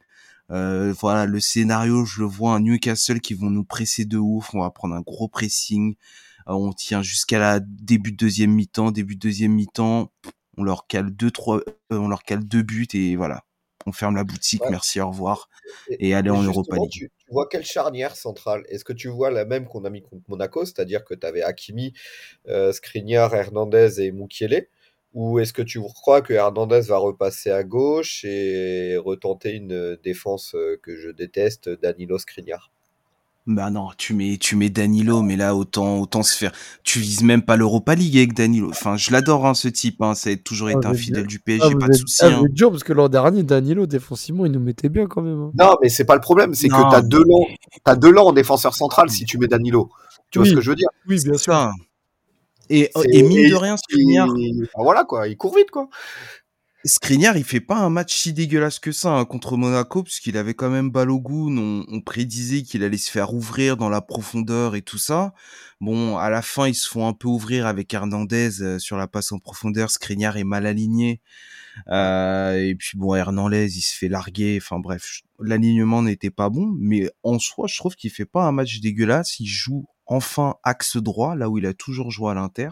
Euh, 0.50 0.94
voilà, 0.98 1.26
le 1.26 1.40
scénario, 1.40 2.04
je 2.04 2.20
le 2.20 2.26
vois, 2.26 2.54
un 2.54 2.60
Newcastle 2.60 3.20
qui 3.20 3.34
vont 3.34 3.50
nous 3.50 3.64
presser 3.64 4.04
de 4.04 4.18
ouf. 4.18 4.54
On 4.54 4.60
va 4.60 4.70
prendre 4.70 4.94
un 4.94 5.00
gros 5.02 5.28
pressing. 5.28 5.94
Euh, 6.48 6.52
on 6.54 6.72
tient 6.72 7.02
jusqu'à 7.02 7.38
la 7.38 7.60
début 7.60 8.12
de 8.12 8.16
deuxième 8.16 8.52
mi-temps. 8.52 8.90
Début 8.90 9.14
de 9.16 9.20
deuxième 9.20 9.52
mi-temps, 9.52 10.12
on 10.56 10.64
leur 10.64 10.86
cale 10.86 11.10
deux, 11.10 11.30
trois, 11.30 11.60
on 11.90 12.08
leur 12.08 12.22
cale 12.22 12.44
deux 12.44 12.62
buts 12.62 12.88
et 12.94 13.16
voilà. 13.16 13.44
On 13.86 13.92
ferme 13.92 14.16
la 14.16 14.24
boutique, 14.24 14.62
merci, 14.70 15.00
au 15.00 15.08
revoir. 15.08 15.48
Et, 15.88 16.14
aller 16.14 16.30
en 16.30 16.42
Europa 16.42 16.76
League. 16.76 16.90
Tu, 16.90 17.10
vois 17.30 17.48
quelle 17.48 17.64
charnière 17.64 18.16
centrale? 18.16 18.64
Est-ce 18.68 18.84
que 18.84 18.92
tu 18.92 19.08
vois 19.08 19.30
la 19.30 19.44
même 19.44 19.66
qu'on 19.66 19.84
a 19.84 19.90
mis 19.90 20.02
contre 20.02 20.22
Monaco, 20.28 20.64
c'est-à-dire 20.64 21.04
que 21.04 21.14
tu 21.14 21.26
avais 21.26 21.42
Hakimi, 21.42 21.92
euh, 22.48 22.72
Skriniar, 22.72 23.34
Hernandez 23.34 24.00
et 24.00 24.12
Mukiele 24.12 24.68
ou 25.14 25.38
est-ce 25.38 25.52
que 25.52 25.62
tu 25.62 25.80
crois 25.80 26.22
que 26.22 26.34
Hernandez 26.34 26.82
va 26.82 26.98
repasser 26.98 27.50
à 27.50 27.64
gauche 27.64 28.24
et 28.24 28.96
retenter 28.98 29.52
une 29.52 29.96
défense 29.96 30.54
euh, 30.54 30.78
que 30.82 30.96
je 30.96 31.08
déteste, 31.10 31.68
Danilo 31.68 32.18
Skriniar? 32.18 32.70
Bah 33.48 33.70
non, 33.70 33.88
tu 33.96 34.12
mets, 34.12 34.36
tu 34.36 34.56
mets 34.56 34.68
Danilo, 34.68 35.22
mais 35.22 35.36
là 35.36 35.56
autant, 35.56 36.00
autant 36.00 36.22
se 36.22 36.36
faire. 36.36 36.52
Tu 36.84 36.98
vises 36.98 37.22
même 37.22 37.40
pas 37.40 37.56
l'Europa 37.56 37.94
League 37.94 38.14
avec 38.18 38.34
Danilo. 38.34 38.68
Enfin, 38.68 38.98
je 38.98 39.10
l'adore 39.10 39.46
hein, 39.46 39.54
ce 39.54 39.68
type. 39.68 40.02
Hein. 40.02 40.14
Ça 40.14 40.28
a 40.28 40.36
toujours 40.36 40.68
été 40.68 40.80
ah, 40.84 40.90
un 40.90 40.94
fidèle 40.94 41.26
du 41.26 41.40
PSG, 41.40 41.64
ah, 41.64 41.78
pas 41.78 41.88
de 41.88 41.94
souci. 41.94 42.18
Ah, 42.22 42.26
hein. 42.26 42.42
dur 42.50 42.70
parce 42.70 42.84
que 42.84 42.92
l'an 42.92 43.08
dernier, 43.08 43.42
Danilo 43.42 43.86
défensivement, 43.86 44.44
il 44.44 44.52
nous 44.52 44.60
mettait 44.60 44.90
bien 44.90 45.06
quand 45.06 45.22
même. 45.22 45.40
Hein. 45.40 45.52
Non, 45.58 45.76
mais 45.80 45.88
c'est 45.88 46.04
pas 46.04 46.14
le 46.14 46.20
problème, 46.20 46.52
c'est 46.52 46.68
que 46.68 46.90
t'as 46.90 47.00
deux 47.00 47.24
longs, 47.24 47.46
as 47.86 47.96
deux 47.96 48.10
longs 48.10 48.28
en 48.28 48.32
défenseur 48.34 48.74
central 48.74 49.08
si 49.08 49.24
tu 49.24 49.38
mets 49.38 49.48
Danilo. 49.48 49.88
Tu 50.30 50.38
vois 50.38 50.46
ce 50.46 50.52
que 50.52 50.60
je 50.60 50.68
veux 50.68 50.76
dire 50.76 50.90
Oui, 51.08 51.18
bien 51.24 51.38
sûr. 51.38 51.70
Et, 52.68 52.90
et 53.10 53.22
mine 53.22 53.48
de 53.48 53.54
rien, 53.56 53.78
Skriniar. 53.78 54.28
voilà 54.76 55.04
quoi, 55.04 55.26
il 55.26 55.38
court 55.38 55.56
vite 55.56 55.70
quoi. 55.70 55.88
Skriniar, 56.84 57.36
il 57.36 57.42
fait 57.42 57.60
pas 57.60 57.76
un 57.76 57.90
match 57.90 58.14
si 58.14 58.32
dégueulasse 58.32 58.78
que 58.78 58.92
ça 58.92 59.10
hein, 59.10 59.24
contre 59.24 59.56
Monaco, 59.56 60.04
puisqu'il 60.04 60.36
avait 60.36 60.54
quand 60.54 60.70
même 60.70 60.90
Balogun. 60.90 61.56
On, 61.58 61.84
on 61.88 62.00
prédisait 62.00 62.62
qu'il 62.62 62.84
allait 62.84 62.98
se 62.98 63.10
faire 63.10 63.34
ouvrir 63.34 63.76
dans 63.76 63.88
la 63.88 64.00
profondeur 64.00 64.76
et 64.76 64.82
tout 64.82 64.96
ça. 64.98 65.34
Bon, 65.80 66.16
à 66.16 66.30
la 66.30 66.40
fin, 66.40 66.68
ils 66.68 66.76
se 66.76 66.88
font 66.88 67.08
un 67.08 67.14
peu 67.14 67.26
ouvrir 67.26 67.66
avec 67.66 67.92
Hernandez 67.92 68.62
euh, 68.62 68.78
sur 68.78 68.96
la 68.96 69.08
passe 69.08 69.32
en 69.32 69.40
profondeur. 69.40 69.90
Skriniar 69.90 70.36
est 70.36 70.44
mal 70.44 70.66
aligné. 70.66 71.20
Euh, 71.88 72.54
et 72.54 72.76
puis 72.76 72.96
bon, 72.96 73.14
Hernandez, 73.16 73.76
il 73.76 73.82
se 73.82 73.96
fait 73.96 74.08
larguer. 74.08 74.58
Enfin 74.62 74.78
bref, 74.78 75.22
l'alignement 75.40 76.02
n'était 76.02 76.30
pas 76.30 76.48
bon, 76.48 76.76
mais 76.78 77.10
en 77.24 77.40
soi, 77.40 77.66
je 77.68 77.76
trouve 77.76 77.96
qu'il 77.96 78.10
fait 78.10 78.24
pas 78.24 78.44
un 78.44 78.52
match 78.52 78.78
dégueulasse. 78.80 79.40
Il 79.40 79.46
joue 79.46 79.86
enfin 80.06 80.54
axe 80.62 80.96
droit, 80.96 81.34
là 81.34 81.50
où 81.50 81.58
il 81.58 81.66
a 81.66 81.74
toujours 81.74 82.12
joué 82.12 82.30
à 82.30 82.34
l'Inter. 82.34 82.70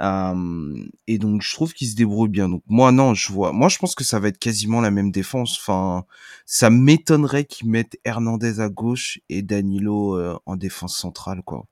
Et 0.00 1.18
donc 1.18 1.42
je 1.42 1.54
trouve 1.54 1.72
qu'il 1.72 1.88
se 1.88 1.96
débrouille 1.96 2.28
bien. 2.28 2.48
Donc 2.48 2.62
moi 2.66 2.92
non, 2.92 3.14
je 3.14 3.32
vois. 3.32 3.52
Moi 3.52 3.68
je 3.68 3.78
pense 3.78 3.94
que 3.94 4.04
ça 4.04 4.18
va 4.18 4.28
être 4.28 4.38
quasiment 4.38 4.80
la 4.80 4.90
même 4.90 5.10
défense. 5.10 5.58
Enfin, 5.58 6.04
ça 6.44 6.70
m'étonnerait 6.70 7.44
qu'ils 7.44 7.68
mettent 7.68 7.98
Hernandez 8.04 8.60
à 8.60 8.68
gauche 8.68 9.18
et 9.28 9.42
Danilo 9.42 10.16
euh, 10.16 10.38
en 10.46 10.56
défense 10.56 10.96
centrale, 10.96 11.42
quoi. 11.44 11.66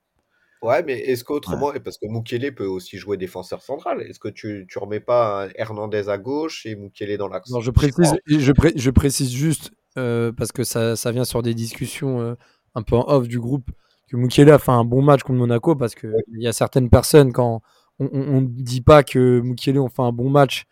Ouais, 0.63 0.83
mais 0.83 0.99
est-ce 0.99 1.25
qu'autrement, 1.25 1.73
parce 1.85 1.99
que 1.99 2.07
Mukele 2.07 2.55
peut 2.55 2.65
aussi 2.65 2.97
jouer 2.97 3.19
défenseur 3.19 3.61
central, 3.61 4.01
est-ce 4.01 4.19
que 4.19 4.29
tu, 4.29 4.65
tu 4.67 4.79
remets 4.79 4.99
pas 4.99 5.49
Hernandez 5.57 6.09
à 6.09 6.17
gauche 6.17 6.65
et 6.65 6.75
Mukele 6.75 7.19
dans 7.19 7.29
l'axe 7.29 7.51
Non, 7.51 7.61
je 7.61 7.71
précise, 7.71 8.15
je, 8.27 8.39
je, 8.75 8.91
précise 8.91 9.31
juste 9.31 9.73
euh, 9.99 10.33
parce 10.33 10.53
que 10.53 10.65
ça, 10.65 10.97
ça, 10.97 11.13
vient 11.13 11.27
sur 11.27 11.43
des 11.43 11.53
discussions 11.53 12.23
euh, 12.23 12.35
un 12.75 12.83
peu 12.83 12.97
en 12.97 13.05
off 13.09 13.29
du 13.29 13.39
groupe 13.39 13.71
que 14.09 14.17
Mukele 14.17 14.51
a 14.51 14.59
fait 14.59 14.73
un 14.73 14.85
bon 14.85 15.03
match 15.03 15.23
contre 15.23 15.39
Monaco 15.39 15.77
parce 15.77 15.95
que 15.95 16.15
il 16.33 16.43
y 16.43 16.49
a 16.49 16.55
certaines 16.55 16.89
personnes 16.89 17.35
quand 17.35 17.61
on 18.01 18.41
ne 18.41 18.47
dit 18.47 18.81
pas 18.81 19.03
que 19.03 19.41
Mukele 19.41 19.79
ont 19.79 19.89
fait 19.89 20.03
un 20.03 20.13
bon 20.13 20.31
match, 20.31 20.67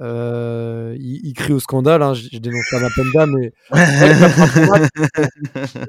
euh, 0.00 0.96
il, 0.98 1.32
crie 1.34 1.52
au 1.52 1.60
scandale. 1.60 2.02
Hein, 2.02 2.14
je, 2.14 2.38
dénonce 2.38 2.68
pas 2.70 2.80
Mapenda, 2.80 3.26
mais 3.26 3.52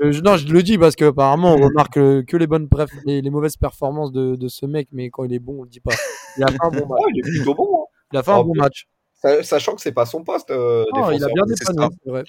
euh, 0.02 0.22
non, 0.24 0.38
je 0.38 0.48
le 0.48 0.62
dis 0.62 0.78
parce 0.78 0.96
qu'apparemment 0.96 1.56
on 1.56 1.58
remarque 1.58 1.94
que 1.96 2.38
les 2.38 2.46
bonnes 2.48 2.68
bref, 2.68 2.92
les, 3.06 3.22
les, 3.22 3.30
mauvaises 3.32 3.58
performances 3.58 4.12
de, 4.12 4.36
de, 4.36 4.48
ce 4.48 4.68
mec, 4.68 4.90
mais 4.92 5.10
quand 5.10 5.24
il 5.24 5.34
est 5.34 5.40
bon, 5.40 5.60
on 5.60 5.64
le 5.64 5.70
dit 5.70 5.80
pas. 5.80 5.96
Il 6.38 6.44
a 6.44 6.48
fait 6.48 6.58
un 6.62 6.70
bon 6.70 6.86
match. 6.90 7.02
il 7.14 7.20
est 7.20 7.24
plutôt 7.24 7.56
bon. 7.56 7.82
Hein. 7.82 7.86
Il 8.14 8.18
a 8.20 8.24
fait 8.24 8.32
un 8.32 8.44
bon 8.44 8.54
match. 8.56 8.88
Sachant 9.42 9.74
que 9.74 9.82
c'est 9.82 9.92
pas 9.92 10.06
son 10.06 10.24
poste. 10.24 10.52
Euh, 10.52 10.86
non, 10.94 11.10
il 11.10 11.24
a 11.24 11.28
bien 11.28 11.46
dépanné, 11.48 11.88
c'est 12.04 12.10
vrai. 12.10 12.24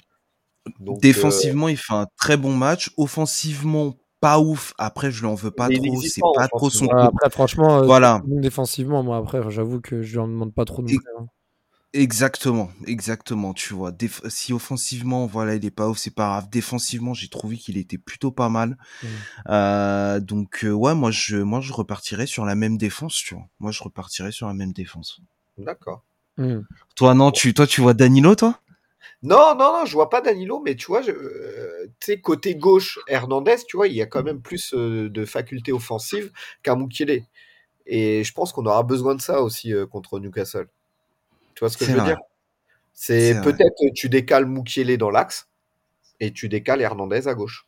Défensivement, 0.79 1.67
il 1.69 1.77
fait 1.77 1.93
un 1.93 2.07
très 2.17 2.37
bon 2.37 2.55
match. 2.55 2.91
Offensivement, 2.97 3.93
pas 4.19 4.39
ouf. 4.39 4.73
Après, 4.77 5.11
je 5.11 5.21
lui 5.21 5.27
en 5.27 5.35
veux 5.35 5.51
pas 5.51 5.69
trop. 5.69 6.01
C'est 6.01 6.21
pas 6.35 6.47
trop 6.47 6.69
son. 6.69 6.87
après, 6.89 7.29
franchement, 7.29 7.83
voilà. 7.83 8.21
défensivement, 8.25 9.03
moi, 9.03 9.17
après, 9.17 9.41
j'avoue 9.49 9.81
que 9.81 10.01
je 10.01 10.13
lui 10.13 10.19
en 10.19 10.27
demande 10.27 10.53
pas 10.53 10.65
trop. 10.65 10.81
De 10.81 10.91
hein. 10.91 11.27
Exactement, 11.93 12.69
exactement. 12.85 13.53
Tu 13.53 13.73
vois, 13.73 13.91
si 14.27 14.53
offensivement, 14.53 15.25
voilà, 15.25 15.55
il 15.55 15.65
est 15.65 15.71
pas 15.71 15.87
ouf, 15.87 15.97
c'est 15.97 16.13
pas 16.13 16.27
grave. 16.27 16.49
Défensivement, 16.49 17.13
j'ai 17.13 17.29
trouvé 17.29 17.57
qu'il 17.57 17.77
était 17.77 17.97
plutôt 17.97 18.29
pas 18.29 18.49
mal. 18.49 18.77
Mmh. 19.01 19.07
Euh, 19.49 20.19
donc 20.19 20.63
euh, 20.65 20.71
ouais, 20.71 20.93
moi 20.93 21.11
je, 21.11 21.37
moi 21.37 21.61
je 21.61 21.71
repartirais 21.71 22.27
sur 22.27 22.45
la 22.45 22.55
même 22.55 22.77
défense, 22.77 23.15
tu 23.15 23.35
vois. 23.35 23.45
Moi 23.59 23.71
je 23.71 23.81
repartirais 23.81 24.31
sur 24.31 24.47
la 24.47 24.53
même 24.53 24.73
défense. 24.73 25.21
D'accord. 25.57 26.03
Mmh. 26.37 26.59
Toi 26.95 27.13
non, 27.15 27.31
tu, 27.31 27.53
toi 27.53 27.65
tu 27.65 27.81
vois 27.81 27.93
Danilo, 27.93 28.35
toi? 28.35 28.59
Non, 29.23 29.55
non, 29.55 29.73
non, 29.73 29.85
je 29.85 29.93
vois 29.93 30.09
pas 30.09 30.21
Danilo, 30.21 30.61
mais 30.63 30.75
tu 30.75 30.87
vois, 30.87 31.07
euh, 31.07 31.87
tu 31.99 32.19
côté 32.21 32.55
gauche, 32.55 32.99
Hernandez, 33.07 33.57
tu 33.67 33.77
vois, 33.77 33.87
il 33.87 33.95
y 33.95 34.01
a 34.01 34.05
quand 34.05 34.23
même 34.23 34.41
plus 34.41 34.73
de 34.73 35.25
facultés 35.25 35.71
offensives 35.71 36.31
qu'un 36.63 36.75
Mukele. 36.75 37.23
Et 37.85 38.23
je 38.23 38.33
pense 38.33 38.51
qu'on 38.51 38.65
aura 38.65 38.83
besoin 38.83 39.15
de 39.15 39.21
ça 39.21 39.41
aussi 39.41 39.73
contre 39.91 40.19
Newcastle. 40.19 40.67
Tu 41.55 41.61
vois 41.61 41.69
ce 41.69 41.77
que 41.77 41.85
je 41.85 41.91
veux 41.91 42.01
dire? 42.01 42.19
C'est 42.93 43.41
peut-être 43.41 43.75
tu 43.95 44.09
décales 44.09 44.47
Moukielé 44.47 44.97
dans 44.97 45.11
l'axe 45.11 45.47
et 46.19 46.33
tu 46.33 46.49
décales 46.49 46.81
Hernandez 46.81 47.27
à 47.27 47.35
gauche. 47.35 47.65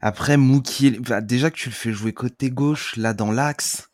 Après 0.00 0.36
Moukielé, 0.36 0.98
bah, 1.00 1.20
déjà 1.20 1.50
que 1.50 1.56
tu 1.56 1.68
le 1.68 1.74
fais 1.74 1.92
jouer 1.92 2.12
côté 2.12 2.50
gauche, 2.50 2.96
là 2.96 3.12
dans 3.12 3.30
l'axe. 3.30 3.88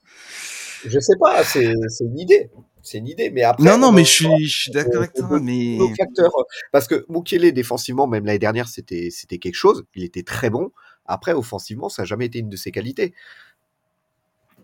Je 0.84 0.98
sais 1.00 1.16
pas, 1.20 1.42
c'est 1.42 1.74
une 2.00 2.18
idée. 2.18 2.50
C'est 2.88 2.98
une 2.98 3.08
idée, 3.08 3.30
mais 3.30 3.42
après. 3.42 3.64
Non, 3.64 3.76
non, 3.76 3.92
mais 3.92 4.04
je 4.04 4.10
suis, 4.46 4.70
d'accord 4.72 5.02
avec 5.02 5.12
toi, 5.12 5.38
mais. 5.40 5.78
parce 6.72 6.86
que 6.86 7.04
Moukielé, 7.08 7.52
défensivement, 7.52 8.06
même 8.06 8.24
l'année 8.24 8.38
dernière, 8.38 8.66
c'était 8.68 9.10
quelque 9.38 9.54
chose. 9.54 9.84
Il 9.94 10.04
était 10.04 10.22
très 10.22 10.48
bon. 10.48 10.70
Après, 11.04 11.32
offensivement, 11.32 11.88
ça 11.88 12.02
n'a 12.02 12.06
jamais 12.06 12.26
été 12.26 12.38
une 12.38 12.48
de 12.48 12.56
ses 12.56 12.70
qualités. 12.70 13.14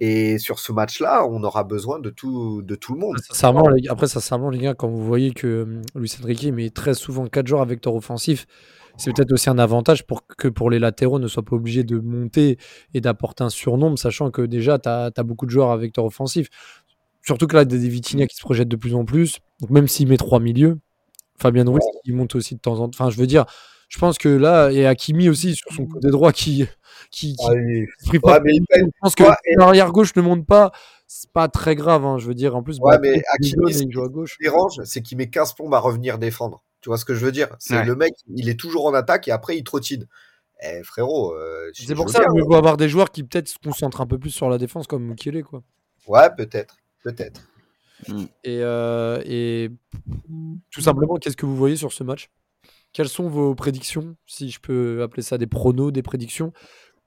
Et 0.01 0.39
sur 0.39 0.59
ce 0.59 0.73
match-là, 0.73 1.27
on 1.29 1.43
aura 1.45 1.65
besoin 1.65 2.01
de 2.01 2.11
tout, 2.11 2.63
de 2.63 2.75
tout 2.75 2.95
le 2.95 3.01
monde. 3.01 3.17
Sincèrement, 3.21 3.69
les, 3.69 3.89
après, 3.89 4.09
sincèrement, 4.09 4.51
les 4.51 4.59
gars, 4.59 4.75
quand 4.75 4.89
vous 4.89 5.05
voyez 5.05 5.33
que 5.33 5.63
hum, 5.63 5.83
Luis 5.95 6.17
Enrique 6.23 6.45
met 6.47 6.71
très 6.71 6.95
souvent 6.95 7.27
4 7.27 7.47
joueurs 7.47 7.63
avec 7.63 7.77
vecteur 7.77 7.95
offensif, 7.95 8.47
c'est 8.97 9.13
peut-être 9.13 9.33
aussi 9.33 9.51
un 9.51 9.59
avantage 9.59 10.07
pour 10.07 10.27
que 10.27 10.49
pour 10.49 10.71
les 10.71 10.79
latéraux 10.79 11.19
ne 11.19 11.27
soient 11.27 11.43
pas 11.43 11.57
obligés 11.57 11.85
de 11.85 11.99
monter 11.99 12.59
et 12.93 13.01
d'apporter 13.01 13.43
un 13.43 13.51
surnombre, 13.51 13.99
sachant 13.99 14.31
que 14.31 14.43
déjà, 14.43 14.79
tu 14.79 14.89
as, 14.89 15.11
beaucoup 15.25 15.47
de 15.47 15.51
joueurs 15.51 15.71
avec 15.71 15.87
vecteur 15.87 16.05
offensif. 16.05 16.49
Surtout 17.25 17.47
que 17.47 17.57
là, 17.57 17.65
des 17.65 17.79
Vitinha 17.89 18.27
qui 18.27 18.37
se 18.37 18.43
projettent 18.43 18.69
de 18.69 18.77
plus 18.77 18.95
en 18.95 19.05
plus. 19.05 19.39
Donc, 19.61 19.71
même 19.71 19.89
s'il 19.89 20.09
met 20.09 20.17
trois 20.17 20.41
milieux, 20.41 20.79
Fabien 21.39 21.65
Ruiz, 21.65 21.83
il 22.05 22.15
monte 22.15 22.35
aussi 22.35 22.55
de 22.55 22.61
temps 22.61 22.81
en 22.81 22.89
temps. 22.89 23.05
Enfin, 23.05 23.11
je 23.11 23.17
veux 23.17 23.27
dire, 23.27 23.47
je 23.89 23.99
pense 23.99 24.19
que 24.19 24.29
là, 24.29 24.71
et 24.71 24.87
Hakimi 24.87 25.29
aussi 25.29 25.55
sur 25.55 25.73
son 25.73 25.87
côté 25.87 26.11
droit 26.11 26.33
qui, 26.33 26.67
qui, 27.11 27.35
qui 27.37 28.17
ah, 28.25 28.41
pas. 28.41 28.41
je 28.45 28.85
pense 29.01 29.15
que 29.15 29.25
l'arrière 29.57 29.93
gauche 29.93 30.15
ne 30.17 30.23
monte 30.23 30.47
pas, 30.47 30.73
c'est 31.07 31.31
pas 31.31 31.49
très 31.49 31.75
grave. 31.75 32.05
Hein, 32.05 32.19
je 32.19 32.27
veux 32.27 32.35
dire, 32.35 32.57
en 32.57 32.63
plus, 32.63 32.79
ouais, 32.81 32.99
mais 33.01 33.23
Hakimi, 33.33 33.73
ce 33.73 33.83
qui 33.83 34.43
dérange, 34.43 34.81
c'est 34.85 35.01
qu'il 35.01 35.17
met 35.17 35.31
15 35.31 35.55
plombes 35.55 35.75
à 35.75 35.79
revenir 35.79 36.19
défendre. 36.19 36.63
Tu 36.81 36.91
vois 36.91 36.99
ce 36.99 37.07
que 37.07 37.15
je 37.15 37.25
veux 37.25 37.33
dire? 37.33 37.49
C'est 37.59 37.83
le 37.85 37.97
mec, 37.97 38.13
il 38.35 38.51
est 38.51 38.61
toujours 38.61 38.85
en 38.85 38.93
attaque 38.93 39.29
et 39.29 39.31
après 39.31 39.57
il 39.57 39.65
trottine. 39.65 40.07
Eh, 40.63 40.83
frérot. 40.83 41.35
Euh, 41.35 41.71
c'est 41.75 41.95
pour 41.95 42.09
ça 42.11 42.25
qu'il 42.25 42.43
faut 42.43 42.55
avoir 42.55 42.77
des 42.77 42.89
joueurs 42.89 43.11
qui 43.11 43.23
peut-être 43.25 43.49
se 43.49 43.59
concentrent 43.63 44.01
un 44.01 44.07
peu 44.07 44.19
plus 44.19 44.31
sur 44.31 44.49
la 44.49 44.59
défense 44.59 44.87
comme 44.87 45.05
Mukele, 45.05 45.43
quoi. 45.43 45.63
Ouais, 46.07 46.29
peut-être, 46.37 46.77
peut-être. 47.05 47.49
Mm. 48.09 48.25
Et, 48.43 48.59
euh, 48.61 49.23
et 49.25 49.71
tout 50.71 50.81
simplement, 50.81 51.17
qu'est-ce 51.17 51.37
que 51.37 51.47
vous 51.47 51.57
voyez 51.57 51.77
sur 51.77 51.93
ce 51.93 52.03
match? 52.03 52.31
Quelles 52.93 53.09
sont 53.09 53.29
vos 53.29 53.55
prédictions, 53.55 54.17
si 54.27 54.51
je 54.51 54.61
peux 54.61 55.03
appeler 55.03 55.23
ça 55.23 55.37
des 55.39 55.47
pronos, 55.47 55.93
des 55.93 56.03
prédictions 56.03 56.53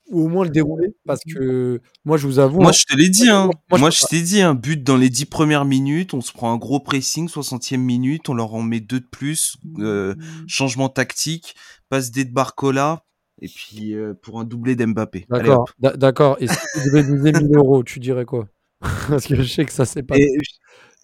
ou 0.10 0.26
au 0.26 0.28
moins 0.28 0.44
le 0.44 0.50
dérouler? 0.50 0.96
Parce 1.06 1.22
que 1.24 1.82
moi 2.04 2.18
je 2.18 2.28
vous 2.28 2.40
avoue 2.40 2.60
moi 2.60 2.70
hein, 2.70 2.74
je 2.74 2.84
te 2.84 2.98
l'ai 2.98 3.10
dit 3.10 3.30
hein. 3.30 3.50
moi, 3.70 3.90
je, 3.90 4.06
t'ai 4.06 4.22
dit 4.22 4.42
un 4.42 4.54
but 4.54 4.84
dans 4.84 4.98
les 4.98 5.10
10 5.10 5.26
premières 5.26 5.64
minutes 5.66 6.14
on 6.14 6.22
se 6.22 6.34
prend 6.34 6.54
un 6.54 6.58
gros 6.58 6.80
pressing 6.82 7.30
60e 7.30 7.78
minute 7.78 8.28
on 8.28 8.34
leur 8.34 8.54
en 8.54 8.62
met 8.64 8.82
deux 8.82 9.00
de 9.00 9.06
plus 9.06 9.58
euh, 9.80 10.14
changement 10.46 10.90
tactique 10.90 11.56
passe 11.90 12.12
des 12.12 12.26
de 12.26 12.34
Barcola 12.34 13.06
et 13.42 13.48
puis 13.48 13.94
euh, 13.94 14.14
pour 14.14 14.40
un 14.40 14.46
doublé 14.46 14.76
d'Mbappé. 14.76 15.26
D'accord. 15.30 15.70
d'accord. 15.80 16.38
Et 16.40 16.48
si 16.48 16.58
tu 16.74 16.90
devais 16.90 17.04
miser 17.04 17.32
1000 17.32 17.48
euros 17.56 17.84
tu 17.84 18.00
dirais 18.00 18.26
quoi? 18.26 18.48
parce 19.10 19.26
que 19.26 19.36
je 19.36 19.44
sais 19.44 19.66
que 19.66 19.72
ça 19.72 19.86
c'est 19.86 20.04
pas 20.04 20.16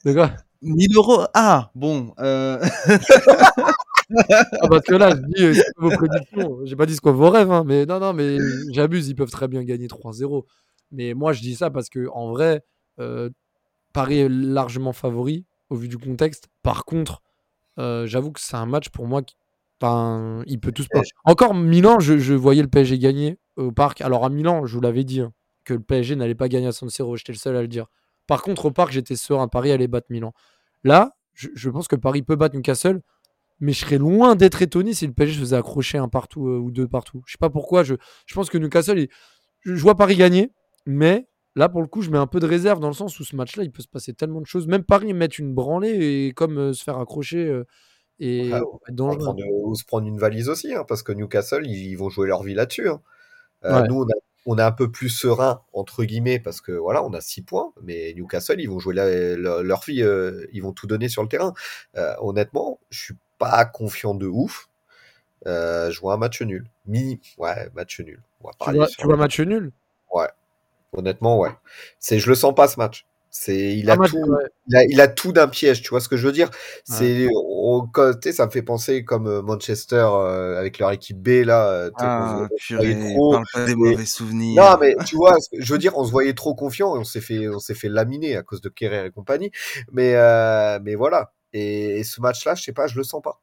d'accord 0.05 0.29
1000 0.61 0.95
euros 0.95 1.25
ah 1.33 1.71
bon 1.75 2.13
euh... 2.19 2.59
ah, 4.61 4.67
parce 4.69 4.83
que 4.83 4.95
là, 4.95 5.11
je 5.11 5.51
dis 5.51 5.59
euh, 5.59 5.63
vos 5.77 5.89
prédictions. 5.89 6.59
J'ai 6.65 6.75
pas 6.75 6.85
dit 6.85 6.95
ce 6.95 7.01
quoi 7.01 7.11
vos 7.11 7.29
rêves, 7.29 7.51
hein, 7.51 7.63
mais 7.65 7.85
non, 7.85 7.99
non, 7.99 8.13
mais 8.13 8.37
j'abuse. 8.71 9.07
Ils 9.07 9.15
peuvent 9.15 9.31
très 9.31 9.47
bien 9.47 9.63
gagner 9.63 9.87
3-0. 9.87 10.43
Mais 10.91 11.13
moi, 11.13 11.33
je 11.33 11.41
dis 11.41 11.55
ça 11.55 11.69
parce 11.69 11.89
que 11.89 12.07
en 12.11 12.29
vrai, 12.29 12.63
euh, 12.99 13.29
Paris 13.93 14.19
est 14.19 14.29
largement 14.29 14.93
favori 14.93 15.45
au 15.69 15.75
vu 15.75 15.87
du 15.87 15.97
contexte. 15.97 16.47
Par 16.61 16.85
contre, 16.85 17.21
euh, 17.79 18.05
j'avoue 18.05 18.31
que 18.31 18.41
c'est 18.41 18.57
un 18.57 18.65
match 18.65 18.89
pour 18.89 19.07
moi 19.07 19.21
Enfin, 19.81 20.43
il 20.47 20.61
peut 20.61 20.71
tous 20.71 20.87
pas. 20.87 21.01
Encore 21.25 21.53
Milan, 21.53 21.99
je, 21.99 22.33
voyais 22.33 22.61
le 22.61 22.69
PSG 22.69 22.99
gagner 22.99 23.37
au 23.57 23.73
parc. 23.73 23.99
Alors 23.99 24.23
à 24.23 24.29
Milan, 24.29 24.65
je 24.65 24.75
vous 24.75 24.81
l'avais 24.81 25.03
dit 25.03 25.19
hein, 25.19 25.33
que 25.63 25.73
le 25.73 25.79
PSG 25.81 26.15
n'allait 26.15 26.35
pas 26.35 26.47
gagner 26.47 26.67
à 26.67 26.71
San 26.71 26.89
Siro. 26.89 27.15
J'étais 27.15 27.33
le 27.33 27.37
seul 27.37 27.55
à 27.55 27.61
le 27.61 27.67
dire. 27.67 27.87
Par 28.27 28.41
contre, 28.41 28.65
au 28.65 28.71
parc, 28.71 28.91
j'étais 28.91 29.15
serein. 29.15 29.47
Paris 29.47 29.71
allait 29.71 29.87
battre 29.87 30.07
Milan. 30.09 30.33
Là, 30.83 31.15
je, 31.33 31.69
pense 31.69 31.87
que 31.87 31.95
Paris 31.95 32.21
peut 32.21 32.35
battre 32.35 32.55
Newcastle, 32.55 33.01
mais 33.59 33.73
je 33.73 33.79
serais 33.79 33.97
loin 33.97 34.35
d'être 34.35 34.61
étonné 34.61 34.93
si 34.93 35.07
le 35.07 35.13
PSG 35.13 35.35
se 35.35 35.39
faisait 35.39 35.55
accrocher 35.55 35.97
un 35.97 36.09
partout 36.09 36.47
euh, 36.47 36.57
ou 36.57 36.71
deux 36.71 36.87
partout. 36.87 37.21
Je 37.25 37.33
sais 37.33 37.37
pas 37.37 37.49
pourquoi. 37.49 37.83
Je, 37.83 37.95
je 38.25 38.35
pense 38.35 38.49
que 38.49 38.57
Newcastle, 38.57 39.07
je, 39.61 39.73
vois 39.73 39.95
Paris 39.95 40.15
gagner, 40.15 40.51
mais 40.85 41.27
là, 41.55 41.69
pour 41.69 41.81
le 41.81 41.87
coup, 41.87 42.01
je 42.01 42.09
mets 42.09 42.17
un 42.17 42.27
peu 42.27 42.39
de 42.39 42.45
réserve 42.45 42.79
dans 42.79 42.87
le 42.87 42.93
sens 42.93 43.19
où 43.19 43.23
ce 43.23 43.35
match-là, 43.35 43.63
il 43.63 43.71
peut 43.71 43.81
se 43.81 43.87
passer 43.87 44.13
tellement 44.13 44.41
de 44.41 44.45
choses. 44.45 44.67
Même 44.67 44.83
Paris 44.83 45.13
mettre 45.13 45.39
une 45.39 45.53
branlée 45.53 46.27
et 46.27 46.33
comme 46.33 46.57
euh, 46.57 46.73
se 46.73 46.83
faire 46.83 46.99
accrocher. 46.99 47.45
Euh, 47.45 47.65
et 48.19 48.51
ou 48.53 49.75
se 49.75 49.83
prendre 49.85 50.07
une 50.07 50.19
valise 50.19 50.47
aussi, 50.47 50.73
hein, 50.73 50.85
parce 50.87 51.01
que 51.01 51.11
Newcastle, 51.11 51.65
ils, 51.65 51.95
vont 51.95 52.09
jouer 52.09 52.27
leur 52.27 52.43
vie 52.43 52.53
là-dessus. 52.53 52.87
Hein. 52.87 53.01
Nous, 53.89 54.01
on 54.01 54.03
a 54.03 54.13
on 54.45 54.57
est 54.57 54.63
un 54.63 54.71
peu 54.71 54.91
plus 54.91 55.09
serein 55.09 55.61
entre 55.73 56.03
guillemets 56.03 56.39
parce 56.39 56.61
que 56.61 56.71
voilà, 56.71 57.03
on 57.03 57.13
a 57.13 57.21
6 57.21 57.43
points, 57.43 57.73
mais 57.81 58.13
Newcastle 58.15 58.59
ils 58.59 58.69
vont 58.69 58.79
jouer 58.79 58.93
leur 58.95 59.81
vie, 59.85 60.01
euh, 60.01 60.45
ils 60.51 60.61
vont 60.61 60.73
tout 60.73 60.87
donner 60.87 61.09
sur 61.09 61.23
le 61.23 61.29
terrain. 61.29 61.53
Euh, 61.95 62.13
honnêtement, 62.19 62.79
je 62.89 63.03
suis 63.03 63.15
pas 63.37 63.65
confiant 63.65 64.15
de 64.15 64.27
ouf. 64.27 64.69
Euh, 65.45 65.91
je 65.91 65.99
vois 65.99 66.13
un 66.13 66.17
match 66.17 66.41
nul. 66.41 66.69
Mi, 66.85 67.19
ouais, 67.37 67.69
match 67.73 67.99
nul. 67.99 68.21
tu 68.97 69.05
vois, 69.05 69.17
match 69.17 69.39
nul? 69.39 69.71
Ouais. 70.13 70.29
Honnêtement, 70.95 71.39
ouais. 71.39 71.51
C'est, 71.99 72.19
je 72.19 72.29
le 72.29 72.35
sens 72.35 72.53
pas 72.53 72.67
ce 72.67 72.79
match. 72.79 73.05
C'est, 73.35 73.75
il, 73.75 73.89
a 73.89 73.97
tout, 73.97 74.37
il, 74.67 75.01
a, 75.01 75.07
tout 75.07 75.33
d'un 75.33 75.47
piège, 75.47 75.81
tu 75.81 75.89
vois 75.89 75.99
ce 75.99 76.07
que 76.07 76.17
je 76.17 76.27
veux 76.27 76.31
dire? 76.31 76.51
C'est, 76.85 77.27
côté, 77.91 78.31
ça 78.31 78.45
me 78.45 78.51
fait 78.51 78.61
penser 78.61 79.03
comme 79.03 79.25
euh, 79.25 79.41
Manchester 79.41 80.05
euh, 80.13 80.59
avec 80.59 80.77
leur 80.77 80.91
équipe 80.91 81.17
B 81.17 81.43
là. 81.43 81.67
Euh, 81.67 81.89
ah, 81.97 82.47
pas 82.69 83.65
des 83.65 83.75
mauvais 83.75 84.05
souvenirs. 84.05 84.61
Non, 84.61 84.77
mais 84.79 84.95
tu 85.07 85.15
vois, 85.15 85.35
je 85.51 85.73
veux 85.73 85.79
dire, 85.79 85.97
on 85.97 86.05
se 86.05 86.11
voyait 86.11 86.35
trop 86.35 86.53
confiant 86.53 86.95
et 86.95 86.99
on 86.99 87.03
s'est 87.03 87.21
fait, 87.21 87.49
on 87.49 87.57
s'est 87.57 87.73
fait 87.73 87.89
laminer 87.89 88.37
à 88.37 88.43
cause 88.43 88.61
de 88.61 88.69
Kerrer 88.69 89.07
et 89.07 89.09
compagnie. 89.09 89.49
Mais, 89.91 90.13
mais 90.81 90.93
voilà. 90.93 91.33
Et, 91.53 92.03
ce 92.03 92.21
match-là, 92.21 92.53
je 92.53 92.61
sais 92.61 92.71
pas, 92.71 92.85
je 92.85 92.97
le 92.97 93.03
sens 93.03 93.23
pas. 93.23 93.41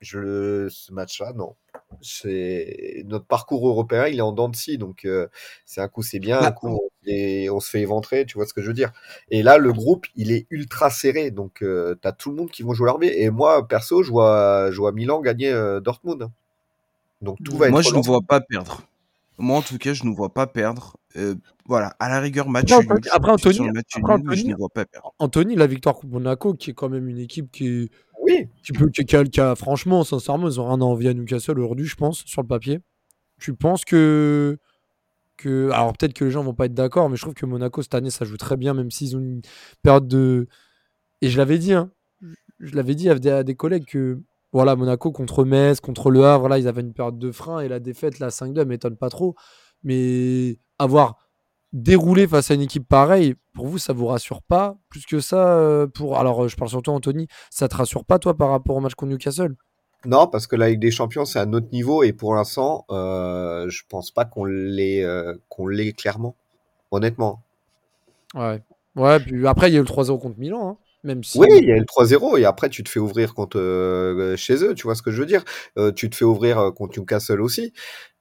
Je, 0.00 0.66
ce 0.70 0.94
match-là, 0.94 1.34
non 1.34 1.56
c'est 2.02 3.02
notre 3.06 3.26
parcours 3.26 3.66
européen, 3.68 4.06
il 4.06 4.18
est 4.18 4.22
en 4.22 4.32
dents 4.32 4.48
de 4.48 4.56
scie, 4.56 4.78
donc 4.78 5.04
euh, 5.04 5.28
c'est 5.64 5.80
un 5.80 5.88
coup 5.88 6.02
c'est 6.02 6.18
bien, 6.18 6.40
un 6.40 6.52
coup 6.52 6.87
on, 7.06 7.60
se 7.60 7.70
fait 7.70 7.80
éventrer, 7.80 8.26
tu 8.26 8.36
vois 8.36 8.46
ce 8.46 8.54
que 8.54 8.62
je 8.62 8.68
veux 8.68 8.74
dire. 8.74 8.92
Et 9.30 9.42
là, 9.42 9.58
le 9.58 9.72
groupe, 9.72 10.06
il 10.16 10.32
est 10.32 10.46
ultra 10.50 10.90
serré, 10.90 11.30
donc 11.30 11.62
euh, 11.62 11.94
tu 12.00 12.08
as 12.08 12.12
tout 12.12 12.30
le 12.30 12.36
monde 12.36 12.50
qui 12.50 12.62
vont 12.62 12.74
jouer 12.74 12.86
leur 12.86 13.02
Et 13.02 13.30
moi, 13.30 13.66
perso, 13.66 14.02
je 14.02 14.10
vois, 14.10 14.70
je 14.70 14.76
vois 14.78 14.92
Milan 14.92 15.20
gagner 15.20 15.50
euh, 15.50 15.80
Dortmund. 15.80 16.28
Donc 17.22 17.38
tout 17.44 17.56
va 17.56 17.70
Moi, 17.70 17.82
je 17.82 17.94
ne 17.94 18.02
vois 18.02 18.20
pas 18.26 18.40
perdre. 18.40 18.82
Moi, 19.38 19.58
en 19.58 19.62
tout 19.62 19.78
cas, 19.78 19.92
je 19.92 20.04
ne 20.04 20.14
vois 20.14 20.30
pas 20.30 20.46
perdre. 20.46 20.96
voilà, 21.66 21.94
à 21.98 22.08
la 22.08 22.20
rigueur, 22.20 22.48
match 22.48 22.72
après, 22.72 22.94
nul. 22.94 23.08
Après, 23.12 23.32
Anthony, 23.32 23.68
après, 23.68 24.36
je 24.36 24.46
ne 24.46 24.56
vois 24.56 24.68
pas 24.68 24.84
perdre. 24.84 25.14
Anthony, 25.18 25.54
la 25.54 25.66
victoire 25.66 25.94
contre 25.94 26.08
Monaco, 26.08 26.54
qui 26.54 26.70
est 26.70 26.74
quand 26.74 26.88
même 26.88 27.08
une 27.08 27.18
équipe 27.18 27.50
qui 27.52 27.90
oui. 28.20 28.48
Tu 28.62 28.72
peux, 28.72 28.88
qui 28.90 29.04
franchement, 29.56 30.04
sincèrement, 30.04 30.48
ils 30.48 30.60
ont 30.60 30.68
rien 30.68 30.80
à 30.80 30.84
envier 30.84 31.10
à 31.10 31.14
Newcastle 31.14 31.58
aujourd'hui, 31.58 31.86
je 31.86 31.96
pense, 31.96 32.24
sur 32.26 32.42
le 32.42 32.48
papier. 32.48 32.80
Tu 33.40 33.54
penses 33.54 33.84
que. 33.84 34.58
Alors 35.46 35.92
peut-être 35.92 36.14
que 36.14 36.24
les 36.24 36.30
gens 36.30 36.42
vont 36.42 36.54
pas 36.54 36.66
être 36.66 36.74
d'accord, 36.74 37.08
mais 37.08 37.16
je 37.16 37.22
trouve 37.22 37.34
que 37.34 37.46
Monaco 37.46 37.82
cette 37.82 37.94
année 37.94 38.10
ça 38.10 38.24
joue 38.24 38.36
très 38.36 38.56
bien, 38.56 38.74
même 38.74 38.90
s'ils 38.90 39.16
ont 39.16 39.20
une 39.20 39.42
période 39.82 40.08
de. 40.08 40.48
Et 41.20 41.28
je 41.28 41.38
l'avais 41.38 41.58
dit, 41.58 41.72
hein, 41.72 41.90
je 42.60 42.74
l'avais 42.74 42.94
dit 42.94 43.08
à 43.08 43.42
des, 43.42 43.54
collègues 43.54 43.86
que 43.86 44.20
voilà, 44.52 44.76
Monaco 44.76 45.12
contre 45.12 45.44
Metz, 45.44 45.80
contre 45.80 46.10
Le 46.10 46.24
Havre, 46.24 46.48
là, 46.48 46.58
ils 46.58 46.68
avaient 46.68 46.80
une 46.80 46.94
période 46.94 47.18
de 47.18 47.30
frein 47.32 47.60
et 47.60 47.68
la 47.68 47.80
défaite, 47.80 48.18
la 48.18 48.30
5-2, 48.30 48.64
m'étonne 48.64 48.96
pas 48.96 49.10
trop. 49.10 49.34
Mais 49.84 50.58
avoir 50.78 51.28
dérouler 51.72 52.26
face 52.26 52.50
à 52.50 52.54
une 52.54 52.62
équipe 52.62 52.88
pareille, 52.88 53.34
pour 53.52 53.66
vous, 53.66 53.78
ça 53.78 53.92
vous 53.92 54.06
rassure 54.06 54.42
pas 54.42 54.78
plus 54.88 55.04
que 55.04 55.20
ça 55.20 55.58
euh, 55.58 55.86
pour 55.86 56.18
Alors, 56.18 56.44
euh, 56.44 56.48
je 56.48 56.56
parle 56.56 56.70
surtout 56.70 56.90
Anthony, 56.92 57.28
ça 57.50 57.68
te 57.68 57.76
rassure 57.76 58.04
pas 58.04 58.18
toi 58.18 58.36
par 58.36 58.50
rapport 58.50 58.76
au 58.76 58.80
match 58.80 58.94
contre 58.94 59.12
Newcastle? 59.12 59.54
Non, 60.04 60.26
parce 60.28 60.46
que 60.46 60.56
la 60.56 60.70
Ligue 60.70 60.80
des 60.80 60.90
Champions 60.90 61.24
c'est 61.24 61.38
un 61.38 61.52
autre 61.52 61.68
niveau 61.72 62.02
et 62.02 62.12
pour 62.12 62.34
l'instant, 62.34 62.84
euh, 62.90 63.68
je 63.68 63.82
pense 63.88 64.10
pas 64.10 64.24
qu'on 64.24 64.44
l'ait 64.44 65.04
qu'on 65.48 65.66
l'ait 65.66 65.92
clairement, 65.92 66.36
honnêtement. 66.90 67.42
Ouais, 68.34 68.62
ouais. 68.96 69.20
Puis 69.20 69.46
après, 69.46 69.70
il 69.70 69.74
y 69.74 69.76
a 69.76 69.80
eu 69.80 69.82
le 69.82 69.88
3-0 69.88 70.20
contre 70.20 70.38
Milan. 70.38 70.70
Hein, 70.70 70.76
même 71.04 71.24
si... 71.24 71.38
Oui, 71.38 71.48
il 71.50 71.66
y 71.66 71.72
a 71.72 71.76
eu 71.76 71.80
le 71.80 71.84
3-0 71.84 72.38
et 72.38 72.44
après 72.44 72.68
tu 72.68 72.82
te 72.84 72.88
fais 72.88 73.00
ouvrir 73.00 73.34
contre 73.34 74.34
chez 74.36 74.64
eux, 74.64 74.74
tu 74.74 74.84
vois 74.84 74.94
ce 74.94 75.02
que 75.02 75.10
je 75.10 75.20
veux 75.20 75.26
dire. 75.26 75.44
tu 75.96 76.10
te 76.10 76.16
fais 76.16 76.24
ouvrir 76.24 76.72
contre 76.76 76.98
Newcastle 76.98 77.40
aussi. 77.40 77.72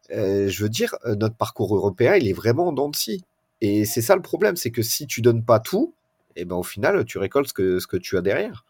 je 0.09 0.63
veux 0.63 0.69
dire, 0.69 0.95
notre 1.05 1.35
parcours 1.35 1.75
européen, 1.75 2.15
il 2.15 2.27
est 2.27 2.33
vraiment 2.33 2.67
en 2.67 2.73
dents 2.73 2.89
de 2.89 2.95
scie. 2.95 3.23
Et 3.61 3.85
c'est 3.85 4.01
ça 4.01 4.15
le 4.15 4.21
problème, 4.21 4.55
c'est 4.55 4.71
que 4.71 4.81
si 4.81 5.07
tu 5.07 5.21
donnes 5.21 5.43
pas 5.43 5.59
tout, 5.59 5.93
et 6.35 6.41
eh 6.41 6.45
ben 6.45 6.55
au 6.55 6.63
final, 6.63 7.03
tu 7.05 7.17
récoltes 7.17 7.47
ce 7.47 7.53
que, 7.53 7.79
ce 7.79 7.87
que 7.87 7.97
tu 7.97 8.17
as 8.17 8.21
derrière. 8.21 8.65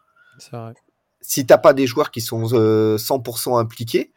Vrai. 0.50 0.72
Si 1.20 1.46
t'as 1.46 1.58
pas 1.58 1.74
des 1.74 1.86
joueurs 1.86 2.10
qui 2.10 2.20
sont 2.20 2.44
100% 2.44 2.54
euh, 2.56 3.58
impliqués, 3.58 4.12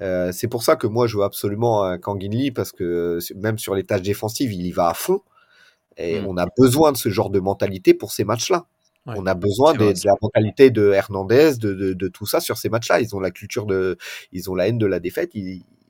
euh, 0.00 0.32
c'est 0.32 0.48
pour 0.48 0.62
ça 0.62 0.76
que 0.76 0.86
moi 0.86 1.06
je 1.06 1.16
veux 1.16 1.24
absolument 1.24 1.82
un 1.82 1.98
Kangin 1.98 2.30
Lee 2.30 2.50
parce 2.50 2.72
que 2.72 3.18
même 3.34 3.58
sur 3.58 3.74
les 3.74 3.84
tâches 3.84 4.02
défensives, 4.02 4.52
il 4.52 4.66
y 4.66 4.72
va 4.72 4.88
à 4.88 4.94
fond. 4.94 5.22
Et 5.96 6.20
mm. 6.20 6.26
on 6.26 6.36
a 6.36 6.46
besoin 6.56 6.92
de 6.92 6.96
ce 6.96 7.08
genre 7.08 7.30
de 7.30 7.40
mentalité 7.40 7.94
pour 7.94 8.12
ces 8.12 8.24
matchs-là. 8.24 8.66
on 9.06 9.26
a 9.26 9.34
besoin 9.34 9.72
de, 9.72 9.92
la 10.04 10.14
mentalité 10.20 10.70
de 10.70 10.92
Hernandez, 10.92 11.52
de, 11.58 11.72
de, 11.72 11.92
de 11.94 12.08
tout 12.08 12.26
ça 12.26 12.40
sur 12.40 12.56
ces 12.58 12.68
matchs-là. 12.68 13.00
Ils 13.00 13.16
ont 13.16 13.20
la 13.20 13.30
culture 13.30 13.66
de, 13.66 13.96
ils 14.32 14.50
ont 14.50 14.54
la 14.54 14.68
haine 14.68 14.78
de 14.78 14.86
la 14.86 15.00
défaite. 15.00 15.32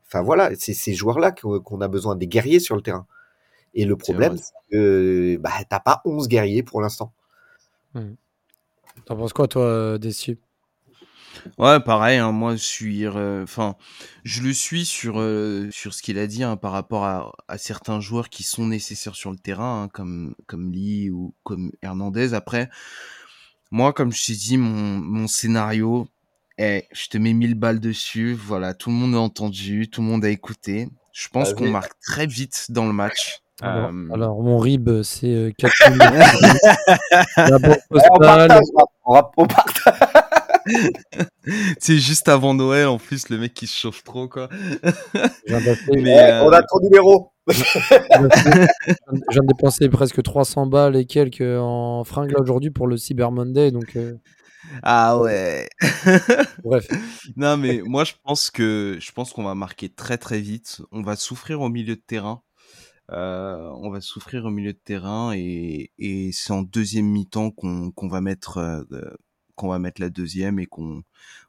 enfin 0.07 0.23
voilà, 0.23 0.51
c'est 0.57 0.75
ces 0.75 0.94
joueurs-là 0.94 1.33
qu'on 1.33 1.81
a 1.81 1.88
besoin 1.88 2.16
des 2.16 2.27
guerriers 2.27 2.61
sur 2.61 2.77
le 2.77 2.83
terrain. 2.83 3.07
Et 3.75 3.85
le 3.85 3.97
problème, 3.97 4.37
c'est 4.38 4.53
que 4.73 5.37
bah, 5.37 5.51
t'as 5.68 5.81
pas 5.81 6.01
11 6.05 6.29
guerriers 6.29 6.62
pour 6.62 6.81
l'instant. 6.81 7.12
Mmh. 7.94 8.14
T'en 9.05 9.16
penses 9.16 9.33
quoi, 9.33 9.47
toi, 9.47 9.99
Dessier 9.99 10.38
Ouais, 11.59 11.81
pareil. 11.81 12.18
Hein, 12.18 12.33
moi, 12.33 12.57
je 12.57 12.62
suis, 12.62 13.09
enfin, 13.09 13.77
je 14.24 14.42
le 14.42 14.53
suis 14.53 14.85
sur 14.85 15.20
euh, 15.20 15.68
sur 15.70 15.94
ce 15.94 16.03
qu'il 16.03 16.18
a 16.18 16.27
dit 16.27 16.44
hein, 16.44 16.57
par 16.57 16.72
rapport 16.72 17.05
à, 17.05 17.33
à, 17.48 17.59
certains 17.59 18.01
joueurs 18.01 18.29
qui 18.29 18.42
sont 18.42 18.66
nécessaires 18.66 19.14
sur 19.14 19.31
le 19.31 19.38
terrain, 19.38 19.85
hein, 19.85 19.88
comme 19.88 20.35
comme 20.46 20.72
Lee 20.72 21.11
ou 21.11 21.35
comme 21.42 21.72
Hernandez. 21.83 22.35
Après, 22.35 22.68
moi, 23.70 23.92
comme 23.92 24.12
je 24.12 24.27
t'ai 24.27 24.35
dit, 24.35 24.57
mon, 24.57 24.98
mon 24.98 25.27
scénario, 25.27 26.09
est, 26.59 26.88
je 26.92 27.09
te 27.09 27.18
mets 27.18 27.33
1000 27.33 27.55
balles 27.55 27.81
dessus. 27.81 28.35
Voilà, 28.35 28.74
tout 28.74 28.90
le 28.90 28.96
monde 28.96 29.14
a 29.14 29.20
entendu, 29.20 29.88
tout 29.88 30.03
le 30.03 30.09
monde 30.09 30.24
a 30.24 30.31
écouté. 30.31 30.88
Je 31.12 31.29
pense 31.29 31.55
qu'on 31.55 31.70
marque 31.70 31.98
très 32.01 32.27
vite 32.27 32.66
dans 32.70 32.87
le 32.87 32.92
match. 32.92 33.40
Alors, 33.61 33.90
alors, 34.12 34.40
mon 34.40 34.59
RIB, 34.59 35.03
c'est 35.03 35.53
4 35.59 35.72
C'est 41.78 41.98
juste 41.98 42.28
avant 42.28 42.54
Noël, 42.54 42.87
en 42.87 42.98
plus, 42.98 43.28
le 43.28 43.38
mec 43.38 43.54
qui 43.54 43.66
se 43.66 43.76
chauffe 43.76 44.04
trop, 44.04 44.28
quoi. 44.28 44.48
Mais, 45.88 46.40
On 46.42 46.52
a 46.52 46.62
ton 46.62 46.81
numéro. 46.83 47.33
Je 47.48 47.62
viens 49.31 49.42
de 49.42 49.46
dépenser 49.46 49.88
presque 49.88 50.22
300 50.22 50.66
balles 50.66 50.96
et 50.96 51.07
quelques 51.07 51.40
en 51.40 52.04
fringues 52.04 52.35
aujourd'hui 52.38 52.70
pour 52.70 52.87
le 52.87 52.96
Cyber 52.96 53.33
Monday, 53.33 53.70
donc. 53.70 53.96
Ah 54.83 55.18
ouais. 55.18 55.68
Bref. 56.64 56.87
Non 57.37 57.57
mais 57.57 57.81
moi 57.85 58.04
je 58.04 58.12
pense 58.22 58.50
que 58.50 58.98
je 59.00 59.12
pense 59.12 59.33
qu'on 59.33 59.44
va 59.44 59.54
marquer 59.54 59.88
très 59.88 60.18
très 60.18 60.40
vite. 60.40 60.83
On 60.92 61.02
va 61.02 61.16
souffrir 61.16 61.61
au 61.61 61.68
milieu 61.68 61.96
de 61.96 62.02
terrain. 62.07 62.42
Euh, 63.11 63.70
on 63.76 63.90
va 63.90 64.00
souffrir 64.02 64.44
au 64.44 64.50
milieu 64.50 64.72
de 64.74 64.78
terrain 64.78 65.33
et, 65.35 65.92
et 65.98 66.31
c'est 66.33 66.52
en 66.52 66.62
deuxième 66.62 67.07
mi-temps 67.07 67.50
qu'on 67.50 68.09
va 68.09 68.20
mettre 68.20 68.59
euh, 68.59 68.83
qu'on 69.59 69.68
va 69.68 69.79
mettre 69.79 70.01
la 70.01 70.09
deuxième 70.09 70.59
et 70.59 70.66
qu'on 70.66 71.03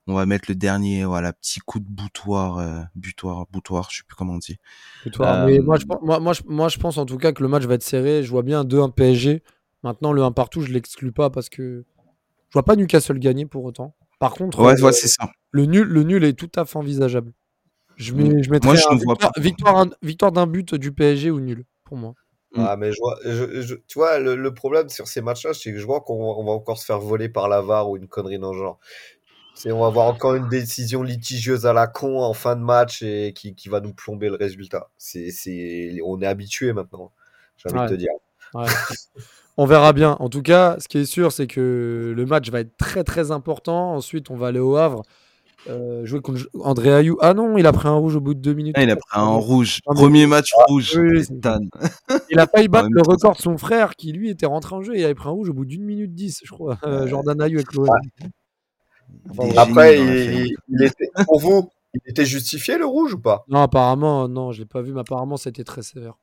on 0.08 0.16
va 0.16 0.26
mettre 0.26 0.46
le 0.50 0.56
dernier 0.56 1.06
voilà 1.06 1.32
petit 1.32 1.60
coup 1.60 1.80
de 1.80 1.86
boutoir 1.88 2.58
euh, 2.58 2.82
butoir 2.96 3.46
boutoir 3.52 3.90
je 3.92 3.98
sais 3.98 4.04
plus 4.06 4.16
comment 4.16 4.34
on 4.34 4.40
dit. 4.40 4.58
Butoir, 5.06 5.46
mais 5.46 5.60
moi 5.60 5.78
je, 5.78 5.86
moi, 6.02 6.20
moi, 6.20 6.34
je, 6.34 6.42
moi 6.46 6.68
je 6.68 6.78
pense 6.78 6.98
en 6.98 7.06
tout 7.06 7.18
cas 7.18 7.32
que 7.32 7.44
le 7.44 7.50
match 7.50 7.64
va 7.64 7.76
être 7.76 7.84
serré. 7.84 8.24
Je 8.24 8.30
vois 8.30 8.44
bien 8.44 8.64
2-1 8.64 8.94
PSG 8.94 9.44
maintenant 9.84 10.12
le 10.12 10.24
1 10.24 10.32
partout 10.32 10.62
je 10.62 10.74
l'exclus 10.74 11.12
pas 11.12 11.30
parce 11.30 11.50
que 11.50 11.86
je 12.50 12.54
vois 12.54 12.64
pas 12.64 12.76
Newcastle 12.76 13.20
gagner 13.20 13.46
pour 13.46 13.64
autant. 13.64 13.96
Par 14.20 14.34
contre 14.34 14.60
ouais, 14.62 14.92
c'est 14.92 15.08
ça. 15.08 15.30
le 15.52 15.66
nul 15.66 15.88
le 15.88 16.04
nul 16.04 16.24
est 16.24 16.34
tout 16.34 16.52
à 16.56 16.66
fait 16.66 16.78
envisageable. 16.78 17.32
Je, 18.00 18.14
mets, 18.14 18.42
je 18.42 18.50
mettrais 18.50 18.76
victoire, 19.38 19.86
victoire, 20.02 20.32
d'un 20.32 20.48
but 20.48 20.74
du 20.74 20.94
PSG 20.94 21.32
ou 21.32 21.42
nul, 21.42 21.66
pour 21.84 21.98
moi. 21.98 22.16
Mm. 22.54 22.66
Ah, 22.66 22.78
mais 22.78 22.92
je 22.92 22.98
vois, 23.00 23.20
je, 23.24 23.76
tu 23.88 24.00
vois, 24.00 24.20
le, 24.20 24.54
problème 24.54 24.90
sur 24.90 25.08
ces 25.08 25.22
matchs-là, 25.22 25.54
c'est 25.54 25.72
que 25.72 25.78
je 25.78 25.86
vois 25.86 26.02
qu'on 26.02 26.44
va 26.44 26.52
encore 26.52 26.78
se 26.78 26.86
faire 26.86 27.00
voler 27.00 27.30
par 27.30 27.48
la 27.48 27.62
VAR 27.62 27.90
ou 27.90 27.98
une 27.98 28.08
connerie 28.08 28.40
dans 28.40 28.54
le 28.54 28.58
genre. 28.58 28.80
C'est, 29.54 29.72
on 29.72 29.82
va 29.82 29.88
avoir 29.88 30.08
encore 30.08 30.36
une 30.36 30.48
décision 30.48 31.04
litigieuse 31.04 31.66
à 31.66 31.74
la 31.74 31.86
con 31.86 32.24
en 32.24 32.34
fin 32.34 32.56
de 32.56 32.62
match 32.62 33.04
et 33.04 33.34
qui, 33.36 33.56
qui 33.56 33.68
va 33.68 33.82
nous 33.82 33.94
plomber 33.94 34.30
le 34.30 34.36
résultat. 34.36 34.90
C'est, 34.98 35.32
c'est, 35.32 35.98
on 36.06 36.22
est 36.22 36.26
habitué 36.26 36.74
maintenant, 36.74 37.12
j'ai 37.58 37.70
envie 37.70 37.90
de 37.90 37.96
te 37.96 38.00
dire. 38.00 38.12
on 39.58 39.66
verra 39.66 39.94
bien. 39.94 40.12
En 40.20 40.30
tout 40.30 40.42
cas, 40.42 40.78
ce 40.80 40.88
qui 40.88 41.00
est 41.00 41.06
sûr, 41.06 41.32
c'est 41.32 41.46
que 41.46 42.14
le 42.16 42.26
match 42.26 42.50
va 42.50 42.62
être 42.62 42.78
très 42.78 43.04
très 43.04 43.32
important. 43.32 43.94
Ensuite, 43.94 44.32
on 44.32 44.38
va 44.38 44.48
aller 44.48 44.60
au 44.60 44.78
Havre. 44.78 45.04
Euh, 45.68 46.06
jouer 46.06 46.22
contre 46.22 46.50
André 46.64 46.94
Ayou. 46.94 47.18
Ah 47.22 47.34
non, 47.34 47.58
il 47.58 47.66
a 47.68 47.74
pris 47.74 47.88
un 47.88 47.96
rouge 47.96 48.16
au 48.16 48.22
bout 48.22 48.34
de 48.34 48.40
deux 48.40 48.54
minutes. 48.54 48.76
Ah, 48.78 48.84
il 48.84 48.90
a 48.90 48.96
pris 48.96 49.20
un 49.20 49.28
rouge. 49.28 49.80
Premier 49.86 50.26
match 50.26 50.52
rouge. 50.68 51.00
il 52.30 52.40
a 52.40 52.48
failli 52.48 52.68
battre 52.70 52.90
le 52.92 53.02
record 53.02 53.36
de 53.36 53.42
son 53.42 53.58
frère 53.58 53.96
qui 53.96 54.12
lui 54.12 54.30
était 54.30 54.46
rentré 54.46 54.76
en 54.76 54.82
jeu 54.82 54.96
et 54.96 55.00
il 55.00 55.06
avait 55.06 55.16
pris 55.16 55.28
un 55.28 55.32
rouge 55.32 55.50
au 55.50 55.54
bout 55.54 55.66
d'une 55.66 55.84
minute 55.84 56.14
dix, 56.14 56.42
je 56.44 56.52
crois. 56.52 56.78
Euh, 56.84 57.08
Jordan 57.08 57.42
Ayou 57.42 57.58
avec 57.58 57.74
l'OM. 57.74 57.88
Après, 59.58 60.00
il, 60.00 60.84
était, 60.84 61.10
pour 61.26 61.40
vous, 61.40 61.70
il 61.94 62.02
était 62.06 62.26
justifié 62.26 62.78
le 62.78 62.86
rouge 62.86 63.16
ou 63.16 63.20
pas? 63.20 63.44
Non, 63.48 63.62
apparemment, 63.62 64.28
non, 64.28 64.52
je 64.52 64.60
l'ai 64.60 64.66
pas 64.66 64.82
vu, 64.82 64.94
mais 64.94 65.02
apparemment, 65.02 65.38
c'était 65.38 65.64
très 65.64 65.82
sévère. 65.82 66.16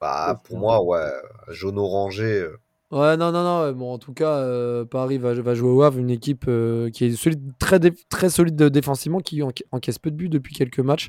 Bah, 0.00 0.40
pour 0.44 0.58
moi, 0.58 0.82
ouais, 0.82 1.10
jaune 1.48 1.78
orangé. 1.78 2.40
Euh. 2.40 2.58
Ouais, 2.90 3.16
non, 3.16 3.30
non, 3.30 3.44
non. 3.44 3.72
Bon, 3.72 3.92
en 3.92 3.98
tout 3.98 4.12
cas, 4.12 4.38
euh, 4.38 4.84
Paris 4.84 5.18
va, 5.18 5.54
jouer 5.54 5.70
au 5.70 5.82
Havre, 5.82 5.98
une 5.98 6.10
équipe 6.10 6.46
euh, 6.48 6.90
qui 6.90 7.04
est 7.04 7.30
très, 7.58 7.78
très 8.08 8.30
solide 8.30 8.56
défensivement, 8.56 9.20
qui 9.20 9.42
encaisse 9.70 9.98
peu 10.00 10.10
de 10.10 10.16
buts 10.16 10.28
depuis 10.28 10.54
quelques 10.54 10.80
matchs. 10.80 11.08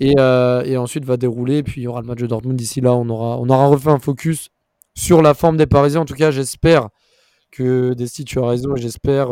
Et, 0.00 0.18
ensuite 0.18 1.04
va 1.04 1.16
dérouler. 1.18 1.62
Puis 1.62 1.82
il 1.82 1.84
y 1.84 1.86
aura 1.86 2.00
le 2.00 2.06
match 2.06 2.20
de 2.20 2.26
Dortmund. 2.26 2.56
D'ici 2.56 2.80
là, 2.80 2.94
on 2.94 3.08
aura, 3.10 3.38
on 3.38 3.48
aura 3.50 3.66
refait 3.66 3.90
un 3.90 3.98
focus 3.98 4.48
sur 4.94 5.20
la 5.20 5.34
forme 5.34 5.58
des 5.58 5.66
Parisiens. 5.66 6.00
En 6.00 6.04
tout 6.06 6.14
cas, 6.14 6.30
j'espère 6.30 6.88
que 7.52 7.92
Desti, 7.92 8.24
tu 8.24 8.38
as 8.38 8.46
raison. 8.46 8.74
J'espère 8.76 9.28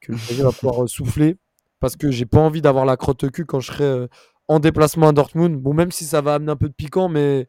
que 0.00 0.12
le 0.12 0.16
PSG 0.16 0.42
va 0.42 0.52
pouvoir 0.52 0.88
souffler 0.88 1.36
parce 1.78 1.96
que 1.96 2.10
j'ai 2.10 2.26
pas 2.26 2.40
envie 2.40 2.62
d'avoir 2.62 2.86
la 2.86 2.96
crotte 2.96 3.30
cul 3.30 3.44
quand 3.44 3.60
je 3.60 3.70
serai 3.70 4.06
en 4.48 4.60
déplacement 4.60 5.08
à 5.08 5.12
Dortmund. 5.12 5.56
Bon, 5.56 5.74
même 5.74 5.92
si 5.92 6.04
ça 6.04 6.22
va 6.22 6.34
amener 6.34 6.52
un 6.52 6.56
peu 6.56 6.68
de 6.68 6.74
piquant, 6.74 7.10
mais 7.10 7.46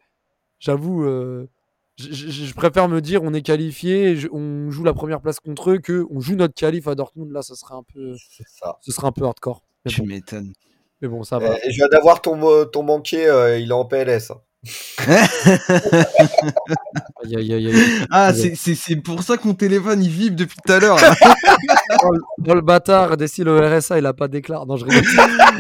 j'avoue, 0.60 1.06
je 1.98 2.54
préfère 2.54 2.90
me 2.90 3.02
dire 3.02 3.24
on 3.24 3.34
est 3.34 3.42
qualifié, 3.42 4.18
on 4.32 4.72
joue 4.72 4.84
la 4.84 4.94
première 4.94 5.22
place 5.22 5.40
contre 5.40 5.72
eux, 5.72 5.78
que 5.78 6.06
on 6.10 6.20
joue 6.20 6.36
notre 6.36 6.54
qualif 6.54 6.88
à 6.88 6.96
Dortmund. 6.96 7.32
Là, 7.32 7.42
ça 7.42 7.56
serait 7.56 7.76
un 7.76 7.84
peu, 7.84 8.16
ça. 8.48 8.78
ce 8.82 8.92
serait 8.92 9.08
un 9.08 9.12
peu 9.12 9.26
hardcore. 9.26 9.62
tu 9.88 10.04
m'étonnes. 10.04 10.54
Mais 11.02 11.08
bon, 11.08 11.24
ça 11.24 11.38
va. 11.38 11.58
Et 11.66 11.72
je 11.72 11.76
viens 11.76 11.90
d'avoir 11.90 12.22
ton, 12.22 12.66
ton 12.66 12.84
banquier, 12.84 13.28
euh, 13.28 13.60
il 13.60 13.70
est 13.70 13.74
en 13.74 13.86
PLS. 13.86 14.32
Hein. 14.32 14.42
Ah, 18.12 18.32
c'est 18.34 18.96
pour 19.04 19.22
ça 19.22 19.36
que 19.36 19.46
mon 19.46 19.54
téléphone 19.54 20.02
il 20.02 20.10
vibre 20.10 20.38
depuis 20.38 20.56
tout 20.66 20.72
à 20.72 20.80
l'heure. 20.80 20.98
dans, 22.38 22.56
le 22.56 22.62
bâtard, 22.62 23.18
Dessile 23.18 23.50
au 23.50 23.60
RSA, 23.60 24.00
il 24.00 24.06
a 24.06 24.14
pas 24.14 24.30
déclaré. 24.30 24.66
Non, 24.66 24.78
je 24.78 24.86
rigole. 24.86 25.04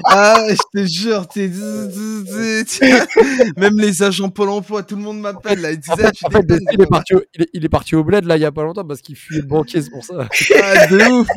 ah, 0.06 0.46
je 0.50 0.56
te 0.74 0.86
jure, 0.86 1.28
même 3.58 3.78
les 3.78 4.04
agents 4.04 4.30
Pôle 4.30 4.50
emploi, 4.50 4.84
tout 4.84 4.96
le 4.96 5.02
monde 5.02 5.20
m'appelle. 5.20 5.60
Là, 5.60 5.72
il, 5.72 5.80
disait, 5.80 6.10
il, 6.72 6.82
est 6.82 6.88
parti 6.88 7.14
au, 7.14 7.22
il, 7.54 7.66
est, 7.66 7.70
parti 7.70 7.96
au 7.96 8.04
bled 8.04 8.24
là 8.26 8.38
il 8.38 8.42
y 8.42 8.46
a 8.46 8.52
pas 8.52 8.64
longtemps 8.64 8.86
parce 8.86 9.02
qu'il 9.02 9.16
fuit 9.18 9.38
le 9.38 9.44
banquier, 9.44 9.82
c'est 9.82 9.92
pour 9.92 10.06
ça. 10.06 10.28
ah, 10.64 10.88
de 10.88 11.12
ouf. 11.12 11.28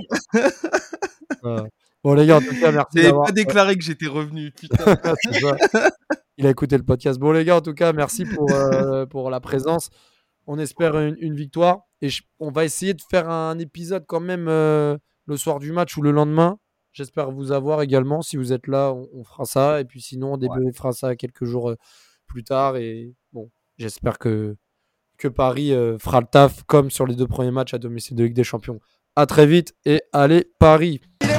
Bon, 2.04 2.14
les 2.14 2.26
gars, 2.26 2.36
en 2.36 2.40
tout 2.40 2.54
cas, 2.60 2.70
merci. 2.70 3.10
Pas 3.10 3.32
déclaré 3.32 3.76
que 3.76 3.82
j'étais 3.82 4.06
revenu. 4.06 4.52
Putain. 4.52 4.96
Il 6.38 6.46
a 6.46 6.50
écouté 6.50 6.76
le 6.76 6.82
podcast. 6.82 7.18
Bon, 7.18 7.32
les 7.32 7.44
gars, 7.44 7.56
en 7.56 7.60
tout 7.62 7.72
cas, 7.72 7.92
merci 7.92 8.24
pour, 8.24 8.50
euh, 8.52 9.06
pour 9.10 9.30
la 9.30 9.40
présence. 9.40 9.90
On 10.46 10.58
espère 10.58 10.96
une, 10.98 11.34
victoire. 11.34 11.80
Et 12.02 12.08
on 12.38 12.50
va 12.50 12.64
essayer 12.64 12.94
de 12.94 13.00
faire 13.10 13.28
un 13.30 13.58
épisode 13.58 14.04
quand 14.06 14.20
même 14.20 14.46
euh, 14.48 14.96
le 15.26 15.36
soir 15.36 15.58
du 15.58 15.72
match 15.72 15.96
ou 15.96 16.02
le 16.02 16.12
lendemain. 16.12 16.58
J'espère 16.92 17.30
vous 17.30 17.52
avoir 17.52 17.82
également. 17.82 18.22
Si 18.22 18.36
vous 18.36 18.52
êtes 18.52 18.66
là, 18.66 18.92
on, 18.92 19.24
fera 19.24 19.44
ça. 19.44 19.80
Et 19.80 19.84
puis 19.84 20.00
sinon, 20.00 20.34
on 20.34 20.38
ouais. 20.38 20.72
fera 20.72 20.92
ça 20.92 21.16
quelques 21.16 21.44
jours 21.44 21.70
euh, 21.70 21.76
plus 22.26 22.44
tard. 22.44 22.76
Et 22.76 23.14
bon, 23.32 23.50
j'espère 23.78 24.18
que, 24.18 24.56
que 25.18 25.28
Paris 25.28 25.70
fera 25.98 26.20
le 26.20 26.26
taf 26.26 26.64
comme 26.64 26.90
sur 26.90 27.06
les 27.06 27.16
deux 27.16 27.26
premiers 27.26 27.50
matchs 27.50 27.74
à 27.74 27.78
domicile 27.78 28.16
de 28.16 28.24
Ligue 28.24 28.34
des 28.34 28.44
Champions. 28.44 28.78
À 29.16 29.24
très 29.24 29.46
vite 29.46 29.74
et 29.86 30.02
allez, 30.12 30.52
Paris! 30.58 31.00
Il 31.22 31.30
est 31.30 31.38